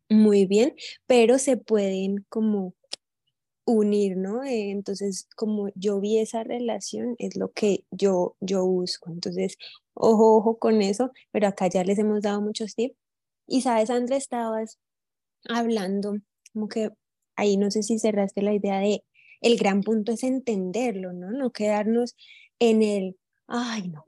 muy 0.09 0.45
bien, 0.45 0.75
pero 1.07 1.39
se 1.39 1.57
pueden 1.57 2.25
como 2.29 2.75
unir, 3.65 4.17
¿no? 4.17 4.43
Eh, 4.43 4.71
entonces, 4.71 5.27
como 5.36 5.69
yo 5.75 5.99
vi 6.01 6.19
esa 6.19 6.43
relación, 6.43 7.15
es 7.19 7.36
lo 7.38 7.51
que 7.53 7.86
yo, 7.91 8.36
yo 8.41 8.65
busco. 8.65 9.11
Entonces, 9.11 9.57
ojo, 9.93 10.38
ojo 10.38 10.57
con 10.59 10.82
eso, 10.82 11.11
pero 11.32 11.47
acá 11.47 11.67
ya 11.69 11.84
les 11.84 11.99
hemos 11.99 12.21
dado 12.21 12.41
muchos 12.41 12.75
tips 12.75 12.95
y 13.57 13.61
sabes, 13.61 13.89
Andrés, 13.89 14.23
estabas 14.23 14.79
hablando, 15.49 16.15
como 16.53 16.67
que 16.67 16.91
ahí 17.35 17.57
no 17.57 17.71
sé 17.71 17.83
si 17.83 17.99
cerraste 17.99 18.41
la 18.41 18.53
idea 18.53 18.79
de 18.79 19.03
el 19.41 19.57
gran 19.57 19.81
punto 19.83 20.11
es 20.11 20.23
entenderlo, 20.23 21.13
¿no? 21.13 21.31
No 21.31 21.51
quedarnos 21.51 22.15
en 22.59 22.83
el, 22.83 23.17
ay, 23.47 23.89
no, 23.89 24.05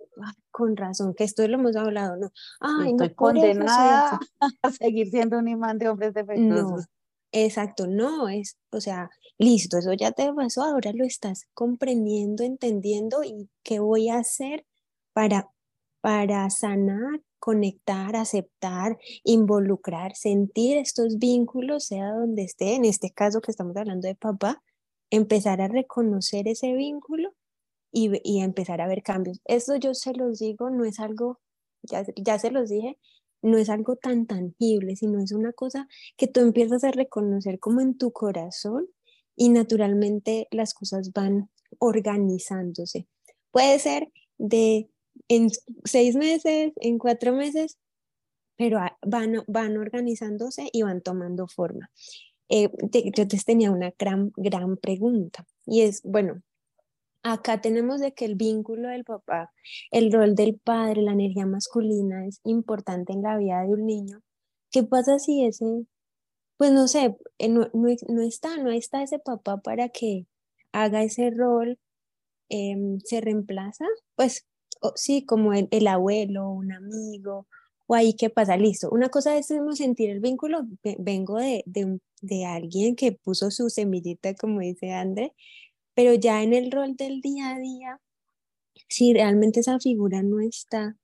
con 0.51 0.77
razón, 0.77 1.15
que 1.15 1.23
esto 1.23 1.47
lo 1.47 1.55
hemos 1.55 1.75
hablado, 1.75 2.17
¿no? 2.17 2.31
Ay, 2.59 2.91
Estoy 2.91 3.09
no, 3.09 3.15
condenada 3.15 4.19
a 4.61 4.71
seguir 4.71 5.09
siendo 5.09 5.39
un 5.39 5.47
imán 5.47 5.77
de 5.79 5.89
hombres 5.89 6.13
No, 6.35 6.73
defectuosos. 6.73 6.85
exacto, 7.31 7.87
no, 7.87 8.29
es, 8.29 8.57
o 8.71 8.79
sea, 8.81 9.09
listo, 9.39 9.77
eso 9.77 9.93
ya 9.93 10.11
te 10.11 10.31
pasó, 10.33 10.63
ahora 10.63 10.91
lo 10.93 11.05
estás 11.05 11.47
comprendiendo, 11.53 12.43
entendiendo 12.43 13.23
y 13.23 13.49
qué 13.63 13.79
voy 13.79 14.09
a 14.09 14.17
hacer 14.19 14.65
para 15.13 15.49
para 16.01 16.49
sanar, 16.49 17.21
conectar, 17.43 18.15
aceptar, 18.15 18.97
involucrar, 19.25 20.15
sentir 20.15 20.77
estos 20.77 21.17
vínculos, 21.17 21.83
sea 21.87 22.13
donde 22.13 22.43
esté, 22.43 22.75
en 22.75 22.85
este 22.85 23.11
caso 23.11 23.41
que 23.41 23.51
estamos 23.51 23.75
hablando 23.75 24.07
de 24.07 24.15
papá, 24.15 24.63
empezar 25.09 25.59
a 25.59 25.67
reconocer 25.67 26.47
ese 26.47 26.71
vínculo 26.71 27.33
y, 27.91 28.11
y 28.23 28.39
empezar 28.39 28.79
a 28.79 28.87
ver 28.87 29.03
cambios. 29.03 29.41
Esto 29.43 29.75
yo 29.75 29.93
se 29.93 30.13
los 30.13 30.39
digo, 30.39 30.69
no 30.69 30.85
es 30.85 31.01
algo, 31.01 31.41
ya, 31.81 32.05
ya 32.15 32.39
se 32.39 32.49
los 32.49 32.69
dije, 32.69 32.97
no 33.41 33.57
es 33.57 33.69
algo 33.69 33.97
tan 33.97 34.25
tangible, 34.25 34.95
sino 34.95 35.19
es 35.19 35.33
una 35.33 35.51
cosa 35.51 35.89
que 36.15 36.27
tú 36.27 36.39
empiezas 36.39 36.85
a 36.85 36.91
reconocer 36.91 37.59
como 37.59 37.81
en 37.81 37.97
tu 37.97 38.13
corazón 38.13 38.87
y 39.35 39.49
naturalmente 39.49 40.47
las 40.49 40.73
cosas 40.73 41.11
van 41.11 41.49
organizándose. 41.77 43.09
Puede 43.51 43.79
ser 43.79 44.13
de 44.37 44.92
en 45.27 45.49
seis 45.85 46.15
meses, 46.15 46.73
en 46.77 46.97
cuatro 46.97 47.33
meses, 47.33 47.77
pero 48.57 48.79
van, 49.01 49.43
van 49.47 49.77
organizándose 49.77 50.69
y 50.71 50.83
van 50.83 51.01
tomando 51.01 51.47
forma. 51.47 51.89
Eh, 52.49 52.69
yo 53.15 53.27
te 53.27 53.37
tenía 53.45 53.71
una 53.71 53.93
gran, 53.97 54.31
gran 54.35 54.77
pregunta 54.77 55.45
y 55.65 55.81
es, 55.81 56.01
bueno, 56.03 56.41
acá 57.23 57.61
tenemos 57.61 58.01
de 58.01 58.13
que 58.13 58.25
el 58.25 58.35
vínculo 58.35 58.89
del 58.89 59.05
papá, 59.05 59.51
el 59.91 60.11
rol 60.11 60.35
del 60.35 60.59
padre, 60.59 61.01
la 61.01 61.13
energía 61.13 61.45
masculina 61.45 62.27
es 62.27 62.41
importante 62.43 63.13
en 63.13 63.23
la 63.23 63.37
vida 63.37 63.61
de 63.63 63.69
un 63.69 63.85
niño. 63.85 64.21
¿Qué 64.71 64.83
pasa 64.83 65.19
si 65.19 65.45
ese, 65.45 65.65
pues 66.57 66.71
no 66.71 66.87
sé, 66.87 67.15
eh, 67.39 67.49
no, 67.49 67.69
no, 67.73 68.21
está, 68.21 68.57
no 68.57 68.71
está 68.71 69.03
ese 69.03 69.19
papá 69.19 69.57
para 69.57 69.89
que 69.89 70.27
haga 70.73 71.03
ese 71.03 71.31
rol, 71.31 71.79
em, 72.49 72.99
se 73.01 73.21
reemplaza? 73.21 73.85
Pues 74.15 74.45
sí, 74.95 75.25
como 75.25 75.53
el, 75.53 75.67
el, 75.71 75.87
abuelo, 75.87 76.49
un 76.49 76.71
amigo, 76.71 77.47
o 77.87 77.95
ahí 77.95 78.13
qué 78.15 78.29
pasa, 78.29 78.57
listo. 78.57 78.89
Una 78.91 79.09
cosa 79.09 79.37
es 79.37 79.47
sentir 79.73 80.09
el 80.09 80.19
vínculo, 80.19 80.61
vengo 80.99 81.37
de, 81.37 81.63
de, 81.65 81.99
de 82.21 82.45
alguien 82.45 82.95
que 82.95 83.11
puso 83.13 83.51
su 83.51 83.69
semillita, 83.69 84.35
como 84.35 84.61
dice 84.61 84.91
André, 84.93 85.33
pero 85.95 86.13
ya 86.13 86.43
en 86.43 86.53
el 86.53 86.71
rol 86.71 86.95
del 86.95 87.21
día 87.21 87.55
a 87.55 87.59
día, 87.59 88.01
si 88.89 89.13
realmente 89.13 89.61
esa 89.61 89.79
figura 89.79 90.23
no 90.23 90.39
está, 90.39 90.97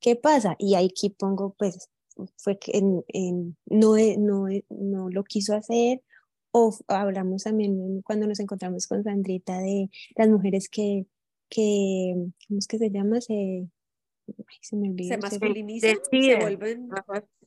¿qué 0.00 0.16
pasa? 0.16 0.56
Y 0.58 0.74
aquí 0.76 1.10
pongo, 1.10 1.54
pues, 1.58 1.88
fue 2.36 2.58
que 2.58 2.80
no, 2.82 3.04
no, 3.66 4.46
no 4.68 5.10
lo 5.10 5.24
quiso 5.24 5.54
hacer, 5.54 6.02
o 6.52 6.76
hablamos 6.88 7.44
también 7.44 8.02
cuando 8.02 8.26
nos 8.26 8.40
encontramos 8.40 8.86
con 8.86 9.04
Sandrita 9.04 9.58
de 9.58 9.90
las 10.16 10.28
mujeres 10.28 10.68
que 10.68 11.06
que, 11.50 12.14
¿cómo 12.48 12.58
es 12.58 12.66
que 12.66 12.78
se 12.78 12.90
llama? 12.90 13.20
Se, 13.20 13.68
se 14.62 14.76
me 14.76 14.90
olvidó. 14.90 15.14
Se 15.14 15.18
masculinizan, 15.18 15.96
deciden, 15.96 16.38
se 16.38 16.40
vuelven... 16.40 16.88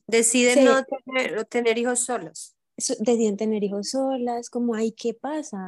Deciden 0.06 0.64
no 0.66 0.84
tener, 0.84 1.44
tener, 1.46 1.78
hijos 1.78 2.00
solos. 2.00 2.54
Deciden 2.76 3.36
tener 3.36 3.64
hijos 3.64 3.90
solas, 3.90 4.50
como, 4.50 4.74
ay, 4.74 4.92
¿qué 4.92 5.14
pasa? 5.14 5.58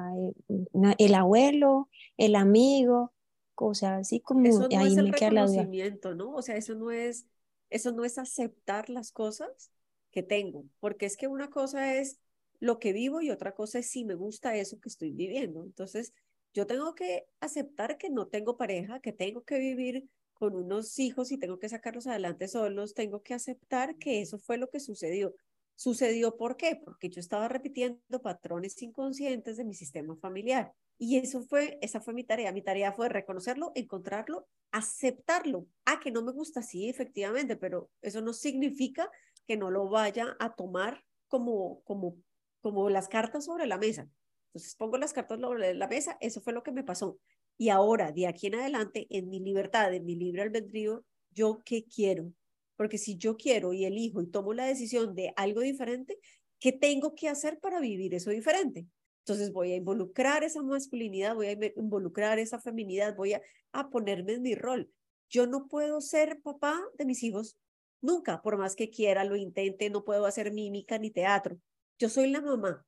El, 0.48 0.68
eh, 0.90 0.94
el 0.98 1.14
abuelo, 1.14 1.88
el 2.18 2.34
amigo, 2.34 3.12
cosas 3.56 4.00
así 4.00 4.20
como 4.20 4.46
eso 4.46 4.68
no 4.68 4.78
ahí 4.78 4.92
es 4.92 4.96
el 4.98 5.06
me 5.06 5.12
reconocimiento, 5.12 6.14
¿no? 6.14 6.32
O 6.34 6.42
sea, 6.42 6.56
eso 6.56 6.74
no 6.76 6.92
es, 6.92 7.26
eso 7.70 7.90
no 7.90 8.04
es 8.04 8.18
aceptar 8.18 8.90
las 8.90 9.10
cosas 9.10 9.72
que 10.12 10.22
tengo, 10.22 10.64
porque 10.78 11.06
es 11.06 11.16
que 11.16 11.26
una 11.26 11.50
cosa 11.50 11.94
es 11.96 12.20
lo 12.60 12.78
que 12.78 12.92
vivo 12.92 13.20
y 13.20 13.30
otra 13.30 13.54
cosa 13.54 13.80
es 13.80 13.90
si 13.90 14.04
me 14.04 14.14
gusta 14.14 14.54
eso 14.54 14.78
que 14.78 14.88
estoy 14.88 15.10
viviendo. 15.10 15.64
Entonces, 15.64 16.12
yo 16.56 16.66
tengo 16.66 16.94
que 16.94 17.26
aceptar 17.40 17.98
que 17.98 18.08
no 18.08 18.28
tengo 18.28 18.56
pareja, 18.56 18.98
que 19.00 19.12
tengo 19.12 19.44
que 19.44 19.58
vivir 19.58 20.08
con 20.32 20.56
unos 20.56 20.98
hijos 20.98 21.30
y 21.30 21.36
tengo 21.36 21.58
que 21.58 21.68
sacarlos 21.68 22.06
adelante 22.06 22.48
solos, 22.48 22.94
tengo 22.94 23.22
que 23.22 23.34
aceptar 23.34 23.96
que 23.98 24.22
eso 24.22 24.38
fue 24.38 24.56
lo 24.56 24.70
que 24.70 24.80
sucedió. 24.80 25.34
¿Sucedió 25.74 26.38
por 26.38 26.56
qué? 26.56 26.80
Porque 26.82 27.10
yo 27.10 27.20
estaba 27.20 27.46
repitiendo 27.48 28.22
patrones 28.22 28.80
inconscientes 28.80 29.58
de 29.58 29.64
mi 29.64 29.74
sistema 29.74 30.16
familiar. 30.16 30.72
Y 30.96 31.18
eso 31.18 31.42
fue, 31.42 31.78
esa 31.82 32.00
fue 32.00 32.14
mi 32.14 32.24
tarea. 32.24 32.52
Mi 32.52 32.62
tarea 32.62 32.90
fue 32.90 33.10
reconocerlo, 33.10 33.72
encontrarlo, 33.74 34.48
aceptarlo. 34.70 35.66
Ah, 35.84 36.00
que 36.02 36.10
no 36.10 36.22
me 36.22 36.32
gusta, 36.32 36.62
sí, 36.62 36.88
efectivamente, 36.88 37.56
pero 37.56 37.90
eso 38.00 38.22
no 38.22 38.32
significa 38.32 39.10
que 39.46 39.58
no 39.58 39.70
lo 39.70 39.90
vaya 39.90 40.34
a 40.40 40.54
tomar 40.54 41.04
como, 41.28 41.82
como, 41.82 42.16
como 42.62 42.88
las 42.88 43.08
cartas 43.08 43.44
sobre 43.44 43.66
la 43.66 43.76
mesa. 43.76 44.08
Entonces 44.56 44.74
pongo 44.74 44.96
las 44.96 45.12
cartas 45.12 45.38
sobre 45.38 45.74
la 45.74 45.86
mesa, 45.86 46.16
eso 46.18 46.40
fue 46.40 46.54
lo 46.54 46.62
que 46.62 46.72
me 46.72 46.82
pasó. 46.82 47.18
Y 47.58 47.68
ahora, 47.68 48.10
de 48.10 48.26
aquí 48.26 48.46
en 48.46 48.54
adelante, 48.54 49.06
en 49.10 49.28
mi 49.28 49.38
libertad, 49.38 49.92
en 49.92 50.06
mi 50.06 50.16
libre 50.16 50.40
albedrío, 50.40 51.04
¿yo 51.30 51.60
qué 51.62 51.84
quiero? 51.84 52.32
Porque 52.74 52.96
si 52.96 53.18
yo 53.18 53.36
quiero 53.36 53.74
y 53.74 53.84
elijo 53.84 54.22
y 54.22 54.28
tomo 54.28 54.54
la 54.54 54.64
decisión 54.64 55.14
de 55.14 55.34
algo 55.36 55.60
diferente, 55.60 56.18
¿qué 56.58 56.72
tengo 56.72 57.14
que 57.14 57.28
hacer 57.28 57.58
para 57.60 57.80
vivir 57.80 58.14
eso 58.14 58.30
diferente? 58.30 58.86
Entonces 59.26 59.52
voy 59.52 59.72
a 59.72 59.76
involucrar 59.76 60.42
esa 60.42 60.62
masculinidad, 60.62 61.34
voy 61.34 61.48
a 61.48 61.58
involucrar 61.76 62.38
esa 62.38 62.58
feminidad, 62.58 63.14
voy 63.14 63.34
a, 63.34 63.42
a 63.72 63.90
ponerme 63.90 64.32
en 64.34 64.42
mi 64.42 64.54
rol. 64.54 64.90
Yo 65.28 65.46
no 65.46 65.68
puedo 65.68 66.00
ser 66.00 66.40
papá 66.40 66.80
de 66.96 67.04
mis 67.04 67.22
hijos 67.22 67.58
nunca, 68.00 68.40
por 68.40 68.56
más 68.56 68.74
que 68.74 68.88
quiera, 68.88 69.22
lo 69.24 69.36
intente, 69.36 69.90
no 69.90 70.02
puedo 70.02 70.24
hacer 70.24 70.50
mímica 70.50 70.98
ni 70.98 71.10
teatro. 71.10 71.58
Yo 71.98 72.08
soy 72.08 72.30
la 72.30 72.40
mamá 72.40 72.86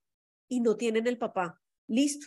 y 0.48 0.60
no 0.60 0.76
tienen 0.76 1.06
el 1.06 1.18
papá. 1.18 1.60
Listo. 1.86 2.26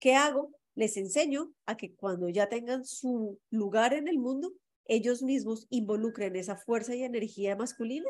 ¿Qué 0.00 0.14
hago? 0.14 0.54
Les 0.74 0.96
enseño 0.96 1.52
a 1.66 1.76
que 1.76 1.94
cuando 1.94 2.28
ya 2.28 2.48
tengan 2.48 2.84
su 2.84 3.40
lugar 3.50 3.94
en 3.94 4.08
el 4.08 4.18
mundo, 4.18 4.52
ellos 4.84 5.22
mismos 5.22 5.66
involucren 5.70 6.36
esa 6.36 6.56
fuerza 6.56 6.94
y 6.94 7.02
energía 7.02 7.56
masculina 7.56 8.08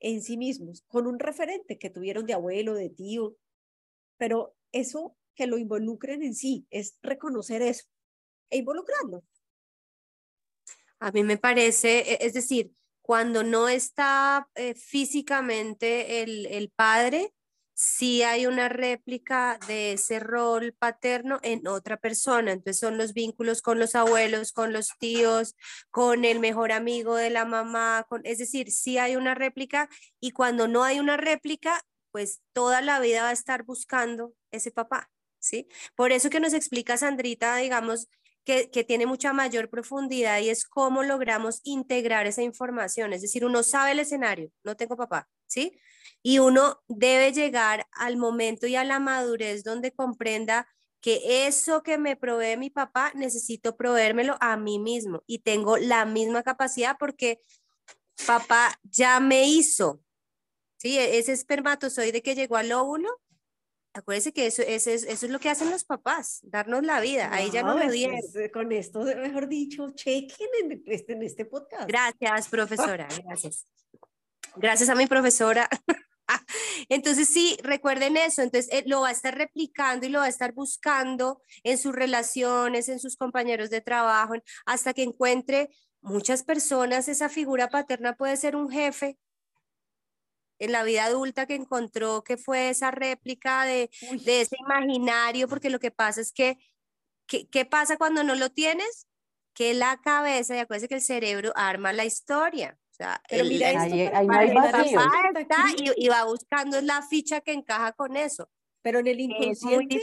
en 0.00 0.22
sí 0.22 0.36
mismos, 0.36 0.84
con 0.86 1.06
un 1.06 1.18
referente 1.18 1.78
que 1.78 1.90
tuvieron 1.90 2.26
de 2.26 2.34
abuelo, 2.34 2.74
de 2.74 2.90
tío, 2.90 3.36
pero 4.16 4.54
eso 4.70 5.16
que 5.34 5.46
lo 5.46 5.58
involucren 5.58 6.22
en 6.22 6.34
sí, 6.34 6.66
es 6.70 6.98
reconocer 7.02 7.62
eso 7.62 7.86
e 8.50 8.58
involucrarlo. 8.58 9.24
A 11.00 11.12
mí 11.12 11.22
me 11.22 11.38
parece, 11.38 12.00
e, 12.00 12.18
es 12.26 12.34
decir, 12.34 12.72
cuando 13.02 13.42
no 13.42 13.68
está 13.68 14.48
eh, 14.54 14.74
físicamente 14.74 16.22
el, 16.22 16.46
el 16.46 16.70
padre, 16.70 17.32
si 17.80 18.24
hay 18.24 18.46
una 18.46 18.68
réplica 18.68 19.56
de 19.68 19.92
ese 19.92 20.18
rol 20.18 20.74
paterno 20.76 21.38
en 21.44 21.68
otra 21.68 21.96
persona. 21.96 22.50
Entonces 22.50 22.80
son 22.80 22.98
los 22.98 23.12
vínculos 23.12 23.62
con 23.62 23.78
los 23.78 23.94
abuelos, 23.94 24.50
con 24.50 24.72
los 24.72 24.88
tíos, 24.98 25.54
con 25.88 26.24
el 26.24 26.40
mejor 26.40 26.72
amigo 26.72 27.14
de 27.14 27.30
la 27.30 27.44
mamá, 27.44 28.04
con, 28.08 28.22
es 28.24 28.38
decir, 28.38 28.72
si 28.72 28.98
hay 28.98 29.14
una 29.14 29.36
réplica 29.36 29.88
y 30.18 30.32
cuando 30.32 30.66
no 30.66 30.82
hay 30.82 30.98
una 30.98 31.16
réplica, 31.16 31.80
pues 32.10 32.40
toda 32.52 32.80
la 32.80 32.98
vida 32.98 33.22
va 33.22 33.28
a 33.28 33.32
estar 33.32 33.62
buscando 33.62 34.34
ese 34.50 34.72
papá, 34.72 35.08
¿sí? 35.38 35.68
Por 35.94 36.10
eso 36.10 36.30
que 36.30 36.40
nos 36.40 36.54
explica 36.54 36.96
Sandrita, 36.96 37.54
digamos, 37.58 38.08
que, 38.44 38.70
que, 38.70 38.82
tiene 38.82 39.06
mucha 39.06 39.32
mayor 39.32 39.70
profundidad 39.70 40.40
y 40.40 40.48
es 40.48 40.66
cómo 40.66 41.04
logramos 41.04 41.60
integrar 41.62 42.26
esa 42.26 42.42
información. 42.42 43.12
Es 43.12 43.22
decir, 43.22 43.44
uno 43.44 43.62
sabe 43.62 43.92
el 43.92 44.00
escenario, 44.00 44.50
no 44.64 44.74
tengo 44.74 44.96
papá, 44.96 45.28
¿sí? 45.46 45.78
Y 46.22 46.38
uno 46.38 46.80
debe 46.88 47.32
llegar 47.32 47.86
al 47.92 48.16
momento 48.16 48.66
y 48.66 48.76
a 48.76 48.84
la 48.84 49.00
madurez 49.00 49.64
donde 49.64 49.92
comprenda 49.92 50.66
que 51.00 51.46
eso 51.46 51.82
que 51.82 51.98
me 51.98 52.16
provee 52.16 52.56
mi 52.56 52.70
papá 52.70 53.12
necesito 53.14 53.76
proveérmelo 53.76 54.36
a 54.40 54.56
mí 54.56 54.78
mismo 54.78 55.22
y 55.26 55.40
tengo 55.40 55.76
la 55.76 56.04
misma 56.04 56.42
capacidad 56.42 56.96
porque 56.98 57.40
papá 58.26 58.78
ya 58.82 59.20
me 59.20 59.48
hizo. 59.48 60.00
Sí, 60.76 60.98
e-, 60.98 61.18
ese 61.18 61.32
espermatozoide 61.32 62.22
que 62.22 62.34
llegó 62.34 62.56
al 62.56 62.72
óvulo, 62.72 63.08
acuérdense 63.92 64.32
que 64.32 64.46
eso, 64.46 64.62
eso, 64.62 64.90
es, 64.90 65.04
eso 65.04 65.26
es 65.26 65.32
lo 65.32 65.38
que 65.38 65.50
hacen 65.50 65.70
los 65.70 65.84
papás, 65.84 66.40
darnos 66.42 66.84
la 66.84 67.00
vida. 67.00 67.32
Ahí 67.32 67.50
ya 67.50 67.62
no 67.62 67.78
lo 67.78 67.90
dieron. 67.90 68.18
Con 68.52 68.72
esto, 68.72 69.00
mejor 69.00 69.48
dicho, 69.48 69.90
chequen 69.90 70.48
en 70.62 70.82
este, 70.86 71.12
en 71.12 71.22
este 71.22 71.44
podcast. 71.44 71.88
Gracias, 71.88 72.48
profesora. 72.48 73.08
Gracias. 73.24 73.66
Gracias 74.60 74.88
a 74.88 74.96
mi 74.96 75.06
profesora. 75.06 75.68
Entonces, 76.88 77.28
sí, 77.28 77.56
recuerden 77.62 78.16
eso. 78.16 78.42
Entonces, 78.42 78.68
eh, 78.72 78.82
lo 78.86 79.02
va 79.02 79.08
a 79.08 79.12
estar 79.12 79.36
replicando 79.36 80.06
y 80.06 80.08
lo 80.08 80.18
va 80.18 80.24
a 80.24 80.28
estar 80.28 80.52
buscando 80.52 81.40
en 81.62 81.78
sus 81.78 81.94
relaciones, 81.94 82.88
en 82.88 82.98
sus 82.98 83.16
compañeros 83.16 83.70
de 83.70 83.80
trabajo, 83.80 84.34
hasta 84.66 84.94
que 84.94 85.04
encuentre 85.04 85.70
muchas 86.00 86.42
personas. 86.42 87.08
Esa 87.08 87.28
figura 87.28 87.68
paterna 87.68 88.16
puede 88.16 88.36
ser 88.36 88.56
un 88.56 88.68
jefe 88.68 89.16
en 90.58 90.72
la 90.72 90.82
vida 90.82 91.04
adulta 91.04 91.46
que 91.46 91.54
encontró 91.54 92.24
que 92.24 92.36
fue 92.36 92.70
esa 92.70 92.90
réplica 92.90 93.64
de, 93.64 93.90
de 94.24 94.40
ese 94.40 94.56
imaginario, 94.58 95.46
porque 95.46 95.70
lo 95.70 95.78
que 95.78 95.92
pasa 95.92 96.20
es 96.20 96.32
que, 96.32 96.58
¿qué 97.26 97.64
pasa 97.64 97.96
cuando 97.96 98.24
no 98.24 98.34
lo 98.34 98.50
tienes? 98.50 99.06
Que 99.54 99.72
la 99.72 100.00
cabeza, 100.00 100.56
y 100.56 100.58
acuérdense 100.58 100.88
que 100.88 100.96
el 100.96 101.00
cerebro 101.00 101.52
arma 101.54 101.92
la 101.92 102.04
historia 102.04 102.76
sea, 102.98 103.22
pero 103.28 103.44
mira, 103.44 103.68
ahí, 103.80 104.10
y, 105.96 106.08
va 106.08 106.24
buscando 106.24 106.80
la 106.80 107.02
ficha 107.02 107.40
que 107.40 107.52
encaja 107.52 107.92
con 107.92 108.16
eso. 108.16 108.50
Pero 108.82 108.98
en 108.98 109.06
el 109.06 109.20
inconsciente, 109.20 110.02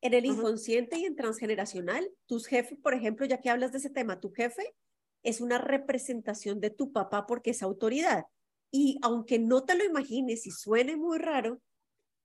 en 0.00 0.14
el 0.14 0.26
inconsciente 0.26 0.98
y 0.98 1.04
en 1.04 1.16
transgeneracional, 1.16 2.10
tus 2.26 2.46
jefes, 2.46 2.78
por 2.82 2.94
ejemplo, 2.94 3.26
ya 3.26 3.40
que 3.40 3.50
hablas 3.50 3.72
de 3.72 3.78
ese 3.78 3.90
tema, 3.90 4.20
tu 4.20 4.32
jefe 4.32 4.74
es 5.22 5.40
una 5.40 5.58
representación 5.58 6.60
de 6.60 6.70
tu 6.70 6.92
papá 6.92 7.26
porque 7.26 7.50
es 7.50 7.62
autoridad. 7.62 8.26
Y 8.72 8.98
aunque 9.02 9.38
no 9.38 9.64
te 9.64 9.74
lo 9.74 9.84
imagines 9.84 10.46
y 10.46 10.50
suene 10.50 10.96
muy 10.96 11.18
raro, 11.18 11.60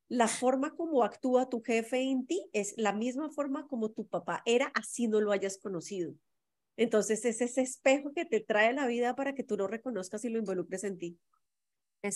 la 0.08 0.28
forma 0.28 0.76
como 0.76 1.04
actúa 1.04 1.50
tu 1.50 1.62
jefe 1.62 2.02
en 2.02 2.28
ti 2.28 2.48
es 2.54 2.76
la 2.78 2.94
misma 2.94 3.30
forma 3.32 3.68
como 3.68 3.90
tu 3.90 4.08
papá 4.08 4.44
era, 4.46 4.72
así 4.76 5.08
no 5.08 5.20
lo 5.20 5.32
hayas 5.32 5.58
conocido. 5.58 6.14
Entonces 6.78 7.24
es 7.26 7.42
ese 7.42 7.62
espejo 7.62 8.12
que 8.14 8.26
te 8.26 8.42
trae 8.42 8.74
la 8.74 8.86
vida 8.88 9.16
para 9.16 9.34
que 9.34 9.44
tú 9.44 9.58
lo 9.58 9.68
reconozcas 9.68 10.26
y 10.26 10.30
lo 10.30 10.40
involucres 10.40 10.84
en 10.84 10.98
ti. 10.98 11.20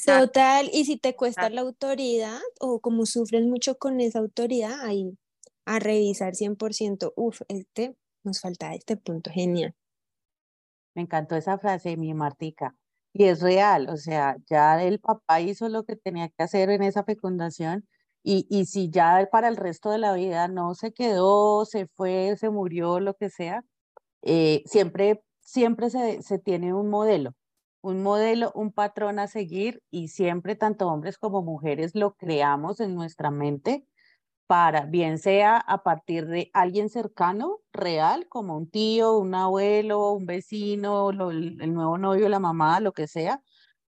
Total, 0.06 0.70
y 0.72 0.86
si 0.86 0.98
te 0.98 1.16
cuesta 1.16 1.50
la 1.50 1.62
autoridad 1.62 2.40
o 2.60 2.80
como 2.80 3.06
sufres 3.06 3.44
mucho 3.46 3.78
con 3.78 4.00
esa 4.02 4.20
autoridad, 4.20 4.82
ahí 4.82 5.18
a 5.66 5.80
revisar 5.80 6.34
100%, 6.36 7.14
uf, 7.16 7.42
este, 7.48 7.96
nos 8.24 8.42
falta 8.42 8.74
este 8.74 8.98
punto, 8.98 9.32
genial. 9.32 9.74
Me 10.96 11.04
encantó 11.04 11.36
esa 11.36 11.58
frase, 11.58 11.98
mi 11.98 12.14
Martica. 12.14 12.76
Y 13.14 13.26
es 13.26 13.42
real, 13.42 13.90
o 13.90 13.98
sea, 13.98 14.38
ya 14.48 14.84
el 14.84 15.00
papá 15.00 15.42
hizo 15.42 15.70
lo 15.70 15.84
que 15.84 15.96
tenía 15.96 16.30
que 16.30 16.44
hacer 16.44 16.70
en 16.70 16.84
esa 16.84 17.04
fecundación 17.04 17.88
y, 18.24 18.46
y 18.50 18.66
si 18.66 18.90
ya 18.90 19.28
para 19.32 19.48
el 19.48 19.58
resto 19.58 19.90
de 19.90 19.98
la 19.98 20.14
vida 20.14 20.48
no 20.48 20.76
se 20.76 20.92
quedó, 20.92 21.66
se 21.66 21.88
fue, 21.88 22.36
se 22.38 22.50
murió, 22.50 23.00
lo 23.00 23.16
que 23.16 23.30
sea, 23.30 23.64
eh, 24.24 24.64
siempre, 24.66 25.24
siempre 25.40 25.90
se, 25.90 26.22
se 26.22 26.40
tiene 26.40 26.74
un 26.74 26.90
modelo, 26.90 27.36
un 27.82 28.04
modelo, 28.04 28.52
un 28.56 28.72
patrón 28.74 29.20
a 29.20 29.28
seguir 29.28 29.82
y 29.92 30.10
siempre 30.10 30.56
tanto 30.56 30.88
hombres 30.90 31.18
como 31.18 31.42
mujeres 31.44 31.96
lo 31.96 32.16
creamos 32.16 32.80
en 32.80 32.96
nuestra 32.96 33.32
mente 33.32 33.86
para, 34.48 34.86
bien 34.86 35.20
sea 35.20 35.58
a 35.58 35.84
partir 35.84 36.26
de 36.28 36.50
alguien 36.54 36.90
cercano, 36.90 37.60
real, 37.72 38.28
como 38.30 38.58
un 38.58 38.70
tío, 38.70 39.18
un 39.18 39.36
abuelo, 39.36 40.12
un 40.14 40.26
vecino, 40.26 41.12
el 41.12 41.74
nuevo 41.74 41.98
novio, 42.00 42.30
la 42.30 42.40
mamá, 42.40 42.80
lo 42.80 42.92
que 42.94 43.08
sea, 43.08 43.44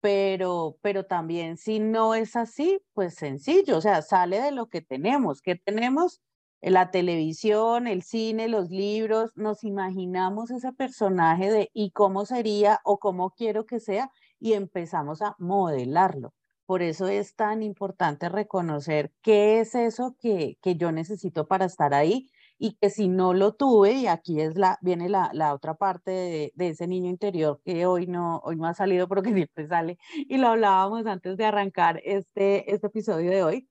pero, 0.02 0.78
pero 0.82 1.06
también 1.06 1.58
si 1.58 1.80
no 1.80 2.16
es 2.16 2.36
así, 2.36 2.80
pues 2.94 3.16
sencillo, 3.16 3.78
o 3.78 3.82
sea, 3.82 4.02
sale 4.02 4.42
de 4.42 4.52
lo 4.52 4.68
que 4.70 4.82
tenemos. 4.82 5.42
¿Qué 5.42 5.56
tenemos? 5.56 6.22
La 6.62 6.92
televisión, 6.92 7.88
el 7.88 8.04
cine, 8.04 8.48
los 8.48 8.70
libros, 8.70 9.32
nos 9.36 9.64
imaginamos 9.64 10.52
ese 10.52 10.74
personaje 10.74 11.52
de 11.52 11.70
y 11.74 11.92
cómo 11.92 12.26
sería 12.26 12.80
o 12.84 12.98
cómo 13.00 13.32
quiero 13.32 13.66
que 13.66 13.80
sea 13.80 14.12
y 14.40 14.54
empezamos 14.54 15.22
a 15.22 15.36
modelarlo. 15.40 16.34
Por 16.66 16.82
eso 16.82 17.08
es 17.08 17.36
tan 17.36 17.64
importante 17.64 18.28
reconocer 18.28 19.14
qué 19.22 19.60
es 19.62 19.76
eso 19.76 20.16
que, 20.20 20.58
que 20.62 20.76
yo 20.76 20.92
necesito 20.92 21.48
para 21.48 21.66
estar 21.66 21.94
ahí 21.94 22.28
y 22.60 22.76
que 22.76 22.90
si 22.90 23.08
no 23.08 23.34
lo 23.34 23.54
tuve, 23.54 23.94
y 23.94 24.08
aquí 24.08 24.42
es 24.42 24.58
la, 24.58 24.78
viene 24.82 25.10
la, 25.10 25.30
la 25.34 25.54
otra 25.54 25.76
parte 25.76 26.12
de, 26.12 26.52
de, 26.56 26.70
ese 26.70 26.88
niño 26.88 27.10
interior 27.10 27.62
que 27.64 27.86
hoy 27.86 28.08
no, 28.08 28.40
hoy 28.44 28.58
no 28.58 28.66
ha 28.68 28.74
salido 28.74 29.08
porque 29.08 29.32
siempre 29.34 29.68
sale, 29.68 29.98
y 30.14 30.38
lo 30.38 30.50
hablábamos 30.50 31.06
antes 31.06 31.38
de 31.38 31.46
arrancar 31.46 32.02
este, 32.04 32.74
este 32.74 32.88
episodio 32.88 33.30
de 33.32 33.44
hoy, 33.44 33.70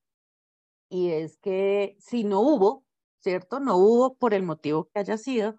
y 0.88 1.10
es 1.10 1.38
que 1.38 1.96
si 1.98 2.24
no 2.24 2.40
hubo, 2.40 2.84
¿cierto? 3.20 3.60
No 3.60 3.76
hubo 3.76 4.14
por 4.16 4.34
el 4.34 4.42
motivo 4.42 4.88
que 4.92 5.00
haya 5.00 5.18
sido, 5.18 5.58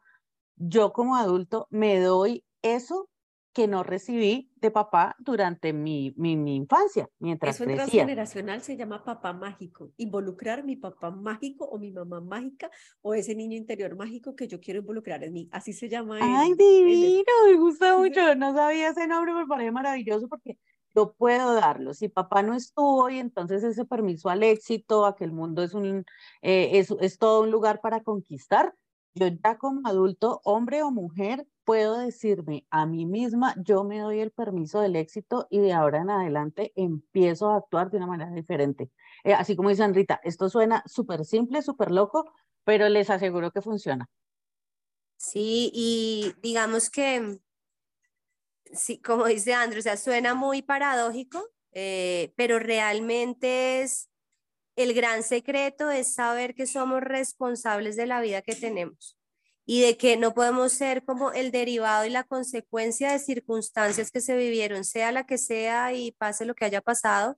yo 0.55 0.93
como 0.93 1.15
adulto 1.15 1.67
me 1.69 1.99
doy 1.99 2.43
eso 2.61 3.09
que 3.53 3.67
no 3.67 3.81
recibí 3.81 4.51
de 4.57 4.69
papá 4.69 5.15
durante 5.17 5.73
mi, 5.73 6.13
mi, 6.15 6.37
mi 6.37 6.55
infancia, 6.55 7.09
mientras 7.17 7.55
Eso 7.55 7.63
en 7.63 7.69
crecía. 7.69 7.85
transgeneracional 7.85 8.61
se 8.61 8.77
llama 8.77 9.03
papá 9.03 9.33
mágico. 9.33 9.91
Involucrar 9.97 10.63
mi 10.63 10.75
papá 10.75 11.09
mágico 11.09 11.65
o 11.65 11.79
mi 11.79 11.91
mamá 11.91 12.21
mágica 12.21 12.69
o 13.01 13.15
ese 13.15 13.33
niño 13.33 13.57
interior 13.57 13.95
mágico 13.95 14.35
que 14.35 14.47
yo 14.47 14.59
quiero 14.59 14.81
involucrar 14.81 15.23
en 15.23 15.33
mí. 15.33 15.49
Así 15.51 15.73
se 15.73 15.89
llama. 15.89 16.19
Ay, 16.21 16.53
divino, 16.53 17.31
me 17.47 17.55
gusta 17.55 17.97
mucho. 17.97 18.35
No 18.35 18.53
sabía 18.53 18.89
ese 18.89 19.07
nombre, 19.07 19.33
me 19.33 19.47
parece 19.47 19.71
maravilloso 19.71 20.27
porque 20.27 20.59
yo 20.97 21.13
puedo 21.13 21.53
darlo. 21.53 21.93
Si 21.93 22.09
papá 22.09 22.41
no 22.41 22.55
estuvo 22.55 23.09
y 23.09 23.19
entonces 23.19 23.63
ese 23.63 23.85
permiso 23.85 24.29
al 24.29 24.41
éxito, 24.41 25.05
a 25.05 25.15
que 25.15 25.25
el 25.25 25.31
mundo 25.31 25.61
es 25.61 25.75
un, 25.75 26.05
eh, 26.41 26.71
es, 26.79 26.91
es 26.99 27.19
todo 27.19 27.43
un 27.43 27.51
lugar 27.51 27.81
para 27.81 28.01
conquistar, 28.01 28.73
yo 29.13 29.27
ya 29.27 29.57
como 29.57 29.87
adulto, 29.87 30.41
hombre 30.43 30.81
o 30.81 30.91
mujer, 30.91 31.47
puedo 31.63 31.97
decirme 31.97 32.65
a 32.71 32.85
mí 32.87 33.05
misma, 33.05 33.53
yo 33.63 33.83
me 33.83 33.99
doy 33.99 34.21
el 34.21 34.31
permiso 34.31 34.81
del 34.81 34.95
éxito 34.95 35.47
y 35.51 35.59
de 35.59 35.73
ahora 35.73 35.99
en 35.99 36.09
adelante 36.09 36.71
empiezo 36.75 37.49
a 37.51 37.57
actuar 37.57 37.91
de 37.91 37.97
una 37.97 38.07
manera 38.07 38.31
diferente. 38.31 38.89
Eh, 39.23 39.33
así 39.33 39.55
como 39.55 39.69
dice 39.69 39.87
Rita, 39.87 40.19
esto 40.23 40.49
suena 40.49 40.83
súper 40.87 41.25
simple, 41.25 41.61
súper 41.61 41.91
loco, 41.91 42.31
pero 42.63 42.89
les 42.89 43.09
aseguro 43.09 43.51
que 43.51 43.61
funciona. 43.61 44.09
Sí, 45.17 45.71
y 45.73 46.33
digamos 46.41 46.89
que, 46.89 47.39
sí, 48.73 48.99
como 49.01 49.25
dice 49.25 49.53
Andrew, 49.53 49.81
o 49.91 49.97
suena 49.97 50.33
muy 50.33 50.61
paradójico, 50.61 51.49
eh, 51.71 52.33
pero 52.35 52.59
realmente 52.59 53.81
es 53.81 54.09
el 54.77 54.93
gran 54.93 55.23
secreto 55.23 55.89
es 55.89 56.13
saber 56.13 56.53
que 56.53 56.67
somos 56.67 57.01
responsables 57.01 57.95
de 57.95 58.05
la 58.05 58.21
vida 58.21 58.43
que 58.43 58.55
tenemos 58.55 59.17
y 59.65 59.81
de 59.81 59.97
que 59.97 60.17
no 60.17 60.33
podemos 60.33 60.71
ser 60.71 61.03
como 61.03 61.31
el 61.33 61.51
derivado 61.51 62.05
y 62.05 62.11
la 62.11 62.23
consecuencia 62.23 63.11
de 63.11 63.19
circunstancias 63.19 64.11
que 64.11 64.21
se 64.21 64.37
vivieron, 64.37 64.85
sea 64.85 65.11
la 65.11 65.25
que 65.25 65.39
sea 65.39 65.93
y 65.93 66.11
pase 66.11 66.45
lo 66.45 66.53
que 66.53 66.65
haya 66.65 66.81
pasado. 66.81 67.37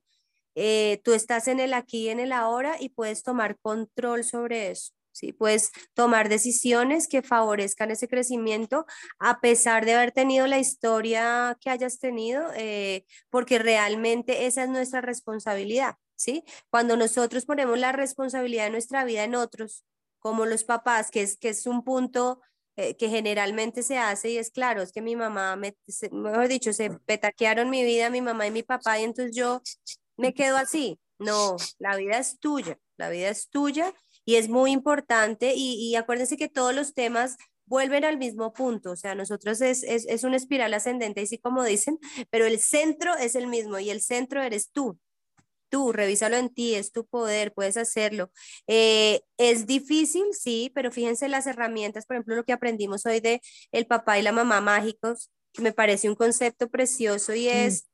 Eh, 0.54 1.00
tú 1.02 1.12
estás 1.12 1.48
en 1.48 1.60
el 1.60 1.72
aquí 1.72 2.04
y 2.04 2.08
en 2.10 2.20
el 2.20 2.32
ahora 2.32 2.76
y 2.78 2.90
puedes 2.90 3.22
tomar 3.22 3.58
control 3.58 4.22
sobre 4.22 4.70
eso. 4.70 4.92
¿Sí? 5.20 5.32
Puedes 5.32 5.70
tomar 5.94 6.28
decisiones 6.28 7.06
que 7.08 7.22
favorezcan 7.22 7.90
ese 7.90 8.08
crecimiento 8.08 8.86
a 9.18 9.40
pesar 9.40 9.84
de 9.84 9.94
haber 9.94 10.12
tenido 10.12 10.46
la 10.46 10.58
historia 10.58 11.56
que 11.60 11.68
hayas 11.70 11.98
tenido, 11.98 12.42
eh, 12.56 13.04
porque 13.28 13.58
realmente 13.58 14.46
esa 14.46 14.64
es 14.64 14.70
nuestra 14.70 15.02
responsabilidad. 15.02 15.96
¿sí? 16.16 16.44
Cuando 16.70 16.96
nosotros 16.96 17.44
ponemos 17.44 17.78
la 17.78 17.92
responsabilidad 17.92 18.64
de 18.64 18.70
nuestra 18.70 19.04
vida 19.04 19.24
en 19.24 19.34
otros, 19.34 19.84
como 20.18 20.46
los 20.46 20.64
papás, 20.64 21.10
que 21.10 21.22
es, 21.22 21.36
que 21.36 21.50
es 21.50 21.66
un 21.66 21.84
punto 21.84 22.40
eh, 22.76 22.96
que 22.96 23.08
generalmente 23.10 23.82
se 23.82 23.98
hace 23.98 24.30
y 24.30 24.38
es 24.38 24.50
claro, 24.50 24.82
es 24.82 24.92
que 24.92 25.02
mi 25.02 25.16
mamá, 25.16 25.56
me, 25.56 25.76
mejor 26.12 26.48
dicho, 26.48 26.72
se 26.72 26.90
petaquearon 26.90 27.68
mi 27.68 27.84
vida, 27.84 28.08
mi 28.08 28.22
mamá 28.22 28.46
y 28.46 28.50
mi 28.50 28.62
papá, 28.62 28.98
y 28.98 29.04
entonces 29.04 29.36
yo 29.36 29.60
me 30.16 30.32
quedo 30.32 30.56
así. 30.56 30.98
No, 31.18 31.56
la 31.78 31.96
vida 31.96 32.16
es 32.16 32.38
tuya, 32.38 32.78
la 32.96 33.10
vida 33.10 33.28
es 33.28 33.50
tuya 33.50 33.92
y 34.30 34.36
es 34.36 34.48
muy 34.48 34.70
importante 34.70 35.54
y, 35.56 35.74
y 35.74 35.96
acuérdense 35.96 36.36
que 36.36 36.48
todos 36.48 36.72
los 36.72 36.94
temas 36.94 37.36
vuelven 37.66 38.04
al 38.04 38.16
mismo 38.16 38.52
punto, 38.52 38.92
o 38.92 38.96
sea, 38.96 39.16
nosotros 39.16 39.60
es, 39.60 39.82
es, 39.82 40.06
es 40.06 40.22
una 40.22 40.36
espiral 40.36 40.72
ascendente, 40.72 41.20
así 41.20 41.38
como 41.38 41.64
dicen, 41.64 41.98
pero 42.30 42.46
el 42.46 42.60
centro 42.60 43.16
es 43.16 43.34
el 43.34 43.48
mismo 43.48 43.80
y 43.80 43.90
el 43.90 44.02
centro 44.02 44.40
eres 44.40 44.70
tú, 44.70 45.00
tú, 45.68 45.92
revísalo 45.92 46.36
en 46.36 46.54
ti, 46.54 46.76
es 46.76 46.92
tu 46.92 47.06
poder, 47.06 47.52
puedes 47.52 47.76
hacerlo. 47.76 48.30
Eh, 48.68 49.22
es 49.36 49.66
difícil, 49.66 50.26
sí, 50.32 50.70
pero 50.76 50.92
fíjense 50.92 51.28
las 51.28 51.48
herramientas, 51.48 52.06
por 52.06 52.16
ejemplo, 52.16 52.36
lo 52.36 52.44
que 52.44 52.52
aprendimos 52.52 53.04
hoy 53.06 53.18
de 53.18 53.40
el 53.72 53.86
papá 53.86 54.18
y 54.18 54.22
la 54.22 54.32
mamá 54.32 54.60
mágicos, 54.60 55.30
que 55.52 55.62
me 55.62 55.72
parece 55.72 56.08
un 56.08 56.14
concepto 56.14 56.68
precioso 56.68 57.34
y 57.34 57.48
es 57.48 57.82
mm. 57.82 57.89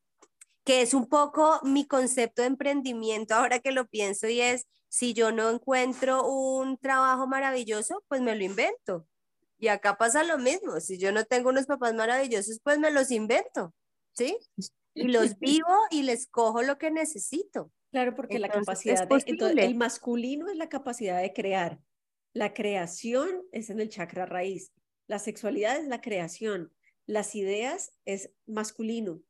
Que 0.66 0.82
es 0.82 0.94
un 0.94 1.08
poco 1.08 1.60
mi 1.62 1.86
concepto 1.86 2.42
de 2.42 2.48
emprendimiento 2.48 3.36
ahora 3.36 3.60
que 3.60 3.70
lo 3.70 3.86
pienso 3.86 4.26
y 4.26 4.40
es, 4.40 4.66
si 4.88 5.14
yo 5.14 5.30
no 5.30 5.48
encuentro 5.48 6.26
un 6.28 6.76
trabajo 6.76 7.28
maravilloso, 7.28 8.04
pues 8.08 8.20
me 8.20 8.34
lo 8.34 8.42
invento. 8.42 9.06
Y 9.58 9.68
acá 9.68 9.96
pasa 9.96 10.24
lo 10.24 10.38
mismo, 10.38 10.80
si 10.80 10.98
yo 10.98 11.12
no 11.12 11.24
tengo 11.24 11.50
unos 11.50 11.66
papás 11.66 11.94
maravillosos, 11.94 12.58
pues 12.64 12.80
me 12.80 12.90
los 12.90 13.12
invento, 13.12 13.72
¿sí? 14.12 14.36
y 14.92 15.04
los 15.04 15.38
vivo 15.38 15.86
y 15.90 16.02
les 16.02 16.26
cojo 16.26 16.62
lo 16.62 16.78
que 16.78 16.90
necesito. 16.90 17.70
Claro, 17.92 18.16
porque 18.16 18.36
entonces, 18.36 18.56
la 18.56 18.60
capacidad 18.60 19.08
de, 19.08 19.22
entonces, 19.26 19.64
el 19.64 19.76
masculino 19.76 20.48
es 20.48 20.56
la 20.56 20.68
capacidad 20.68 21.22
de 21.22 21.32
crear. 21.32 21.78
La 22.32 22.54
creación 22.54 23.44
es 23.52 23.70
en 23.70 23.78
el 23.78 23.88
chakra 23.88 24.26
raíz. 24.26 24.72
La 25.06 25.20
sexualidad 25.20 25.78
es 25.78 25.86
la 25.86 26.00
creación. 26.00 26.72
Las 27.06 27.36
ideas 27.36 27.92
es 28.04 28.32
masculino. 28.46 29.22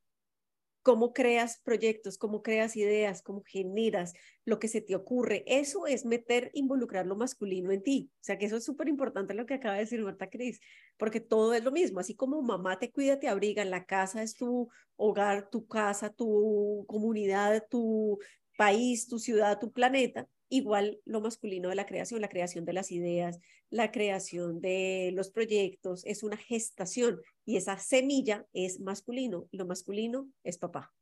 Cómo 0.86 1.12
creas 1.12 1.58
proyectos, 1.64 2.16
cómo 2.16 2.44
creas 2.44 2.76
ideas, 2.76 3.20
cómo 3.20 3.42
generas 3.44 4.12
lo 4.44 4.60
que 4.60 4.68
se 4.68 4.80
te 4.80 4.94
ocurre. 4.94 5.42
Eso 5.48 5.88
es 5.88 6.04
meter, 6.04 6.52
involucrar 6.54 7.08
lo 7.08 7.16
masculino 7.16 7.72
en 7.72 7.82
ti. 7.82 8.12
O 8.20 8.22
sea 8.22 8.38
que 8.38 8.46
eso 8.46 8.56
es 8.56 8.64
súper 8.64 8.86
importante 8.86 9.34
lo 9.34 9.46
que 9.46 9.54
acaba 9.54 9.74
de 9.74 9.80
decir 9.80 10.00
Marta 10.00 10.30
Cris, 10.30 10.60
porque 10.96 11.18
todo 11.18 11.54
es 11.54 11.64
lo 11.64 11.72
mismo. 11.72 11.98
Así 11.98 12.14
como 12.14 12.40
mamá 12.40 12.78
te 12.78 12.92
cuida, 12.92 13.18
te 13.18 13.26
abriga, 13.26 13.64
la 13.64 13.84
casa 13.84 14.22
es 14.22 14.36
tu 14.36 14.68
hogar, 14.94 15.50
tu 15.50 15.66
casa, 15.66 16.10
tu 16.10 16.84
comunidad, 16.86 17.66
tu 17.68 18.20
país, 18.56 19.08
tu 19.08 19.18
ciudad, 19.18 19.58
tu 19.58 19.72
planeta, 19.72 20.28
igual 20.48 21.00
lo 21.04 21.20
masculino 21.20 21.68
de 21.68 21.74
la 21.74 21.86
creación, 21.86 22.20
la 22.20 22.28
creación 22.28 22.64
de 22.64 22.72
las 22.72 22.92
ideas, 22.92 23.40
la 23.70 23.90
creación 23.90 24.60
de 24.60 25.10
los 25.14 25.30
proyectos, 25.30 26.04
es 26.04 26.22
una 26.22 26.36
gestación 26.36 27.20
y 27.44 27.56
esa 27.56 27.78
semilla 27.78 28.46
es 28.52 28.80
masculino 28.80 29.48
y 29.50 29.56
lo 29.56 29.66
masculino 29.66 30.28
es 30.44 30.58
papá. 30.58 30.92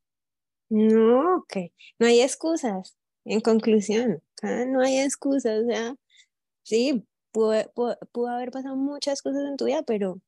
No, 0.68 1.36
ok, 1.36 1.56
no 1.98 2.06
hay 2.06 2.20
excusas. 2.20 2.96
En 3.24 3.40
conclusión, 3.40 4.22
¿ah? 4.42 4.64
no 4.66 4.80
hay 4.80 4.98
excusas. 4.98 5.62
O 5.62 5.66
sea, 5.66 5.96
sí, 6.62 7.04
pudo, 7.32 7.70
pudo, 7.74 7.98
pudo 8.12 8.28
haber 8.28 8.50
pasado 8.50 8.76
muchas 8.76 9.22
cosas 9.22 9.44
en 9.48 9.56
tu 9.56 9.66
vida, 9.66 9.82
pero 9.82 10.20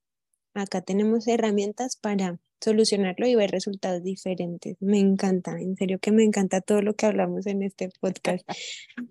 acá 0.62 0.80
tenemos 0.80 1.26
herramientas 1.28 1.96
para 1.96 2.38
solucionarlo 2.60 3.26
y 3.26 3.34
ver 3.34 3.50
resultados 3.50 4.02
diferentes. 4.02 4.76
Me 4.80 4.98
encanta, 4.98 5.60
en 5.60 5.76
serio 5.76 5.98
que 5.98 6.12
me 6.12 6.24
encanta 6.24 6.60
todo 6.60 6.82
lo 6.82 6.94
que 6.94 7.06
hablamos 7.06 7.46
en 7.46 7.62
este 7.62 7.90
podcast. 8.00 8.48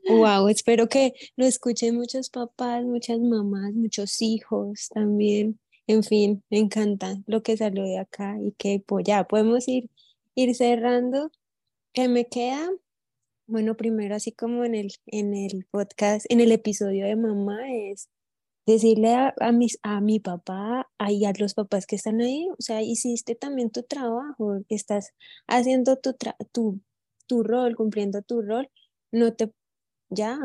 wow, 0.10 0.48
espero 0.48 0.90
que 0.90 1.14
lo 1.36 1.46
escuchen 1.46 1.96
muchos 1.96 2.30
papás, 2.30 2.84
muchas 2.84 3.20
mamás, 3.20 3.74
muchos 3.74 4.22
hijos 4.22 4.90
también. 4.94 5.60
En 5.88 6.04
fin, 6.04 6.44
me 6.50 6.58
encanta 6.60 7.16
lo 7.28 7.44
que 7.44 7.58
salió 7.58 7.84
de 7.84 8.00
acá 8.00 8.38
y 8.42 8.52
que 8.54 8.84
pues, 8.86 9.06
ya 9.06 9.26
podemos 9.26 9.68
ir, 9.68 9.90
ir 10.34 10.56
cerrando. 10.56 11.32
¿Qué 11.94 12.08
me 12.08 12.26
queda? 12.26 12.70
Bueno, 13.48 13.78
primero, 13.78 14.16
así 14.16 14.32
como 14.32 14.66
en 14.66 14.74
el, 14.74 14.92
en 15.06 15.36
el 15.36 15.66
podcast, 15.70 16.26
en 16.30 16.42
el 16.42 16.52
episodio 16.52 17.06
de 17.06 17.16
mamá, 17.16 17.60
es 17.72 18.10
decirle 18.66 19.14
a, 19.14 19.52
mis, 19.52 19.80
a 19.84 20.02
mi 20.02 20.20
papá 20.20 20.90
y 21.10 21.26
a 21.26 21.34
los 21.38 21.54
papás 21.54 21.86
que 21.86 21.96
están 21.96 22.22
ahí, 22.22 22.48
o 22.50 22.62
sea, 22.62 22.82
hiciste 22.82 23.36
también 23.36 23.70
tu 23.70 23.84
trabajo, 23.84 24.60
estás 24.70 25.14
haciendo 25.48 25.98
tu, 25.98 26.16
tu, 26.52 26.82
tu 27.28 27.44
rol, 27.44 27.76
cumpliendo 27.76 28.22
tu 28.22 28.42
rol, 28.42 28.70
no 29.12 29.34
te, 29.34 29.52
ya, 30.10 30.40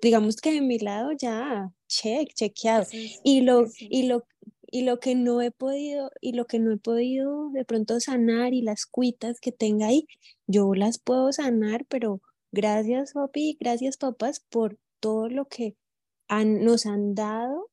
digamos 0.00 0.36
que 0.36 0.52
de 0.52 0.60
mi 0.60 0.78
lado 0.78 1.10
ya, 1.12 1.72
check, 1.88 2.32
chequeado. 2.34 2.86
y 3.24 3.42
lo, 3.42 3.66
y 3.78 4.04
lo, 4.04 4.24
y 4.66 4.82
lo 4.82 4.98
que 4.98 5.14
no 5.14 5.40
he 5.42 5.50
podido, 5.50 6.10
y 6.20 6.32
lo 6.32 6.46
que 6.46 6.58
no 6.58 6.72
he 6.72 6.78
podido 6.78 7.50
de 7.50 7.64
pronto 7.64 8.00
sanar 8.00 8.54
y 8.54 8.62
las 8.62 8.86
cuitas 8.86 9.38
que 9.40 9.52
tenga 9.52 9.86
ahí, 9.88 10.06
yo 10.46 10.74
las 10.74 10.98
puedo 10.98 11.32
sanar, 11.32 11.84
pero 11.88 12.22
gracias 12.52 13.12
papi, 13.12 13.56
gracias 13.60 13.96
papás 13.98 14.40
por 14.50 14.78
todo 15.00 15.28
lo 15.28 15.46
que 15.46 15.76
nos 16.28 16.86
han 16.86 17.14
dado 17.14 17.70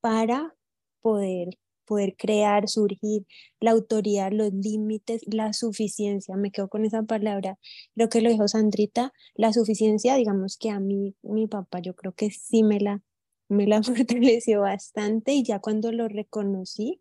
para 0.00 0.54
poder, 1.00 1.58
poder 1.84 2.16
crear, 2.16 2.68
surgir 2.68 3.26
la 3.60 3.72
autoridad, 3.72 4.32
los 4.32 4.52
límites, 4.52 5.22
la 5.26 5.52
suficiencia. 5.52 6.36
Me 6.36 6.50
quedo 6.50 6.68
con 6.68 6.84
esa 6.84 7.02
palabra. 7.02 7.58
Creo 7.94 8.08
que 8.08 8.20
lo 8.20 8.30
dijo 8.30 8.48
Sandrita, 8.48 9.12
la 9.34 9.52
suficiencia, 9.52 10.16
digamos 10.16 10.56
que 10.56 10.70
a 10.70 10.80
mí, 10.80 11.14
mi 11.22 11.46
papá, 11.46 11.80
yo 11.80 11.94
creo 11.94 12.12
que 12.12 12.30
sí 12.30 12.62
me 12.62 12.80
la, 12.80 13.02
me 13.48 13.66
la 13.66 13.82
fortaleció 13.82 14.62
bastante 14.62 15.32
y 15.32 15.44
ya 15.44 15.60
cuando 15.60 15.92
lo 15.92 16.08
reconocí, 16.08 17.00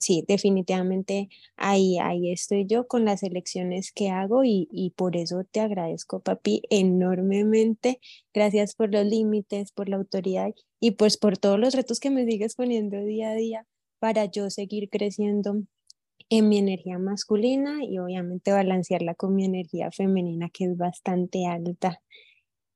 sí, 0.00 0.24
definitivamente 0.26 1.28
ahí, 1.56 1.98
ahí 1.98 2.32
estoy 2.32 2.66
yo 2.66 2.86
con 2.86 3.04
las 3.04 3.22
elecciones 3.22 3.92
que 3.92 4.10
hago 4.10 4.44
y, 4.44 4.68
y 4.70 4.90
por 4.90 5.16
eso 5.16 5.44
te 5.50 5.60
agradezco, 5.60 6.20
papi, 6.20 6.62
enormemente. 6.70 8.00
Gracias 8.34 8.74
por 8.74 8.92
los 8.92 9.04
límites, 9.06 9.72
por 9.72 9.88
la 9.88 9.96
autoridad 9.96 10.52
y 10.80 10.92
pues 10.92 11.16
por 11.16 11.38
todos 11.38 11.58
los 11.58 11.74
retos 11.74 12.00
que 12.00 12.10
me 12.10 12.24
sigues 12.26 12.54
poniendo 12.54 12.98
día 12.98 13.30
a 13.30 13.34
día 13.34 13.66
para 13.98 14.26
yo 14.26 14.50
seguir 14.50 14.90
creciendo 14.90 15.62
en 16.30 16.48
mi 16.48 16.58
energía 16.58 16.98
masculina 16.98 17.84
y 17.84 17.98
obviamente 17.98 18.52
balancearla 18.52 19.14
con 19.14 19.34
mi 19.34 19.44
energía 19.44 19.90
femenina 19.92 20.50
que 20.50 20.64
es 20.66 20.76
bastante 20.76 21.46
alta. 21.46 22.00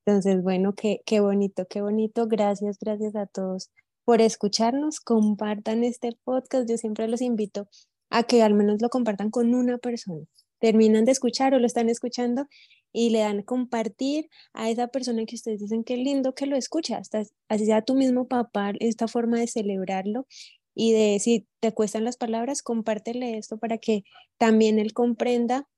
Entonces, 0.07 0.43
bueno, 0.43 0.75
qué, 0.75 1.03
qué 1.07 1.21
bonito, 1.21 1.67
qué 1.69 1.83
bonito. 1.83 2.27
Gracias, 2.27 2.79
gracias 2.81 3.17
a 3.17 3.27
todos 3.27 3.71
por 4.11 4.21
escucharnos. 4.21 4.99
Compartan 4.99 5.85
este 5.85 6.11
podcast. 6.25 6.69
Yo 6.69 6.77
siempre 6.77 7.07
los 7.07 7.23
invito 7.23 7.69
a 8.11 8.25
que 8.25 8.43
al 8.43 8.55
menos 8.55 8.83
lo 8.83 8.89
compartan 8.89 9.31
con 9.31 9.55
una 9.55 9.79
persona. 9.79 10.27
Terminan 10.59 11.05
de 11.05 11.13
escuchar 11.13 11.55
o 11.55 11.61
lo 11.61 11.67
están 11.67 11.89
escuchando 11.89 12.49
y 12.93 13.11
le 13.11 13.21
dan 13.21 13.45
compartir 13.45 14.29
a 14.53 14.69
esa 14.69 14.89
persona 14.89 15.25
que 15.27 15.37
ustedes 15.37 15.61
dicen 15.61 15.85
que 15.85 15.97
lindo 15.97 16.35
que 16.35 16.47
lo 16.47 16.57
escucha, 16.57 17.01
así 17.49 17.67
sea 17.67 17.83
tu 17.83 17.95
mismo 17.95 18.27
papá, 18.27 18.73
esta 18.81 19.07
forma 19.07 19.39
de 19.39 19.47
celebrarlo 19.47 20.27
y 20.75 20.91
de 20.91 21.21
si 21.21 21.47
te 21.61 21.73
cuestan 21.73 22.03
las 22.03 22.17
palabras, 22.17 22.63
compártele 22.63 23.39
esto 23.39 23.59
para 23.59 23.79
que 23.79 24.03
también 24.39 24.81
él 24.81 24.93
comprenda 24.93 25.69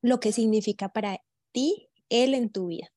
lo 0.00 0.18
que 0.18 0.32
significa 0.32 0.88
para 0.88 1.20
ti 1.52 1.90
él 2.08 2.32
en 2.32 2.48
tu 2.48 2.68
vida. 2.68 2.90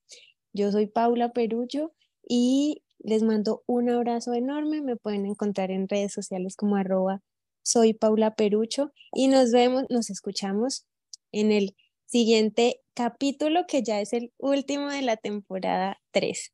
Yo 0.53 0.71
soy 0.71 0.87
Paula 0.87 1.33
Perullo 1.33 1.91
y 2.25 2.81
les 2.99 3.23
mando 3.23 3.63
un 3.65 3.89
abrazo 3.89 4.33
enorme. 4.33 4.81
Me 4.81 4.95
pueden 4.95 5.25
encontrar 5.25 5.71
en 5.71 5.87
redes 5.87 6.13
sociales 6.13 6.55
como 6.55 6.75
arroba 6.75 7.21
soy 7.63 7.93
Paula 7.93 8.35
Perucho 8.35 8.91
y 9.13 9.27
nos 9.27 9.51
vemos, 9.51 9.85
nos 9.89 10.09
escuchamos 10.09 10.87
en 11.31 11.51
el 11.51 11.75
siguiente 12.05 12.81
capítulo 12.95 13.65
que 13.67 13.83
ya 13.83 14.01
es 14.01 14.13
el 14.13 14.33
último 14.37 14.89
de 14.89 15.03
la 15.03 15.17
temporada 15.17 15.99
3. 16.11 16.51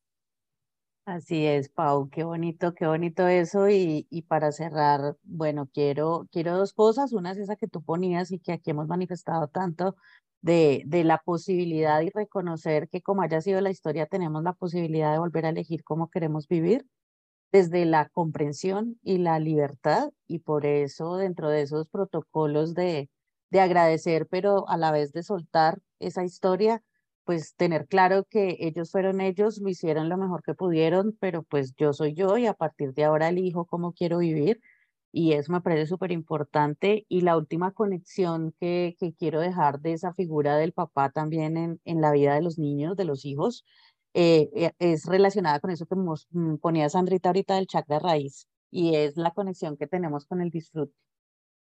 Así 1.06 1.46
es, 1.46 1.70
Pau, 1.70 2.10
qué 2.10 2.24
bonito, 2.24 2.74
qué 2.74 2.88
bonito 2.88 3.28
eso. 3.28 3.70
Y, 3.70 4.08
y 4.10 4.24
para 4.24 4.52
cerrar, 4.52 5.16
bueno, 5.24 5.70
quiero, 5.72 6.28
quiero 6.32 6.58
dos 6.58 6.74
cosas. 6.74 7.14
Una 7.14 7.32
es 7.32 7.38
esa 7.38 7.56
que 7.56 7.68
tú 7.68 7.84
ponías 7.84 8.32
y 8.32 8.40
que 8.40 8.52
aquí 8.52 8.72
hemos 8.72 8.88
manifestado 8.88 9.48
tanto 9.48 9.96
de, 10.46 10.84
de 10.86 11.04
la 11.04 11.18
posibilidad 11.20 12.02
y 12.02 12.12
reconocer 12.12 12.88
que 12.90 13.02
como 13.02 13.24
haya 13.24 13.42
sido 13.42 13.62
la 13.62 13.72
historia, 13.72 14.06
tenemos 14.06 14.44
la 14.44 14.54
posibilidad 14.54 15.12
de 15.12 15.18
volver 15.20 15.46
a 15.48 15.50
elegir 15.50 15.84
cómo 15.84 16.10
queremos 16.12 16.48
vivir 16.48 16.86
desde 17.52 17.86
la 17.86 18.10
comprensión 18.10 19.00
y 19.04 19.18
la 19.20 19.40
libertad. 19.40 20.12
Y 20.28 20.40
por 20.40 20.66
eso 20.66 21.18
dentro 21.18 21.50
de 21.50 21.62
esos 21.64 21.88
protocolos 21.90 22.76
de, 22.76 23.10
de 23.52 23.60
agradecer, 23.62 24.28
pero 24.30 24.70
a 24.70 24.78
la 24.78 24.92
vez 24.92 25.12
de 25.14 25.24
soltar 25.24 25.80
esa 26.00 26.24
historia, 26.24 26.84
pues 27.24 27.56
tener 27.56 27.88
claro 27.88 28.26
que 28.30 28.58
ellos 28.60 28.92
fueron 28.92 29.22
ellos, 29.22 29.58
lo 29.60 29.70
hicieron 29.70 30.10
lo 30.10 30.18
mejor 30.18 30.44
que 30.44 30.54
pudieron, 30.54 31.18
pero 31.20 31.44
pues 31.44 31.74
yo 31.76 31.94
soy 31.94 32.14
yo 32.14 32.38
y 32.38 32.46
a 32.46 32.54
partir 32.54 32.94
de 32.94 33.06
ahora 33.06 33.30
elijo 33.30 33.66
cómo 33.66 33.94
quiero 33.94 34.20
vivir 34.20 34.62
y 35.16 35.34
eso 35.34 35.52
me 35.54 35.62
parece 35.62 35.88
súper 35.88 36.12
importante. 36.12 37.06
Y 37.10 37.22
la 37.22 37.38
última 37.38 37.72
conexión 37.72 38.54
que, 38.60 38.96
que, 39.00 39.14
quiero 39.14 39.40
dejar 39.40 39.80
de 39.82 39.94
esa 39.94 40.14
figura 40.14 40.58
del 40.58 40.74
papá 40.74 41.10
también 41.12 41.58
en, 41.58 41.82
en 41.86 42.02
la 42.02 42.12
vida 42.12 42.36
de 42.36 42.42
los 42.42 42.60
niños, 42.60 42.98
de 42.98 43.06
los 43.06 43.26
hijos, 43.26 43.66
eh, 44.14 44.50
eh, 44.56 44.72
es 44.80 45.06
relacionada 45.06 45.60
con 45.60 45.72
eso 45.72 45.86
que 45.86 45.96
mm, 45.96 46.58
ponía 46.58 46.90
Sandrita 46.90 47.30
ahorita 47.30 47.56
del 47.56 47.68
chakra 47.68 48.00
raíz 48.00 48.48
y 48.72 48.96
es 48.96 49.18
la 49.18 49.32
conexión 49.32 49.78
que 49.78 49.88
tenemos 49.88 50.26
con 50.26 50.42
el 50.42 50.50
disfrute 50.50 50.94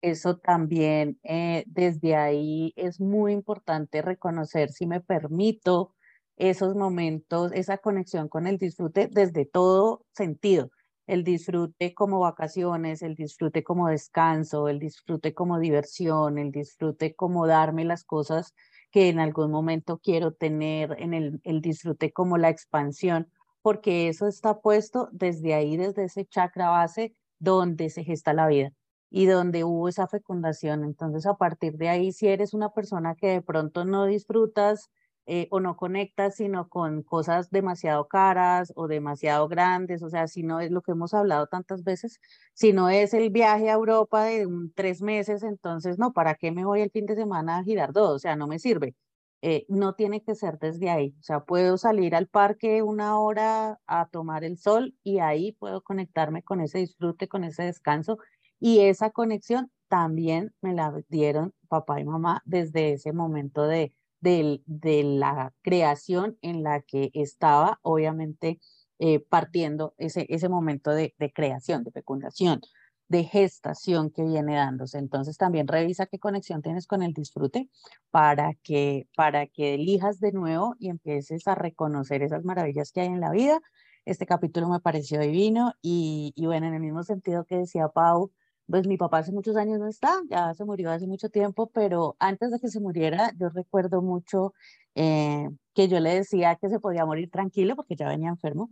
eso 0.02 0.38
también 0.38 1.20
eh, 1.24 1.64
desde 1.68 2.16
ahí 2.16 2.74
es 2.76 3.00
muy 3.00 3.34
importante 3.34 4.02
reconocer 4.02 4.70
si 4.72 4.86
me 4.88 5.02
permito 5.02 5.96
esos 6.38 6.76
momentos, 6.76 7.52
esa 7.54 7.78
conexión 7.78 8.28
con 8.30 8.48
el 8.48 8.58
disfrute 8.58 9.10
desde 9.12 9.46
todo 9.46 10.06
sentido. 10.14 10.70
El 11.08 11.24
disfrute 11.24 11.94
como 11.94 12.20
vacaciones, 12.20 13.02
el 13.02 13.16
disfrute 13.16 13.64
como 13.64 13.88
descanso, 13.90 14.68
el 14.70 14.80
disfrute 14.80 15.34
como 15.34 15.60
diversión, 15.60 16.38
el 16.38 16.52
disfrute 16.52 17.16
como 17.16 17.48
darme 17.48 17.86
las 17.86 18.04
cosas 18.04 18.54
que 18.92 19.10
en 19.10 19.20
algún 19.20 19.52
momento 19.52 20.00
quiero 20.00 20.34
tener, 20.34 20.96
en 21.00 21.14
el, 21.14 21.42
el 21.44 21.62
disfrute 21.62 22.12
como 22.12 22.38
la 22.38 22.50
expansión, 22.50 23.30
porque 23.62 24.08
eso 24.08 24.28
está 24.28 24.62
puesto 24.62 25.10
desde 25.12 25.54
ahí, 25.54 25.78
desde 25.78 26.06
ese 26.06 26.26
chakra 26.26 26.70
base 26.70 27.16
donde 27.40 27.90
se 27.90 28.04
gesta 28.04 28.34
la 28.34 28.48
vida 28.48 28.72
y 29.10 29.26
donde 29.26 29.64
hubo 29.64 29.88
esa 29.90 30.08
fecundación. 30.08 30.84
Entonces, 30.84 31.26
a 31.26 31.36
partir 31.36 31.74
de 31.78 31.90
ahí, 31.90 32.12
si 32.12 32.28
eres 32.28 32.54
una 32.54 32.70
persona 32.70 33.16
que 33.16 33.28
de 33.28 33.42
pronto 33.42 33.86
no 33.86 34.06
disfrutas 34.06 34.90
eh, 35.28 35.48
o 35.52 35.60
no 35.60 35.76
conectas, 35.78 36.36
sino 36.36 36.70
con 36.70 37.02
cosas 37.04 37.50
demasiado 37.50 38.08
caras 38.08 38.72
o 38.76 38.88
demasiado 38.88 39.48
grandes, 39.48 40.04
o 40.04 40.10
sea, 40.10 40.28
si 40.28 40.44
no 40.44 40.60
es 40.60 40.72
lo 40.72 40.82
que 40.82 40.92
hemos 40.92 41.14
hablado 41.14 41.48
tantas 41.48 41.84
veces, 41.84 42.20
si 42.54 42.74
no 42.74 42.90
es 42.90 43.14
el 43.14 43.30
viaje 43.32 43.70
a 43.70 43.74
Europa 43.74 44.24
de 44.26 44.48
tres 44.76 45.02
meses, 45.02 45.44
entonces, 45.44 45.98
no, 46.00 46.14
¿para 46.14 46.36
qué 46.36 46.52
me 46.52 46.66
voy 46.66 46.82
el 46.82 46.92
fin 46.92 47.06
de 47.06 47.16
semana 47.16 47.58
a 47.58 47.64
Girardot? 47.64 48.16
O 48.16 48.20
sea, 48.20 48.36
no 48.36 48.48
me 48.48 48.60
sirve. 48.60 48.96
Eh, 49.42 49.66
no 49.70 49.94
tiene 49.94 50.24
que 50.24 50.34
ser 50.36 50.58
desde 50.60 50.90
ahí. 50.90 51.16
O 51.20 51.24
sea, 51.24 51.42
puedo 51.42 51.78
salir 51.78 52.16
al 52.16 52.28
parque 52.28 52.82
una 52.82 53.20
hora 53.20 53.80
a 53.86 54.08
tomar 54.08 54.44
el 54.44 54.58
sol 54.58 54.96
y 55.04 55.20
ahí 55.20 55.52
puedo 55.54 55.82
conectarme 55.84 56.42
con 56.44 56.62
ese 56.62 56.80
disfrute, 56.80 57.28
con 57.28 57.44
ese 57.44 57.64
descanso 57.64 58.18
y 58.60 58.80
esa 58.82 59.12
conexión 59.12 59.72
también 59.88 60.54
me 60.62 60.74
la 60.74 60.94
dieron 61.10 61.54
papá 61.68 62.00
y 62.00 62.06
mamá 62.06 62.42
desde 62.46 62.94
ese 62.94 63.14
momento 63.14 63.68
de, 63.68 63.94
de, 64.26 64.62
de 64.66 65.04
la 65.04 65.54
creación 65.62 66.38
en 66.42 66.64
la 66.64 66.82
que 66.82 67.12
estaba, 67.14 67.80
obviamente, 67.84 68.60
eh, 68.98 69.20
partiendo 69.20 69.94
ese, 69.98 70.26
ese 70.30 70.50
momento 70.50 70.92
de, 70.92 71.14
creación, 71.34 71.84
de 71.84 71.92
fecundación, 71.92 72.62
de 73.08 73.24
gestación 73.24 74.10
que 74.10 74.24
viene 74.24 74.56
dándose. 74.56 74.98
Entonces 74.98 75.38
también 75.38 75.68
revisa 75.68 76.08
qué 76.08 76.18
conexión 76.18 76.62
tienes 76.62 76.88
con 76.88 77.04
el 77.04 77.14
disfrute 77.14 77.70
para 78.10 78.54
que, 78.64 79.08
para 79.16 79.48
que 79.48 79.76
elijas 79.76 80.20
de 80.20 80.32
nuevo 80.32 80.76
y 80.80 80.90
empieces 80.90 81.48
a 81.48 81.56
reconocer 81.56 82.24
esas 82.24 82.44
maravillas 82.46 82.92
que 82.92 83.02
hay 83.02 83.08
en 83.08 83.20
la 83.20 83.32
vida. 83.32 83.62
Este 84.06 84.26
capítulo 84.26 84.70
me 84.70 84.80
pareció 84.80 85.20
divino 85.20 85.74
y, 85.82 86.34
y 86.36 86.46
bueno, 86.48 86.68
en 86.68 86.74
el 86.74 86.82
mismo 86.82 87.04
sentido 87.04 87.46
que 87.46 87.58
decía 87.58 87.90
Pau, 87.90 88.32
pues 88.68 88.88
mi 88.88 88.98
papá 88.98 89.20
hace 89.20 89.32
muchos 89.32 89.56
años 89.58 89.80
no 89.80 89.88
está, 89.88 90.22
ya 90.30 90.54
se 90.54 90.66
murió 90.66 90.92
hace 90.92 91.08
mucho 91.08 91.30
tiempo, 91.30 91.68
pero 91.68 92.16
antes 92.20 92.52
de 92.52 92.60
que 92.60 92.70
se 92.70 92.80
muriera, 92.80 93.32
yo 93.38 93.50
recuerdo 93.50 94.02
mucho 94.02 94.54
eh, 94.96 95.50
que 95.74 95.88
yo 95.88 96.00
le 96.00 96.16
decía 96.16 96.56
que 96.56 96.70
se 96.70 96.80
podía 96.80 97.06
morir 97.06 97.30
tranquilo 97.30 97.76
porque 97.76 97.96
ya 97.96 98.08
venía 98.08 98.30
enfermo. 98.30 98.72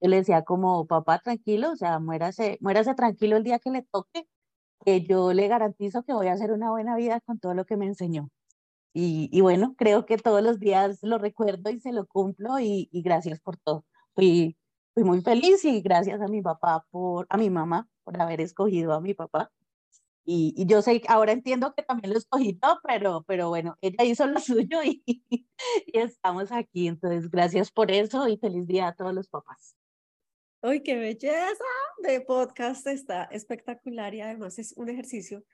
Yo 0.00 0.08
le 0.10 0.16
decía 0.16 0.42
como, 0.42 0.86
papá, 0.86 1.18
tranquilo, 1.20 1.72
o 1.72 1.76
sea, 1.76 1.98
muérase, 1.98 2.58
muérase 2.60 2.94
tranquilo 2.94 3.36
el 3.36 3.44
día 3.44 3.58
que 3.58 3.70
le 3.70 3.82
toque, 3.82 4.26
que 4.84 5.02
yo 5.02 5.32
le 5.32 5.48
garantizo 5.48 6.02
que 6.04 6.12
voy 6.14 6.28
a 6.28 6.32
hacer 6.34 6.52
una 6.52 6.70
buena 6.70 6.96
vida 6.96 7.20
con 7.20 7.38
todo 7.38 7.54
lo 7.54 7.64
que 7.66 7.76
me 7.76 7.86
enseñó. 7.86 8.30
Y, 8.94 9.28
y 9.32 9.40
bueno, 9.42 9.74
creo 9.76 10.06
que 10.06 10.18
todos 10.18 10.42
los 10.42 10.60
días 10.60 11.00
lo 11.02 11.18
recuerdo 11.18 11.70
y 11.70 11.80
se 11.80 11.92
lo 11.92 12.06
cumplo 12.06 12.60
y, 12.60 12.88
y 12.92 13.02
gracias 13.02 13.40
por 13.40 13.56
todo. 13.58 13.84
Fui, 14.14 14.56
fui 14.94 15.04
muy 15.04 15.20
feliz 15.22 15.64
y 15.64 15.80
gracias 15.82 16.20
a 16.20 16.28
mi 16.28 16.42
papá 16.42 16.86
por, 16.90 17.26
a 17.30 17.36
mi 17.38 17.50
mamá 17.50 17.88
por 18.04 18.20
haber 18.20 18.40
escogido 18.40 18.92
a 18.92 19.00
mi 19.00 19.14
papá. 19.14 19.50
Y, 20.26 20.54
yo 20.66 20.80
sé, 20.80 21.02
ahora 21.08 21.32
entiendo 21.32 21.74
que 21.74 21.82
también 21.82 22.12
lo 22.12 22.18
escogí 22.18 22.58
pero, 22.82 23.24
pero 23.26 23.50
bueno, 23.50 23.76
ella 23.82 24.04
hizo 24.04 24.26
lo 24.26 24.40
suyo 24.40 24.82
y, 24.82 25.02
y, 25.06 25.46
estamos 25.92 26.50
aquí. 26.50 26.88
Entonces, 26.88 27.30
gracias 27.30 27.70
por 27.70 27.90
eso 27.90 28.26
y 28.28 28.38
feliz 28.38 28.66
día 28.66 28.88
a 28.88 28.94
todos 28.94 29.12
los 29.12 29.28
papás. 29.28 29.76
¡Ay, 30.62 30.82
qué 30.82 30.96
belleza! 30.96 31.64
De 31.98 32.22
podcast 32.22 32.86
está 32.86 33.24
espectacular 33.24 34.14
y 34.14 34.22
además 34.22 34.58
es 34.58 34.72
un 34.76 34.88
ejercicio 34.88 35.44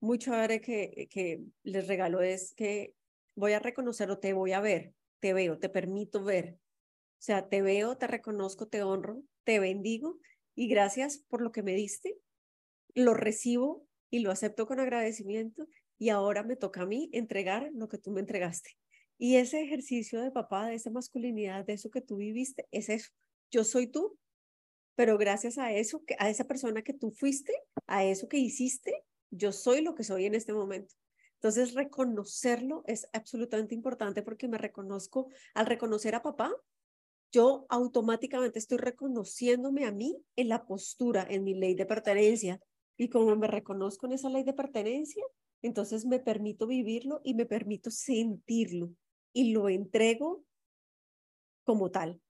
muy 0.00 0.18
chévere 0.18 0.60
que, 0.60 1.06
que 1.10 1.42
les 1.62 1.86
regalo 1.86 2.22
es 2.22 2.54
que 2.54 2.94
voy 3.36 3.52
a 3.52 3.58
reconocer 3.58 4.10
o 4.10 4.18
te 4.18 4.32
voy 4.32 4.52
a 4.52 4.60
ver, 4.60 4.94
te 5.20 5.34
veo, 5.34 5.58
te 5.58 5.68
permito 5.68 6.24
ver. 6.24 6.58
O 6.58 7.22
sea, 7.24 7.48
te 7.48 7.62
veo, 7.62 7.96
te 7.96 8.06
reconozco, 8.06 8.66
te 8.66 8.82
honro, 8.82 9.22
te 9.44 9.58
bendigo 9.58 10.18
y 10.54 10.68
gracias 10.68 11.18
por 11.28 11.40
lo 11.40 11.52
que 11.52 11.62
me 11.62 11.74
diste. 11.74 12.18
Lo 12.94 13.14
recibo 13.14 13.86
y 14.10 14.20
lo 14.20 14.30
acepto 14.30 14.66
con 14.66 14.80
agradecimiento 14.80 15.66
y 15.98 16.10
ahora 16.10 16.42
me 16.42 16.56
toca 16.56 16.82
a 16.82 16.86
mí 16.86 17.10
entregar 17.12 17.70
lo 17.74 17.88
que 17.88 17.98
tú 17.98 18.10
me 18.10 18.20
entregaste. 18.20 18.70
Y 19.18 19.36
ese 19.36 19.62
ejercicio 19.62 20.20
de 20.20 20.30
papá, 20.30 20.66
de 20.66 20.74
esa 20.74 20.90
masculinidad, 20.90 21.64
de 21.64 21.74
eso 21.74 21.90
que 21.90 22.00
tú 22.00 22.16
viviste, 22.16 22.66
es 22.72 22.88
eso. 22.88 23.10
Yo 23.50 23.64
soy 23.64 23.86
tú, 23.86 24.18
pero 24.96 25.18
gracias 25.18 25.58
a 25.58 25.72
eso, 25.72 26.04
a 26.18 26.30
esa 26.30 26.44
persona 26.44 26.82
que 26.82 26.94
tú 26.94 27.10
fuiste, 27.10 27.52
a 27.86 28.04
eso 28.04 28.28
que 28.28 28.38
hiciste, 28.38 29.04
yo 29.30 29.52
soy 29.52 29.82
lo 29.82 29.94
que 29.94 30.04
soy 30.04 30.26
en 30.26 30.34
este 30.34 30.52
momento. 30.52 30.94
Entonces, 31.34 31.74
reconocerlo 31.74 32.84
es 32.86 33.06
absolutamente 33.12 33.74
importante 33.74 34.22
porque 34.22 34.48
me 34.48 34.58
reconozco, 34.58 35.28
al 35.52 35.66
reconocer 35.66 36.14
a 36.14 36.22
papá, 36.22 36.50
yo 37.34 37.66
automáticamente 37.68 38.60
estoy 38.60 38.78
reconociéndome 38.78 39.86
a 39.86 39.92
mí 39.92 40.16
en 40.36 40.48
la 40.48 40.64
postura, 40.66 41.26
en 41.28 41.42
mi 41.42 41.54
ley 41.54 41.74
de 41.74 41.84
pertenencia. 41.84 42.60
Y 42.96 43.08
como 43.08 43.34
me 43.34 43.48
reconozco 43.48 44.06
en 44.06 44.12
esa 44.12 44.28
ley 44.28 44.44
de 44.44 44.52
pertenencia, 44.52 45.24
entonces 45.60 46.06
me 46.06 46.20
permito 46.20 46.68
vivirlo 46.68 47.20
y 47.24 47.34
me 47.34 47.44
permito 47.44 47.90
sentirlo 47.90 48.90
y 49.32 49.52
lo 49.52 49.68
entrego 49.68 50.44
como 51.64 51.90
tal. 51.90 52.20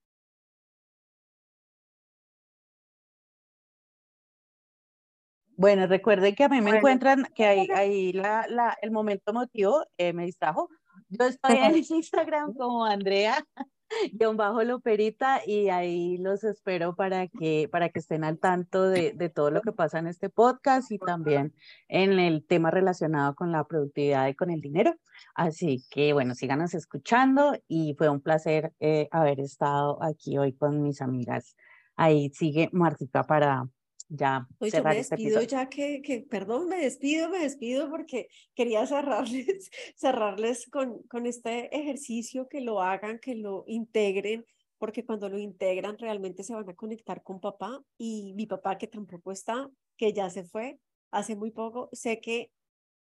Bueno, 5.57 5.85
recuerden 5.85 6.33
que 6.33 6.43
a 6.45 6.49
mí 6.49 6.61
me 6.61 6.77
encuentran, 6.77 7.27
que 7.35 7.45
ahí, 7.45 7.67
ahí 7.75 8.11
la, 8.11 8.45
la, 8.49 8.75
el 8.81 8.89
momento 8.89 9.31
emotivo 9.31 9.85
eh, 9.97 10.13
me 10.13 10.25
distrajo. 10.25 10.67
Yo 11.09 11.25
estoy 11.25 11.57
en 11.57 11.75
Instagram 11.77 12.55
como 12.55 12.83
Andrea 12.83 13.45
guion 14.13 14.37
bajo 14.37 14.63
Loperita 14.63 15.41
y 15.45 15.69
ahí 15.69 16.17
los 16.17 16.43
espero 16.43 16.95
para 16.95 17.27
que, 17.27 17.67
para 17.71 17.89
que 17.89 17.99
estén 17.99 18.23
al 18.23 18.39
tanto 18.39 18.89
de, 18.89 19.13
de, 19.13 19.29
todo 19.29 19.51
lo 19.51 19.61
que 19.61 19.71
pasa 19.71 19.99
en 19.99 20.07
este 20.07 20.29
podcast 20.29 20.91
y 20.91 20.97
también 20.97 21.53
en 21.87 22.19
el 22.19 22.45
tema 22.45 22.71
relacionado 22.71 23.35
con 23.35 23.51
la 23.51 23.63
productividad 23.63 24.27
y 24.27 24.35
con 24.35 24.49
el 24.49 24.61
dinero. 24.61 24.95
Así 25.33 25.83
que 25.89 26.13
bueno, 26.13 26.35
síganos 26.35 26.73
escuchando 26.73 27.57
y 27.67 27.95
fue 27.97 28.09
un 28.09 28.21
placer 28.21 28.73
eh, 28.79 29.07
haber 29.11 29.39
estado 29.39 30.01
aquí 30.03 30.37
hoy 30.37 30.53
con 30.53 30.81
mis 30.81 31.01
amigas. 31.01 31.55
Ahí 31.95 32.29
sigue 32.33 32.69
Martica 32.73 33.23
para, 33.23 33.67
ya 34.07 34.47
pues 34.59 34.73
yo 34.73 34.83
me 34.83 34.99
este 34.99 35.15
despido 35.15 35.41
ya 35.41 35.67
que, 35.67 36.01
que, 36.01 36.21
perdón, 36.21 36.67
me 36.67 36.77
despido, 36.77 37.29
me 37.29 37.39
despido 37.39 37.89
porque 37.89 38.27
quería 38.53 38.85
cerrarles, 38.85 39.69
cerrarles 39.95 40.69
con, 40.69 41.01
con 41.03 41.25
este 41.25 41.75
ejercicio, 41.75 42.47
que 42.47 42.61
lo 42.61 42.81
hagan, 42.81 43.19
que 43.19 43.35
lo 43.35 43.63
integren, 43.67 44.45
porque 44.77 45.05
cuando 45.05 45.29
lo 45.29 45.39
integran 45.39 45.97
realmente 45.97 46.43
se 46.43 46.53
van 46.53 46.69
a 46.69 46.75
conectar 46.75 47.23
con 47.23 47.39
papá 47.39 47.83
y 47.97 48.33
mi 48.33 48.45
papá 48.45 48.77
que 48.77 48.87
tampoco 48.87 49.31
está, 49.31 49.69
que 49.97 50.13
ya 50.13 50.29
se 50.29 50.43
fue 50.43 50.79
hace 51.11 51.35
muy 51.35 51.51
poco, 51.51 51.89
sé 51.93 52.19
que 52.19 52.51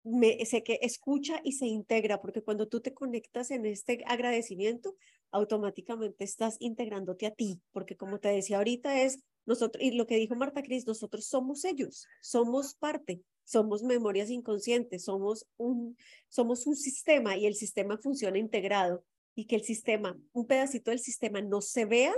me, 0.04 0.44
sé 0.46 0.62
que 0.62 0.78
escucha 0.82 1.40
y 1.42 1.52
se 1.52 1.66
integra, 1.66 2.20
porque 2.20 2.42
cuando 2.42 2.68
tú 2.68 2.80
te 2.80 2.94
conectas 2.94 3.50
en 3.50 3.66
este 3.66 4.02
agradecimiento, 4.06 4.96
automáticamente 5.30 6.24
estás 6.24 6.56
integrándote 6.60 7.26
a 7.26 7.32
ti, 7.32 7.60
porque 7.72 7.96
como 7.96 8.18
te 8.18 8.28
decía 8.28 8.58
ahorita 8.58 9.02
es 9.02 9.22
nosotros, 9.46 9.82
y 9.82 9.92
lo 9.92 10.06
que 10.06 10.16
dijo 10.16 10.34
Marta 10.34 10.62
Cris, 10.62 10.86
nosotros 10.86 11.26
somos 11.26 11.64
ellos, 11.64 12.06
somos 12.20 12.74
parte, 12.74 13.22
somos 13.44 13.82
memorias 13.82 14.28
inconscientes, 14.28 15.04
somos 15.04 15.46
un, 15.56 15.96
somos 16.28 16.66
un 16.66 16.76
sistema 16.76 17.36
y 17.36 17.46
el 17.46 17.54
sistema 17.54 17.96
funciona 17.96 18.38
integrado 18.38 19.04
y 19.34 19.46
que 19.46 19.56
el 19.56 19.62
sistema, 19.62 20.18
un 20.32 20.46
pedacito 20.46 20.90
del 20.90 21.00
sistema 21.00 21.40
no 21.40 21.60
se 21.62 21.86
vea, 21.86 22.14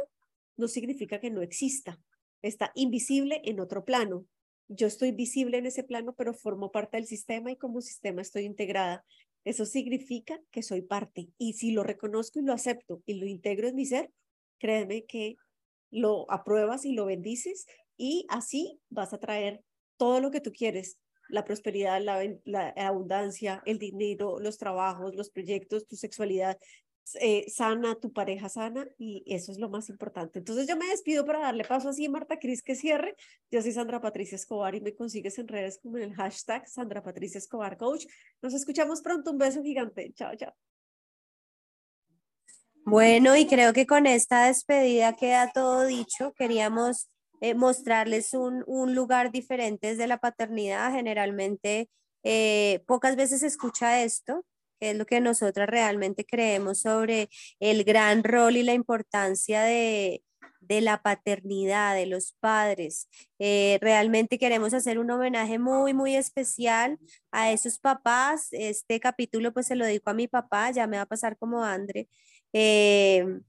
no 0.57 0.67
significa 0.67 1.21
que 1.21 1.31
no 1.31 1.43
exista, 1.43 2.01
está 2.43 2.73
invisible 2.75 3.43
en 3.45 3.61
otro 3.61 3.85
plano. 3.85 4.27
Yo 4.69 4.87
estoy 4.87 5.13
visible 5.13 5.59
en 5.59 5.67
ese 5.67 5.85
plano, 5.85 6.15
pero 6.15 6.35
formo 6.35 6.73
parte 6.73 6.97
del 6.97 7.07
sistema 7.07 7.53
y 7.53 7.57
como 7.57 7.81
sistema 7.81 8.23
estoy 8.23 8.45
integrada. 8.45 9.05
Eso 9.45 9.67
significa 9.67 10.41
que 10.51 10.63
soy 10.63 10.83
parte 10.83 11.29
y 11.39 11.55
si 11.55 11.73
lo 11.73 11.83
reconozco 11.83 12.41
y 12.41 12.43
lo 12.43 12.53
acepto 12.53 13.03
y 13.07 13.15
lo 13.15 13.27
integro 13.27 13.69
en 13.69 13.77
mi 13.77 13.87
ser, 13.87 14.11
créeme 14.59 15.05
que 15.05 15.37
lo 15.91 16.31
apruebas 16.31 16.85
y 16.85 16.93
lo 16.93 17.07
bendices 17.07 17.67
y 17.97 18.27
así 18.31 18.81
vas 18.89 19.13
a 19.13 19.19
traer 19.19 19.63
todo 19.97 20.21
lo 20.21 20.31
que 20.31 20.41
tú 20.41 20.53
quieres, 20.53 20.99
la 21.29 21.45
prosperidad, 21.45 22.01
la, 22.03 22.69
abundancia, 22.77 23.63
el 23.67 23.79
dinero, 23.79 24.41
los 24.41 24.57
trabajos, 24.57 25.15
los 25.15 25.31
proyectos, 25.31 25.87
tu 25.87 25.97
sexualidad 25.97 26.59
eh, 27.21 27.51
sana, 27.51 27.97
tu 27.97 28.13
pareja 28.13 28.49
sana 28.49 28.87
y 28.97 29.25
eso 29.27 29.53
es 29.53 29.59
lo 29.59 29.69
más 29.69 29.89
importante. 29.89 30.39
Entonces 30.39 30.67
yo 30.67 30.77
me 30.77 30.87
despido 30.87 31.27
para 31.27 31.41
darle 31.41 31.65
paso 31.65 31.89
así 31.89 32.07
a 32.07 32.11
Marta 32.11 32.39
Cris 32.39 32.63
que 32.63 32.75
cierre. 32.75 33.17
Yo 33.51 33.61
soy 33.63 33.73
Sandra 33.73 34.01
Patricia 34.01 34.37
Escobar 34.37 34.75
y 34.75 34.81
me 34.81 34.95
consigues 34.95 35.39
en 35.39 35.49
redes 35.49 35.79
como 35.83 35.99
en 35.99 36.05
el 36.05 36.15
hashtag 36.15 36.69
Sandra 36.69 37.03
Patricia 37.03 37.39
Escobar 37.39 37.77
Coach. 37.77 38.07
Nos 38.43 38.55
escuchamos 38.55 39.03
pronto. 39.03 39.33
Un 39.33 39.39
beso 39.39 39.63
gigante. 39.63 40.13
Chao, 40.15 40.35
chao. 40.37 40.55
Bueno, 42.91 43.37
y 43.37 43.47
creo 43.47 43.73
que 43.73 43.87
con 43.87 44.09
esta 44.09 44.47
despedida 44.47 45.13
queda 45.13 45.53
todo 45.53 45.87
dicho. 45.87 46.35
Queríamos 46.37 47.09
eh, 47.41 47.55
mostrarles 47.55 48.35
un, 48.35 48.65
un, 48.67 48.97
lugar 48.97 49.31
diferente 49.31 49.87
desde 49.91 50.09
la 50.09 50.19
paternidad. 50.19 50.91
Generalmente, 50.91 51.89
eh, 52.25 52.83
pocas 52.89 53.15
veces 53.15 53.41
se 53.41 53.47
escucha 53.47 54.03
esto, 54.03 54.45
que 54.81 54.91
es 54.91 54.97
lo 54.97 55.07
que 55.07 55.21
nosotras 55.21 55.69
realmente 55.69 56.25
creemos 56.25 56.81
sobre 56.81 57.29
el 57.61 57.85
gran 57.85 58.25
rol 58.25 58.57
y 58.57 58.65
la 58.65 58.75
importancia 58.75 59.63
de, 59.63 60.25
de 60.61 60.81
la 60.81 61.03
paternidad, 61.03 61.95
de 61.95 62.07
los 62.07 62.33
padres. 62.39 63.09
Eh, 63.39 63.79
realmente 63.81 64.39
queremos 64.39 64.75
hacer 64.75 64.99
un 64.99 65.11
homenaje 65.11 65.59
muy, 65.59 65.95
muy 65.95 66.15
especial 66.15 66.99
a 67.33 67.51
esos 67.51 67.79
papás. 67.79 68.49
Este 68.53 69.01
capítulo 69.01 69.53
pues 69.53 69.67
se 69.67 69.75
lo 69.75 69.85
dedico 69.85 70.11
a 70.11 70.15
mi 70.15 70.29
papá, 70.29 70.71
ya 70.71 70.87
me 70.87 70.97
va 70.97 71.05
a 71.05 71.07
pasar 71.07 71.37
como 71.37 71.65
Andre. 71.65 72.09
Eh, 72.53 73.41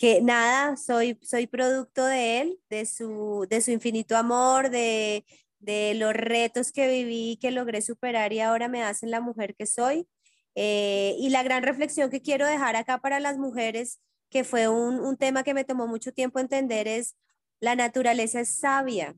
que 0.00 0.22
nada, 0.22 0.78
soy, 0.78 1.18
soy 1.22 1.46
producto 1.46 2.06
de 2.06 2.40
él, 2.40 2.60
de 2.70 2.86
su, 2.86 3.46
de 3.50 3.60
su 3.60 3.70
infinito 3.70 4.16
amor, 4.16 4.70
de, 4.70 5.26
de 5.58 5.92
los 5.94 6.14
retos 6.14 6.72
que 6.72 6.88
viví, 6.88 7.38
que 7.38 7.50
logré 7.50 7.82
superar 7.82 8.32
y 8.32 8.40
ahora 8.40 8.68
me 8.68 8.82
hacen 8.82 9.10
la 9.10 9.20
mujer 9.20 9.54
que 9.54 9.66
soy. 9.66 10.08
Eh, 10.54 11.16
y 11.18 11.28
la 11.28 11.42
gran 11.42 11.62
reflexión 11.62 12.10
que 12.10 12.22
quiero 12.22 12.46
dejar 12.46 12.76
acá 12.76 12.98
para 13.02 13.20
las 13.20 13.36
mujeres, 13.36 14.00
que 14.30 14.42
fue 14.42 14.68
un, 14.68 15.00
un 15.00 15.18
tema 15.18 15.42
que 15.42 15.52
me 15.52 15.64
tomó 15.64 15.86
mucho 15.86 16.12
tiempo 16.12 16.40
entender, 16.40 16.88
es 16.88 17.16
la 17.60 17.76
naturaleza 17.76 18.40
es 18.40 18.54
sabia. 18.54 19.14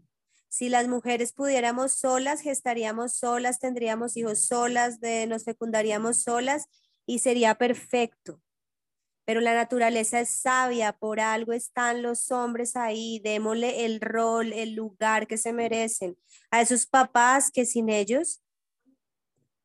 Si 0.48 0.68
las 0.68 0.88
mujeres 0.88 1.32
pudiéramos 1.32 1.92
solas, 1.92 2.40
gestaríamos 2.40 3.14
solas, 3.14 3.60
tendríamos 3.60 4.16
hijos 4.16 4.46
solas, 4.46 5.00
de, 5.00 5.28
nos 5.28 5.44
fecundaríamos 5.44 6.22
solas 6.24 6.66
y 7.06 7.20
sería 7.20 7.54
perfecto 7.54 8.42
pero 9.24 9.40
la 9.40 9.54
naturaleza 9.54 10.20
es 10.20 10.30
sabia, 10.30 10.92
por 10.92 11.20
algo 11.20 11.52
están 11.52 12.02
los 12.02 12.30
hombres 12.30 12.76
ahí, 12.76 13.20
démosle 13.22 13.84
el 13.84 14.00
rol, 14.00 14.52
el 14.52 14.74
lugar 14.74 15.26
que 15.26 15.38
se 15.38 15.52
merecen 15.52 16.18
a 16.50 16.60
esos 16.60 16.86
papás 16.86 17.50
que 17.50 17.64
sin 17.64 17.88
ellos, 17.88 18.42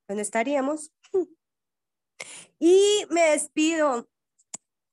¿dónde 0.07 0.23
estaríamos? 0.23 0.91
Y 2.59 3.05
me 3.11 3.21
despido 3.29 4.09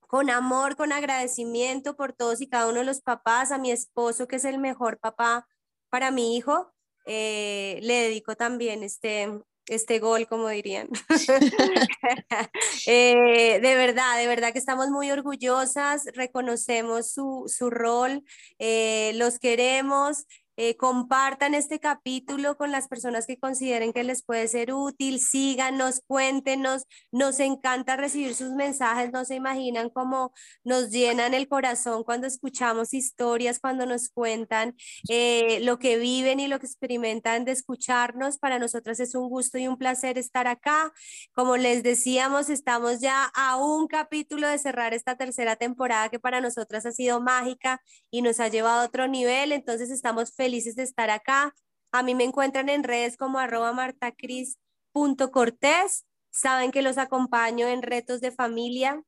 con 0.07 0.29
amor, 0.29 0.77
con 0.77 0.93
agradecimiento 0.93 1.97
por 1.97 2.13
todos 2.13 2.43
y 2.43 2.47
cada 2.47 2.69
uno 2.69 2.81
de 2.81 2.85
los 2.85 3.01
papás, 3.01 3.51
a 3.51 3.59
mi 3.59 3.71
esposo 3.71 4.29
que 4.29 4.37
es 4.37 4.45
el 4.45 4.59
mejor 4.59 4.99
papá 4.99 5.49
para 5.89 6.11
mi 6.11 6.37
hijo, 6.37 6.75
eh, 7.07 7.79
le 7.83 7.95
dedico 7.95 8.37
también 8.37 8.83
este, 8.83 9.43
este 9.67 9.99
gol, 9.99 10.27
como 10.27 10.49
dirían. 10.49 10.89
Eh, 12.87 13.61
de 13.63 13.75
verdad, 13.77 14.19
de 14.19 14.27
verdad 14.27 14.53
que 14.53 14.59
estamos 14.59 14.89
muy 14.91 15.11
orgullosas, 15.11 16.05
reconocemos 16.15 17.11
su, 17.11 17.45
su 17.47 17.71
rol, 17.71 18.23
eh, 18.59 19.13
los 19.15 19.39
queremos 19.39 20.27
eh, 20.57 20.77
compartan 20.77 21.55
este 21.55 21.81
capítulo 21.81 22.57
con 22.57 22.71
las 22.71 22.87
personas 22.87 23.27
que 23.27 23.39
consideren 23.39 23.93
que 23.93 24.05
les 24.05 24.23
puede 24.23 24.47
ser 24.47 24.73
útil, 24.73 25.19
síganos, 25.19 26.01
cuéntenos, 26.07 26.85
nos 27.11 27.41
encanta 27.41 27.97
recibir 27.97 28.37
sus 28.37 28.51
mensajes, 28.53 29.13
no 29.13 29.25
se 29.25 29.35
imaginan 29.35 29.91
cómo 29.91 30.33
nos 30.63 30.91
llenan 30.91 31.35
el 31.35 31.49
corazón 31.49 32.05
cuando 32.05 32.29
escuchamos 32.29 32.95
historias, 32.95 33.59
cuando 33.59 33.85
nos 33.85 34.11
cuentan 34.11 34.77
eh, 35.09 35.59
lo 35.63 35.81
que 35.81 35.99
viven 35.99 36.39
y 36.39 36.47
lo 36.47 36.61
que 36.61 36.67
experimentan 36.67 37.45
de 37.45 37.53
escucharnos. 37.53 38.39
Para 38.39 38.61
nosotras 38.61 39.01
es 39.01 39.17
un 39.17 39.29
gusto 39.29 39.59
y 39.59 39.67
un 39.67 39.77
placer 39.77 40.19
estar 40.19 40.47
acá. 40.47 40.93
Como 41.33 41.57
les 41.57 41.83
decíamos, 41.83 42.49
estamos 42.49 43.01
ya 43.01 43.25
a 43.35 43.57
un 43.57 43.89
capítulo 43.89 44.49
de 44.49 44.59
cerrar 44.59 44.95
esta 44.95 45.17
tercera 45.17 45.57
temporada 45.57 46.11
que 46.11 46.21
para 46.21 46.41
nosotras 46.41 46.87
ha 46.87 46.93
sido 46.93 47.21
mágica 47.21 47.83
y 48.11 48.23
nos 48.23 48.39
ha 48.39 48.47
llevado 48.47 48.83
a 48.83 48.85
otro 48.87 49.09
nivel, 49.09 49.51
entonces 49.51 49.91
estamos 49.91 50.31
felices 50.31 50.44
felices 50.45 50.77
de 50.77 50.83
estar 50.83 51.09
acá. 51.09 51.55
A 51.91 52.03
mí 52.03 52.15
me 52.15 52.25
encuentran 52.25 52.69
en 52.69 52.85
redes 52.85 53.17
como 53.17 53.39
arroba 53.39 53.73
martacris.cortés. 53.73 56.05
Saben 56.31 56.71
que 56.71 56.83
los 56.83 56.99
acompaño 56.99 57.67
en 57.67 57.81
retos 57.81 58.21
de 58.21 58.31
familia, 58.31 59.03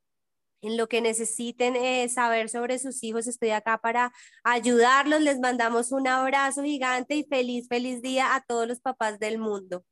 en 0.62 0.78
lo 0.78 0.88
que 0.88 1.02
necesiten 1.02 1.76
eh, 1.76 2.08
saber 2.08 2.48
sobre 2.48 2.78
sus 2.78 3.02
hijos. 3.02 3.26
Estoy 3.26 3.50
acá 3.50 3.76
para 3.78 4.14
ayudarlos. 4.44 5.20
Les 5.20 5.40
mandamos 5.40 5.92
un 5.92 6.08
abrazo 6.08 6.62
gigante 6.62 7.16
y 7.16 7.24
feliz, 7.24 7.68
feliz 7.68 8.00
día 8.00 8.34
a 8.34 8.40
todos 8.40 8.66
los 8.66 8.80
papás 8.80 9.18
del 9.18 9.36
mundo. 9.38 9.84